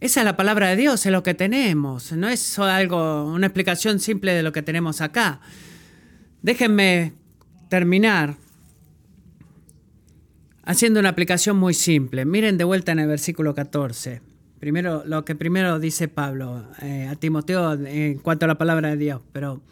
Esa 0.00 0.20
es 0.20 0.24
la 0.24 0.36
palabra 0.36 0.68
de 0.68 0.76
Dios, 0.76 1.06
es 1.06 1.12
lo 1.12 1.22
que 1.22 1.34
tenemos. 1.34 2.12
No 2.12 2.28
es 2.28 2.58
algo, 2.58 3.24
una 3.32 3.46
explicación 3.46 3.98
simple 3.98 4.32
de 4.32 4.42
lo 4.42 4.52
que 4.52 4.62
tenemos 4.62 5.00
acá. 5.00 5.40
Déjenme 6.42 7.14
terminar 7.68 8.36
haciendo 10.64 11.00
una 11.00 11.08
aplicación 11.08 11.56
muy 11.56 11.72
simple. 11.72 12.24
Miren 12.24 12.58
de 12.58 12.64
vuelta 12.64 12.92
en 12.92 12.98
el 12.98 13.08
versículo 13.08 13.54
14. 13.54 14.20
Primero, 14.60 15.02
lo 15.06 15.24
que 15.24 15.34
primero 15.34 15.78
dice 15.78 16.08
Pablo 16.08 16.66
eh, 16.82 17.08
a 17.10 17.14
Timoteo 17.16 17.72
en 17.72 18.18
cuanto 18.18 18.44
a 18.44 18.48
la 18.48 18.58
palabra 18.58 18.90
de 18.90 18.96
Dios. 18.96 19.22
Pero 19.32 19.62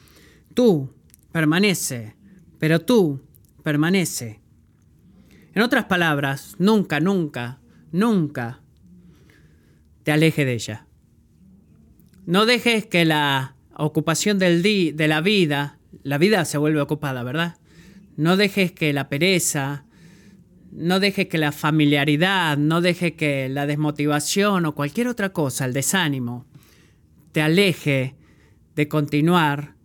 tú 0.54 0.90
permanece, 1.32 2.14
pero 2.58 2.80
tú 2.80 3.20
permanece. 3.62 4.40
En 5.52 5.62
otras 5.62 5.84
palabras, 5.84 6.54
nunca, 6.58 6.98
nunca 7.00 7.58
nunca 7.94 8.60
te 10.02 10.10
aleje 10.10 10.44
de 10.44 10.54
ella. 10.54 10.86
No 12.26 12.44
dejes 12.44 12.86
que 12.86 13.04
la 13.04 13.54
ocupación 13.76 14.40
del 14.40 14.62
día, 14.62 14.92
de 14.92 15.06
la 15.06 15.20
vida, 15.20 15.78
la 16.02 16.18
vida 16.18 16.44
se 16.44 16.58
vuelve 16.58 16.80
ocupada, 16.80 17.22
¿verdad? 17.22 17.56
No 18.16 18.36
dejes 18.36 18.72
que 18.72 18.92
la 18.92 19.08
pereza, 19.08 19.84
no 20.72 20.98
dejes 20.98 21.28
que 21.28 21.38
la 21.38 21.52
familiaridad, 21.52 22.58
no 22.58 22.80
dejes 22.80 23.12
que 23.12 23.48
la 23.48 23.64
desmotivación 23.64 24.66
o 24.66 24.74
cualquier 24.74 25.06
otra 25.06 25.32
cosa, 25.32 25.64
el 25.64 25.72
desánimo, 25.72 26.46
te 27.30 27.42
aleje 27.42 28.16
de 28.74 28.88
continuar 28.88 29.76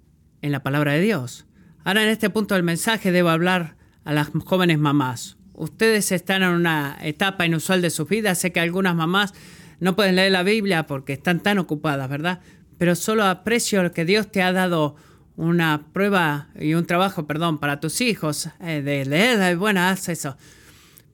en 0.42 0.52
la 0.52 0.64
palabra 0.64 0.94
de 0.94 1.02
Dios. 1.02 1.46
Ahora 1.84 2.04
en 2.04 2.10
este 2.10 2.32
punto 2.32 2.56
del 2.56 2.64
mensaje 2.64 3.12
debo 3.12 3.30
hablar 3.30 3.78
a 4.04 4.14
las 4.14 4.30
jóvenes 4.30 4.80
mamás 4.80 5.39
ustedes 5.60 6.12
están 6.12 6.42
en 6.42 6.50
una 6.50 6.98
etapa 7.02 7.46
inusual 7.46 7.82
de 7.82 7.90
sus 7.90 8.10
vidas. 8.10 8.40
Sé 8.40 8.52
que 8.52 8.60
algunas 8.60 8.96
mamás 8.96 9.34
no 9.80 9.96
pueden 9.96 10.16
leer 10.16 10.32
la 10.32 10.44
Biblia 10.44 10.88
porque 10.88 11.14
están 11.14 11.42
tan 11.42 11.60
ocupadas, 11.60 12.10
¿verdad? 12.10 12.40
Pero 12.78 12.96
solo 12.96 13.26
aprecio 13.26 13.92
que 13.92 14.06
Dios 14.06 14.32
te 14.32 14.42
ha 14.42 14.52
dado 14.54 14.96
una 15.36 15.88
prueba 15.94 16.48
y 16.60 16.74
un 16.74 16.86
trabajo, 16.86 17.28
perdón, 17.28 17.60
para 17.60 17.80
tus 17.80 18.02
hijos 18.02 18.50
eh, 18.62 18.82
de 18.82 19.06
leer. 19.06 19.58
Bueno, 19.58 19.82
haz 19.82 20.10
eso. 20.10 20.38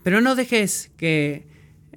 Pero 0.04 0.22
no 0.22 0.36
dejes 0.36 0.92
que 0.96 1.48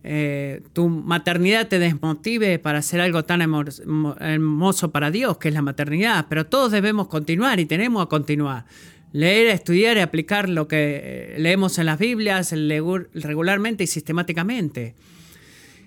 eh, 0.02 0.62
tu 0.72 0.88
maternidad 0.88 1.68
te 1.68 1.78
desmotive 1.78 2.58
para 2.58 2.78
hacer 2.78 3.00
algo 3.00 3.24
tan 3.24 3.42
hermoso 3.42 4.90
para 4.90 5.10
Dios, 5.10 5.36
que 5.36 5.48
es 5.48 5.54
la 5.54 5.62
maternidad. 5.62 6.26
Pero 6.30 6.46
todos 6.46 6.72
debemos 6.72 7.08
continuar 7.08 7.60
y 7.60 7.66
tenemos 7.66 8.02
a 8.02 8.08
continuar 8.08 8.64
leer, 9.12 9.48
estudiar 9.48 9.96
y 9.96 10.00
aplicar 10.00 10.48
lo 10.48 10.68
que 10.68 11.00
eh, 11.02 11.36
leemos 11.38 11.78
en 11.78 11.86
las 11.86 11.98
Biblias 11.98 12.52
regularmente 12.52 13.84
y 13.84 13.86
sistemáticamente. 13.86 14.94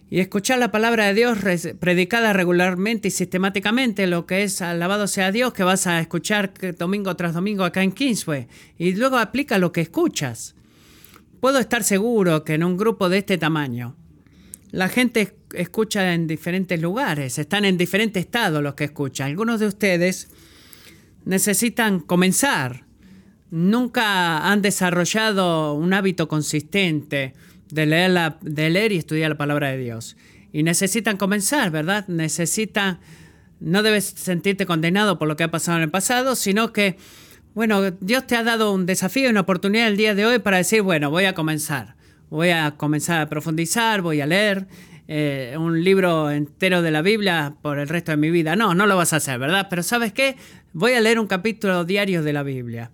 Y 0.10 0.20
escuchar 0.20 0.60
la 0.60 0.72
palabra 0.72 1.06
de 1.06 1.14
Dios 1.14 1.38
predicada 1.80 2.34
regularmente 2.34 3.08
y 3.08 3.12
sistemáticamente, 3.12 4.08
lo 4.08 4.26
que 4.26 4.44
es 4.44 4.62
alabado 4.62 5.08
sea 5.08 5.32
Dios, 5.32 5.54
que 5.54 5.64
vas 5.64 5.88
a 5.88 6.02
escuchar 6.02 6.52
domingo 6.78 7.16
tras 7.16 7.34
domingo 7.34 7.64
acá 7.64 7.82
en 7.82 7.94
Kingsway. 7.94 8.48
Y 8.78 8.94
luego 8.94 9.18
aplica 9.18 9.58
lo 9.58 9.72
que 9.72 9.80
escuchas. 9.80 10.54
Puedo 11.40 11.60
estar 11.60 11.86
seguro 11.86 12.44
que 12.44 12.56
en 12.56 12.66
un 12.66 12.76
grupo 12.76 13.08
de 13.08 13.20
este 13.20 13.38
tamaño, 13.38 13.96
la 14.72 14.90
gente 14.90 15.34
escucha 15.54 16.14
en 16.14 16.28
diferentes 16.28 16.82
lugares, 16.82 17.40
están 17.40 17.64
en 17.64 17.78
diferentes 17.78 18.26
estados 18.26 18.62
los 18.62 18.76
que 18.76 18.84
escuchan. 18.84 19.28
Algunos 19.28 19.62
de 19.62 19.68
ustedes 19.68 20.28
necesitan 21.24 22.02
comenzar 22.02 22.86
nunca 23.52 24.50
han 24.50 24.62
desarrollado 24.62 25.74
un 25.74 25.94
hábito 25.94 26.28
consistente 26.28 27.34
de 27.70 27.86
leer, 27.86 28.36
de 28.42 28.70
leer 28.70 28.92
y 28.94 28.98
estudiar 28.98 29.32
la 29.32 29.38
palabra 29.38 29.70
de 29.70 29.78
Dios. 29.78 30.18
Y 30.52 30.64
necesitan 30.64 31.18
comenzar, 31.18 31.70
¿verdad? 31.70 32.08
Necesitan, 32.08 33.00
no 33.60 33.84
debes 33.84 34.06
sentirte 34.06 34.66
condenado 34.66 35.20
por 35.20 35.28
lo 35.28 35.36
que 35.36 35.44
ha 35.44 35.52
pasado 35.52 35.78
en 35.78 35.84
el 35.84 35.92
pasado, 35.92 36.36
sino 36.36 36.74
que, 36.74 36.98
bueno, 37.54 37.92
Dios 37.92 38.26
te 38.26 38.36
ha 38.36 38.44
dado 38.44 38.74
un 38.74 38.86
desafío 38.86 39.30
una 39.30 39.42
oportunidad 39.42 39.88
el 39.88 39.98
día 39.98 40.16
de 40.16 40.26
hoy 40.26 40.40
para 40.40 40.58
decir, 40.58 40.82
bueno, 40.82 41.10
voy 41.12 41.26
a 41.26 41.34
comenzar. 41.34 41.96
Voy 42.30 42.50
a 42.50 42.72
comenzar 42.72 43.22
a 43.22 43.28
profundizar, 43.28 44.02
voy 44.02 44.22
a 44.22 44.26
leer 44.26 44.68
eh, 45.10 45.56
un 45.60 45.84
libro 45.84 46.32
entero 46.32 46.82
de 46.82 46.92
la 46.92 47.02
Biblia 47.02 47.56
por 47.62 47.78
el 47.80 47.90
resto 47.90 48.12
de 48.12 48.18
mi 48.18 48.32
vida. 48.32 48.56
No, 48.56 48.74
no 48.74 48.88
lo 48.88 48.96
vas 48.96 49.12
a 49.12 49.18
hacer, 49.18 49.38
¿verdad? 49.38 49.68
Pero 49.70 49.84
¿sabes 49.84 50.14
qué? 50.14 50.38
Voy 50.72 50.94
a 50.94 51.02
leer 51.02 51.20
un 51.20 51.28
capítulo 51.28 51.84
diario 51.84 52.24
de 52.24 52.32
la 52.32 52.44
Biblia 52.44 52.92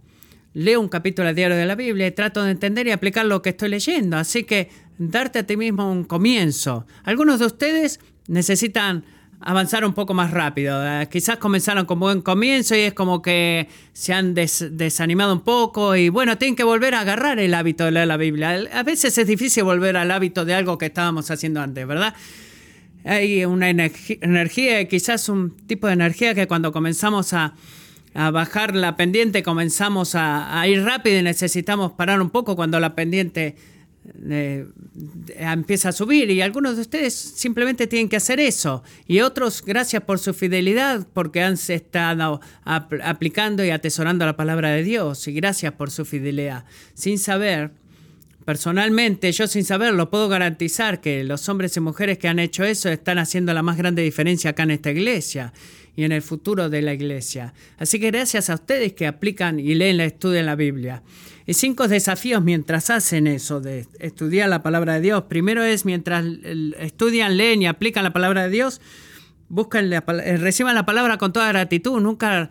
leo 0.53 0.79
un 0.79 0.89
capítulo 0.89 1.33
diario 1.33 1.55
de 1.57 1.65
la 1.65 1.75
Biblia 1.75 2.07
y 2.07 2.11
trato 2.11 2.43
de 2.43 2.51
entender 2.51 2.87
y 2.87 2.91
aplicar 2.91 3.25
lo 3.25 3.41
que 3.41 3.49
estoy 3.49 3.69
leyendo. 3.69 4.17
Así 4.17 4.43
que 4.43 4.69
darte 4.97 5.39
a 5.39 5.43
ti 5.43 5.57
mismo 5.57 5.91
un 5.91 6.03
comienzo. 6.03 6.85
Algunos 7.03 7.39
de 7.39 7.45
ustedes 7.45 7.99
necesitan 8.27 9.03
avanzar 9.39 9.85
un 9.85 9.93
poco 9.93 10.13
más 10.13 10.31
rápido. 10.31 10.83
Eh, 10.83 11.07
quizás 11.11 11.37
comenzaron 11.37 11.85
con 11.85 11.99
buen 11.99 12.21
comienzo 12.21 12.75
y 12.75 12.79
es 12.79 12.93
como 12.93 13.21
que 13.21 13.67
se 13.93 14.13
han 14.13 14.33
desanimado 14.33 15.33
un 15.33 15.41
poco 15.41 15.95
y 15.95 16.09
bueno, 16.09 16.37
tienen 16.37 16.55
que 16.55 16.63
volver 16.63 16.95
a 16.95 17.01
agarrar 17.01 17.39
el 17.39 17.53
hábito 17.53 17.85
de 17.85 17.91
leer 17.91 18.07
la 18.07 18.17
Biblia. 18.17 18.59
A 18.73 18.83
veces 18.83 19.17
es 19.17 19.27
difícil 19.27 19.63
volver 19.63 19.97
al 19.97 20.11
hábito 20.11 20.45
de 20.45 20.53
algo 20.53 20.77
que 20.77 20.87
estábamos 20.87 21.29
haciendo 21.29 21.61
antes, 21.61 21.85
¿verdad? 21.85 22.15
Hay 23.03 23.45
una 23.45 23.69
energía, 23.69 24.85
quizás 24.87 25.29
un 25.29 25.55
tipo 25.55 25.87
de 25.87 25.93
energía 25.93 26.33
que 26.35 26.47
cuando 26.47 26.71
comenzamos 26.71 27.31
a 27.33 27.53
a 28.17 28.31
bajar 28.31 28.75
la 28.75 28.97
pendiente, 28.97 29.43
comenzamos 29.43 30.15
a, 30.15 30.67
ir 30.67 30.83
rápido 30.83 31.19
y 31.19 31.21
necesitamos 31.21 31.91
parar 31.91 32.19
un 32.19 32.31
poco 32.31 32.55
cuando 32.55 32.79
la 32.79 32.95
pendiente 32.95 33.55
eh, 34.27 34.65
empieza 35.37 35.89
a 35.89 35.91
subir. 35.91 36.31
Y 36.31 36.41
algunos 36.41 36.77
de 36.77 36.81
ustedes 36.81 37.13
simplemente 37.13 37.85
tienen 37.85 38.09
que 38.09 38.15
hacer 38.15 38.39
eso. 38.39 38.81
Y 39.05 39.19
otros 39.19 39.63
gracias 39.63 40.01
por 40.01 40.17
su 40.17 40.33
fidelidad 40.33 41.05
porque 41.13 41.43
han 41.43 41.53
estado 41.53 42.41
aplicando 42.63 43.63
y 43.63 43.69
atesorando 43.69 44.25
la 44.25 44.35
palabra 44.35 44.71
de 44.71 44.81
Dios. 44.81 45.27
Y 45.27 45.33
gracias 45.33 45.73
por 45.73 45.91
su 45.91 46.03
fidelidad. 46.03 46.65
Sin 46.95 47.19
saber 47.19 47.69
Personalmente, 48.47 49.29
yo 49.33 49.45
sin 49.45 49.65
saberlo, 49.65 50.09
puedo 50.09 50.29
garantizar 50.29 51.01
que 51.01 51.25
los 51.25 51.49
hombres 51.49 51.75
y 51.75 51.81
mujeres 51.81 52.17
que 52.17 52.29
han 52.29 52.39
hecho 52.39 52.63
eso 52.63 52.87
están 52.87 53.17
haciendo 53.17 53.53
la 53.53 53.61
más 53.61 53.75
grande 53.75 54.03
diferencia 54.03 54.51
acá 54.51 54.63
en 54.63 54.71
esta 54.71 54.89
iglesia 54.89 55.51
y 55.97 56.05
en 56.05 56.13
el 56.13 56.21
futuro 56.21 56.69
de 56.69 56.81
la 56.81 56.93
iglesia. 56.93 57.53
Así 57.77 57.99
que 57.99 58.09
gracias 58.09 58.49
a 58.49 58.53
ustedes 58.53 58.93
que 58.93 59.05
aplican 59.05 59.59
y 59.59 59.75
leen, 59.75 59.97
la 59.97 60.05
estudian 60.05 60.45
la 60.45 60.55
Biblia. 60.55 61.03
Y 61.45 61.55
cinco 61.55 61.89
desafíos 61.89 62.41
mientras 62.41 62.89
hacen 62.89 63.27
eso, 63.27 63.59
de 63.59 63.85
estudiar 63.99 64.47
la 64.47 64.63
palabra 64.63 64.93
de 64.93 65.01
Dios. 65.01 65.23
Primero 65.23 65.61
es 65.65 65.83
mientras 65.83 66.23
estudian, 66.79 67.35
leen 67.35 67.63
y 67.63 67.67
aplican 67.67 68.05
la 68.05 68.13
palabra 68.13 68.43
de 68.43 68.49
Dios, 68.49 68.79
buscan 69.49 69.91
eh, 69.91 70.01
reciban 70.37 70.73
la 70.73 70.85
palabra 70.85 71.17
con 71.17 71.33
toda 71.33 71.49
gratitud. 71.49 71.99
Nunca 71.99 72.49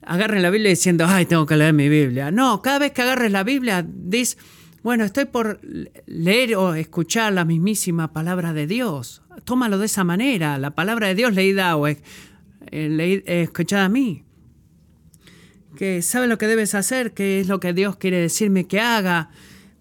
agarren 0.00 0.40
la 0.40 0.48
Biblia 0.48 0.70
diciendo, 0.70 1.04
ay, 1.06 1.26
tengo 1.26 1.44
que 1.44 1.58
leer 1.58 1.74
mi 1.74 1.90
Biblia. 1.90 2.30
No, 2.30 2.62
cada 2.62 2.78
vez 2.78 2.92
que 2.92 3.02
agarres 3.02 3.30
la 3.30 3.44
Biblia, 3.44 3.84
dices, 3.86 4.38
bueno, 4.84 5.04
estoy 5.04 5.24
por 5.24 5.60
leer 6.04 6.56
o 6.56 6.74
escuchar 6.74 7.32
la 7.32 7.46
mismísima 7.46 8.12
palabra 8.12 8.52
de 8.52 8.66
Dios. 8.66 9.22
Tómalo 9.44 9.78
de 9.78 9.86
esa 9.86 10.04
manera, 10.04 10.58
la 10.58 10.72
palabra 10.72 11.08
de 11.08 11.14
Dios 11.14 11.32
leída 11.32 11.74
o 11.74 11.88
eh, 11.88 11.98
escuchada 12.70 13.86
a 13.86 13.88
mí. 13.88 14.24
Que 15.74 16.02
sabe 16.02 16.26
lo 16.26 16.36
que 16.36 16.46
debes 16.46 16.74
hacer, 16.74 17.14
qué 17.14 17.40
es 17.40 17.48
lo 17.48 17.60
que 17.60 17.72
Dios 17.72 17.96
quiere 17.96 18.18
decirme 18.18 18.66
que 18.66 18.78
haga. 18.78 19.30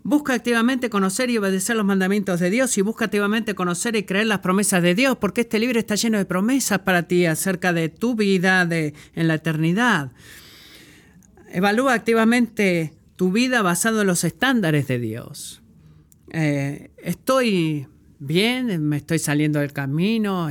Busca 0.04 0.36
activamente 0.36 0.90
conocer 0.90 1.30
y 1.30 1.38
obedecer 1.38 1.76
los 1.76 1.86
mandamientos 1.86 2.40
de 2.40 2.50
Dios 2.50 2.78
y 2.78 2.82
busca 2.82 3.06
activamente 3.06 3.56
conocer 3.56 3.98
y 3.98 4.04
creer 4.04 4.28
las 4.28 4.40
promesas 4.40 4.82
de 4.82 4.96
Dios, 4.96 5.18
porque 5.18 5.42
este 5.42 5.60
libro 5.60 5.80
está 5.80 5.96
lleno 5.96 6.18
de 6.18 6.24
promesas 6.24 6.80
para 6.80 7.10
ti 7.10 7.26
acerca 7.26 7.74
de 7.74 7.90
tu 7.90 8.16
vida 8.16 8.66
de, 8.66 8.94
en 9.16 9.28
la 9.28 9.34
eternidad. 9.34 10.14
Evalúa 11.52 11.94
activamente 11.94 12.94
tu 13.24 13.32
vida 13.32 13.62
basado 13.62 14.02
en 14.02 14.08
los 14.08 14.26
estándares 14.26 14.86
de 14.90 15.00
Dios. 15.00 15.62
Eh, 16.32 16.92
estoy 16.98 17.88
bien, 18.20 18.84
me 18.84 18.98
estoy 18.98 19.18
saliendo 19.18 19.60
del 19.60 19.72
camino, 19.72 20.50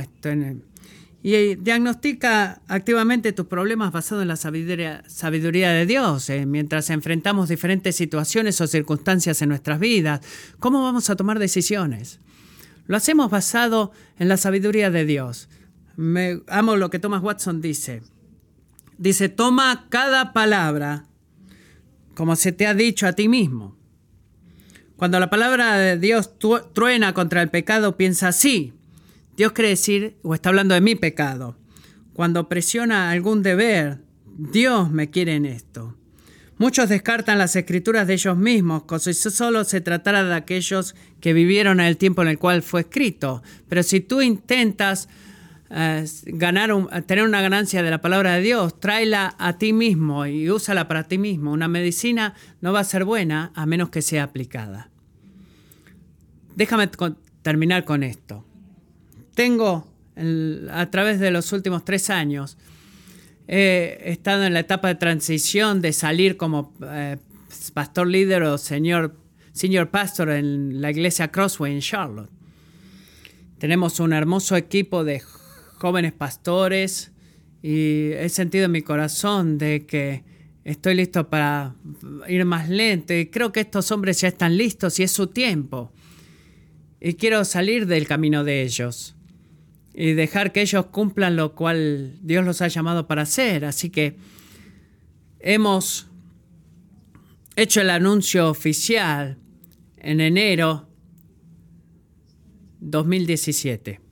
y 1.21 1.53
diagnostica 1.53 2.63
activamente 2.67 3.31
tus 3.31 3.45
problemas 3.45 3.91
basado 3.91 4.23
en 4.23 4.27
la 4.27 4.37
sabiduría, 4.37 5.03
de 5.05 5.85
Dios, 5.85 6.31
eh, 6.31 6.47
mientras 6.47 6.89
enfrentamos 6.89 7.49
diferentes 7.49 7.95
situaciones 7.95 8.59
o 8.59 8.65
circunstancias 8.65 9.43
en 9.43 9.49
nuestras 9.49 9.79
vidas. 9.79 10.21
¿Cómo 10.57 10.81
vamos 10.81 11.11
a 11.11 11.15
tomar 11.15 11.37
decisiones? 11.37 12.21
Lo 12.87 12.97
hacemos 12.97 13.29
basado 13.29 13.91
en 14.17 14.29
la 14.29 14.37
sabiduría 14.37 14.89
de 14.89 15.05
Dios. 15.05 15.47
Me 15.95 16.41
amo 16.47 16.75
lo 16.75 16.89
que 16.89 16.97
Thomas 16.97 17.21
Watson 17.21 17.61
dice. 17.61 18.01
Dice, 18.97 19.29
toma 19.29 19.85
cada 19.89 20.33
palabra 20.33 21.05
como 22.15 22.35
se 22.35 22.51
te 22.51 22.67
ha 22.67 22.73
dicho 22.73 23.07
a 23.07 23.13
ti 23.13 23.27
mismo. 23.27 23.75
Cuando 24.95 25.19
la 25.19 25.29
palabra 25.29 25.77
de 25.77 25.97
Dios 25.97 26.31
truena 26.73 27.13
contra 27.13 27.41
el 27.41 27.49
pecado, 27.49 27.97
piensa 27.97 28.29
así. 28.29 28.73
Dios 29.35 29.51
quiere 29.51 29.69
decir, 29.69 30.17
o 30.21 30.33
está 30.33 30.49
hablando 30.49 30.75
de 30.75 30.81
mi 30.81 30.95
pecado. 30.95 31.57
Cuando 32.13 32.47
presiona 32.47 33.09
algún 33.09 33.41
deber, 33.41 33.99
Dios 34.37 34.91
me 34.91 35.09
quiere 35.09 35.35
en 35.35 35.45
esto. 35.45 35.97
Muchos 36.57 36.87
descartan 36.87 37.39
las 37.39 37.55
escrituras 37.55 38.07
de 38.07 38.13
ellos 38.13 38.37
mismos, 38.37 38.83
como 38.83 38.99
si 38.99 39.13
solo 39.13 39.63
se 39.63 39.81
tratara 39.81 40.23
de 40.23 40.35
aquellos 40.35 40.95
que 41.19 41.33
vivieron 41.33 41.79
en 41.79 41.87
el 41.87 41.97
tiempo 41.97 42.21
en 42.21 42.27
el 42.27 42.37
cual 42.37 42.61
fue 42.61 42.81
escrito. 42.81 43.41
Pero 43.67 43.81
si 43.81 43.99
tú 43.99 44.21
intentas 44.21 45.09
eh, 45.69 46.05
ganar 46.25 46.71
tener 47.05 47.25
una 47.25 47.41
ganancia 47.41 47.83
de 47.83 47.89
la 47.89 48.01
palabra 48.01 48.35
de 48.35 48.41
Dios, 48.41 48.79
tráela 48.79 49.35
a 49.37 49.57
ti 49.57 49.73
mismo 49.73 50.25
y 50.25 50.49
úsala 50.49 50.87
para 50.87 51.03
ti 51.03 51.17
mismo. 51.17 51.51
Una 51.51 51.67
medicina 51.67 52.35
no 52.61 52.73
va 52.73 52.81
a 52.81 52.83
ser 52.83 53.05
buena 53.05 53.51
a 53.55 53.65
menos 53.65 53.89
que 53.89 54.01
sea 54.01 54.23
aplicada. 54.23 54.89
Déjame 56.55 56.89
terminar 57.41 57.83
con 57.85 58.03
esto 58.03 58.45
tengo, 59.33 59.87
a 60.71 60.85
través 60.91 61.19
de 61.19 61.31
los 61.31 61.51
últimos 61.51 61.83
tres 61.85 62.09
años, 62.09 62.57
he 63.47 63.99
estado 64.05 64.43
en 64.43 64.53
la 64.53 64.59
etapa 64.59 64.87
de 64.87 64.95
transición 64.95 65.81
de 65.81 65.91
salir 65.91 66.37
como 66.37 66.73
eh, 66.81 67.17
pastor 67.73 68.07
líder 68.07 68.43
o 68.43 68.57
señor, 68.57 69.15
senior 69.51 69.89
pastor 69.89 70.29
en 70.29 70.81
la 70.81 70.91
iglesia 70.91 71.29
Crossway 71.29 71.73
en 71.73 71.81
Charlotte. 71.81 72.29
Tenemos 73.57 73.99
un 73.99 74.13
hermoso 74.13 74.55
equipo 74.55 75.03
de 75.03 75.21
jóvenes 75.83 76.13
pastores 76.13 77.11
y 77.61 78.13
he 78.13 78.29
sentido 78.29 78.67
en 78.67 78.71
mi 78.71 78.83
corazón 78.83 79.57
de 79.57 79.85
que 79.85 80.23
estoy 80.63 80.95
listo 80.95 81.29
para 81.29 81.75
ir 82.29 82.45
más 82.45 82.69
lento 82.69 83.13
y 83.13 83.25
creo 83.25 83.51
que 83.51 83.59
estos 83.59 83.91
hombres 83.91 84.21
ya 84.21 84.29
están 84.29 84.55
listos 84.55 84.97
y 85.01 85.03
es 85.03 85.11
su 85.11 85.27
tiempo. 85.27 85.91
Y 87.01 87.15
quiero 87.15 87.43
salir 87.43 87.85
del 87.85 88.07
camino 88.07 88.45
de 88.45 88.61
ellos 88.61 89.17
y 89.93 90.13
dejar 90.13 90.53
que 90.53 90.61
ellos 90.61 90.85
cumplan 90.85 91.35
lo 91.35 91.53
cual 91.53 92.17
Dios 92.21 92.45
los 92.45 92.61
ha 92.61 92.69
llamado 92.69 93.05
para 93.05 93.23
hacer. 93.23 93.65
Así 93.65 93.89
que 93.89 94.15
hemos 95.41 96.07
hecho 97.57 97.81
el 97.81 97.89
anuncio 97.89 98.49
oficial 98.49 99.37
en 99.97 100.21
enero 100.21 100.87
2017. 102.79 104.02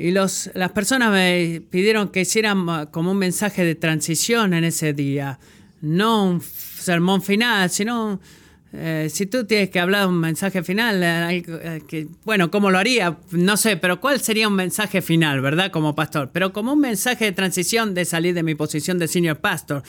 Y 0.00 0.12
los, 0.12 0.48
las 0.54 0.70
personas 0.70 1.10
me 1.10 1.60
pidieron 1.70 2.10
que 2.10 2.20
hicieran 2.20 2.86
como 2.92 3.10
un 3.10 3.18
mensaje 3.18 3.64
de 3.64 3.74
transición 3.74 4.54
en 4.54 4.62
ese 4.62 4.92
día, 4.92 5.40
no 5.80 6.24
un 6.24 6.40
sermón 6.40 7.20
final, 7.20 7.68
sino 7.68 8.20
eh, 8.72 9.08
si 9.10 9.26
tú 9.26 9.44
tienes 9.44 9.70
que 9.70 9.80
hablar 9.80 10.06
un 10.06 10.20
mensaje 10.20 10.62
final, 10.62 11.02
eh, 11.02 11.42
eh, 11.90 12.06
bueno, 12.24 12.48
¿cómo 12.48 12.70
lo 12.70 12.78
haría? 12.78 13.18
No 13.32 13.56
sé, 13.56 13.76
pero 13.76 14.00
¿cuál 14.00 14.20
sería 14.20 14.46
un 14.46 14.54
mensaje 14.54 15.02
final, 15.02 15.40
verdad? 15.40 15.72
Como 15.72 15.96
pastor. 15.96 16.30
Pero 16.32 16.52
como 16.52 16.74
un 16.74 16.80
mensaje 16.80 17.24
de 17.24 17.32
transición 17.32 17.92
de 17.92 18.04
salir 18.04 18.34
de 18.34 18.44
mi 18.44 18.54
posición 18.54 19.00
de 19.00 19.08
senior 19.08 19.40
pastor, 19.40 19.82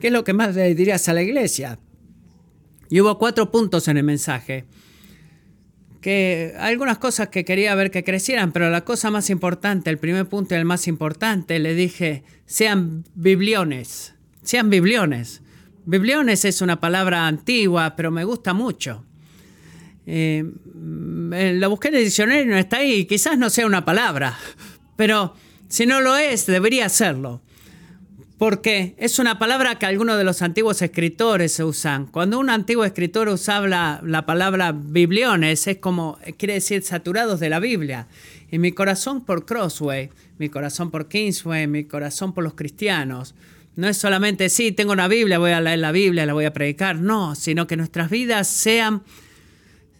¿qué 0.00 0.08
es 0.08 0.12
lo 0.12 0.24
que 0.24 0.32
más 0.32 0.56
le 0.56 0.74
dirías 0.74 1.08
a 1.08 1.14
la 1.14 1.22
iglesia? 1.22 1.78
Y 2.90 3.00
hubo 3.00 3.18
cuatro 3.18 3.52
puntos 3.52 3.86
en 3.86 3.98
el 3.98 4.04
mensaje. 4.04 4.64
Que 6.04 6.52
algunas 6.58 6.98
cosas 6.98 7.30
que 7.30 7.46
quería 7.46 7.74
ver 7.74 7.90
que 7.90 8.04
crecieran, 8.04 8.52
pero 8.52 8.68
la 8.68 8.84
cosa 8.84 9.10
más 9.10 9.30
importante, 9.30 9.88
el 9.88 9.96
primer 9.96 10.28
punto 10.28 10.54
y 10.54 10.58
el 10.58 10.66
más 10.66 10.86
importante, 10.86 11.58
le 11.58 11.74
dije, 11.74 12.24
sean 12.44 13.06
bibliones, 13.14 14.12
sean 14.42 14.68
bibliones. 14.68 15.40
Bibliones 15.86 16.44
es 16.44 16.60
una 16.60 16.78
palabra 16.78 17.26
antigua, 17.26 17.96
pero 17.96 18.10
me 18.10 18.24
gusta 18.24 18.52
mucho. 18.52 19.06
Eh, 20.04 20.44
lo 20.74 21.70
busqué 21.70 21.88
en 21.88 21.94
el 21.94 22.04
diccionario 22.04 22.44
no 22.44 22.58
está 22.58 22.76
ahí. 22.76 23.06
Quizás 23.06 23.38
no 23.38 23.48
sea 23.48 23.64
una 23.64 23.86
palabra, 23.86 24.36
pero 24.96 25.34
si 25.68 25.86
no 25.86 26.02
lo 26.02 26.18
es, 26.18 26.44
debería 26.44 26.90
serlo. 26.90 27.40
Porque 28.38 28.96
es 28.98 29.20
una 29.20 29.38
palabra 29.38 29.78
que 29.78 29.86
algunos 29.86 30.18
de 30.18 30.24
los 30.24 30.42
antiguos 30.42 30.82
escritores 30.82 31.60
usan. 31.60 32.06
Cuando 32.06 32.38
un 32.38 32.50
antiguo 32.50 32.84
escritor 32.84 33.28
usaba 33.28 34.00
la, 34.02 34.26
palabra 34.26 34.72
bibliones, 34.72 35.66
es 35.68 35.78
como, 35.78 36.18
quiere 36.36 36.54
decir 36.54 36.82
saturados 36.82 37.38
de 37.38 37.48
la 37.48 37.60
Biblia. 37.60 38.08
Y 38.50 38.58
mi 38.58 38.72
corazón 38.72 39.24
por 39.24 39.46
Crossway, 39.46 40.10
mi 40.38 40.48
corazón 40.48 40.90
por 40.90 41.08
Kingsway, 41.08 41.68
mi 41.68 41.84
corazón 41.84 42.34
por 42.34 42.42
los 42.42 42.54
cristianos, 42.54 43.34
no 43.76 43.88
es 43.88 43.96
solamente, 43.96 44.48
sí, 44.50 44.70
tengo 44.72 44.92
una 44.92 45.08
Biblia, 45.08 45.38
voy 45.38 45.50
a 45.50 45.60
leer 45.60 45.80
la 45.80 45.90
Biblia, 45.90 46.26
la 46.26 46.32
voy 46.32 46.44
a 46.44 46.52
predicar. 46.52 46.96
No, 46.96 47.34
sino 47.34 47.66
que 47.66 47.76
nuestras 47.76 48.08
vidas 48.08 48.46
sean 48.46 49.02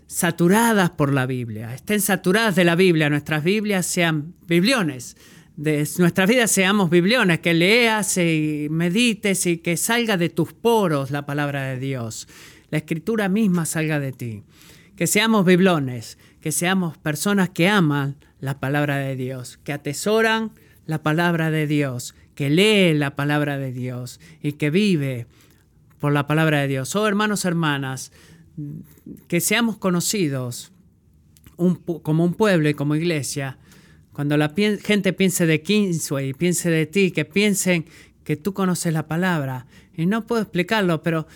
saturadas 0.06 0.90
por 0.90 1.12
la 1.12 1.26
Biblia, 1.26 1.74
estén 1.74 2.00
saturadas 2.00 2.54
de 2.54 2.64
la 2.64 2.76
Biblia, 2.76 3.10
nuestras 3.10 3.42
Biblias 3.42 3.86
sean 3.86 4.34
bibliones, 4.46 5.16
de 5.56 5.88
nuestras 5.98 6.28
vidas 6.28 6.50
seamos 6.50 6.90
bibliones, 6.90 7.38
que 7.38 7.54
leas 7.54 8.16
y 8.16 8.66
medites 8.70 9.46
y 9.46 9.58
que 9.58 9.76
salga 9.76 10.16
de 10.16 10.28
tus 10.28 10.52
poros 10.52 11.10
la 11.10 11.26
palabra 11.26 11.64
de 11.64 11.78
Dios, 11.78 12.26
la 12.70 12.78
escritura 12.78 13.28
misma 13.28 13.64
salga 13.64 14.00
de 14.00 14.12
ti, 14.12 14.42
que 14.96 15.06
seamos 15.06 15.44
biblones, 15.44 16.18
que 16.40 16.50
seamos 16.50 16.98
personas 16.98 17.50
que 17.50 17.68
aman 17.68 18.16
la 18.40 18.58
palabra 18.58 18.96
de 18.96 19.16
Dios, 19.16 19.58
que 19.62 19.72
atesoran 19.72 20.52
la 20.86 21.02
palabra 21.02 21.50
de 21.50 21.66
Dios, 21.66 22.14
que 22.34 22.50
lee 22.50 22.92
la 22.94 23.14
palabra 23.14 23.56
de 23.56 23.72
Dios 23.72 24.20
y 24.42 24.52
que 24.52 24.70
vive 24.70 25.26
por 26.00 26.12
la 26.12 26.26
palabra 26.26 26.60
de 26.60 26.68
Dios. 26.68 26.94
Oh 26.96 27.06
hermanos, 27.06 27.44
hermanas, 27.44 28.12
que 29.28 29.40
seamos 29.40 29.78
conocidos 29.78 30.72
como 32.02 32.24
un 32.24 32.34
pueblo 32.34 32.68
y 32.68 32.74
como 32.74 32.96
iglesia, 32.96 33.58
cuando 34.14 34.36
la 34.36 34.54
gente 34.82 35.12
piense 35.12 35.44
de 35.44 35.60
Kingsway, 35.60 36.32
piense 36.32 36.70
de 36.70 36.86
ti, 36.86 37.10
que 37.10 37.24
piensen 37.24 37.84
que 38.24 38.36
tú 38.36 38.54
conoces 38.54 38.92
la 38.92 39.06
palabra. 39.06 39.66
Y 39.96 40.06
no 40.06 40.26
puedo 40.26 40.40
explicarlo, 40.40 41.02
pero 41.02 41.26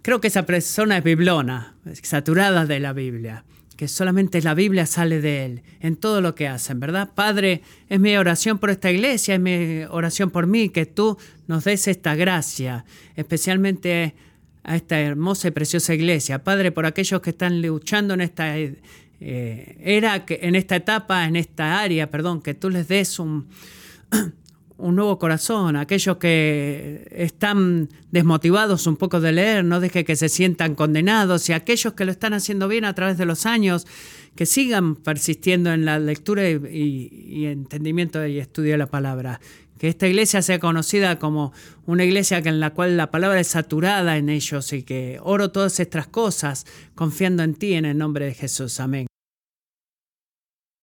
creo 0.00 0.20
que 0.20 0.28
esa 0.28 0.46
persona 0.46 0.98
es 0.98 1.04
biblona, 1.04 1.74
saturada 2.02 2.64
de 2.64 2.80
la 2.80 2.92
Biblia 2.92 3.44
que 3.78 3.86
solamente 3.86 4.42
la 4.42 4.54
Biblia 4.54 4.86
sale 4.86 5.20
de 5.20 5.44
él 5.44 5.62
en 5.78 5.94
todo 5.94 6.20
lo 6.20 6.34
que 6.34 6.48
hacen, 6.48 6.80
¿verdad? 6.80 7.10
Padre, 7.14 7.62
es 7.88 8.00
mi 8.00 8.16
oración 8.16 8.58
por 8.58 8.70
esta 8.70 8.90
iglesia, 8.90 9.36
es 9.36 9.40
mi 9.40 9.84
oración 9.88 10.30
por 10.30 10.48
mí, 10.48 10.70
que 10.70 10.84
tú 10.84 11.16
nos 11.46 11.62
des 11.62 11.86
esta 11.86 12.16
gracia, 12.16 12.84
especialmente 13.14 14.16
a 14.64 14.74
esta 14.74 14.98
hermosa 14.98 15.46
y 15.46 15.50
preciosa 15.52 15.94
iglesia. 15.94 16.42
Padre, 16.42 16.72
por 16.72 16.86
aquellos 16.86 17.20
que 17.20 17.30
están 17.30 17.62
luchando 17.62 18.14
en 18.14 18.20
esta 18.20 18.56
eh, 19.20 19.76
era, 19.80 20.24
en 20.28 20.54
esta 20.54 20.76
etapa, 20.76 21.26
en 21.26 21.36
esta 21.36 21.80
área, 21.80 22.10
perdón, 22.10 22.40
que 22.40 22.54
tú 22.54 22.70
les 22.70 22.88
des 22.88 23.18
un, 23.18 23.48
un 24.78 24.94
nuevo 24.94 25.18
corazón, 25.18 25.76
aquellos 25.76 26.18
que 26.18 27.08
están 27.10 27.88
desmotivados 28.12 28.86
un 28.86 28.96
poco 28.96 29.20
de 29.20 29.32
leer, 29.32 29.64
no 29.64 29.80
deje 29.80 30.04
que 30.04 30.14
se 30.14 30.28
sientan 30.28 30.76
condenados 30.76 31.48
y 31.48 31.52
aquellos 31.52 31.94
que 31.94 32.04
lo 32.04 32.12
están 32.12 32.32
haciendo 32.32 32.68
bien 32.68 32.84
a 32.84 32.94
través 32.94 33.18
de 33.18 33.26
los 33.26 33.44
años, 33.44 33.86
que 34.36 34.46
sigan 34.46 34.94
persistiendo 34.94 35.72
en 35.72 35.84
la 35.84 35.98
lectura 35.98 36.48
y, 36.48 37.44
entendimiento 37.46 38.24
y 38.24 38.38
estudio 38.38 38.72
de 38.72 38.78
la 38.78 38.86
palabra. 38.86 39.40
Que 39.78 39.88
esta 39.88 40.06
iglesia 40.06 40.42
sea 40.42 40.58
conocida 40.58 41.18
como 41.18 41.52
una 41.86 42.04
iglesia 42.04 42.38
en 42.38 42.60
la 42.60 42.70
cual 42.70 42.96
la 42.96 43.10
palabra 43.10 43.40
es 43.40 43.48
saturada 43.48 44.16
en 44.16 44.28
ellos 44.28 44.72
y 44.72 44.82
que 44.82 45.18
oro 45.22 45.50
todas 45.50 45.80
estas 45.80 46.06
cosas 46.06 46.66
confiando 46.94 47.42
en 47.42 47.54
ti 47.54 47.74
en 47.74 47.84
el 47.84 47.96
nombre 47.96 48.26
de 48.26 48.34
Jesús. 48.34 48.80
Amén. 48.80 49.06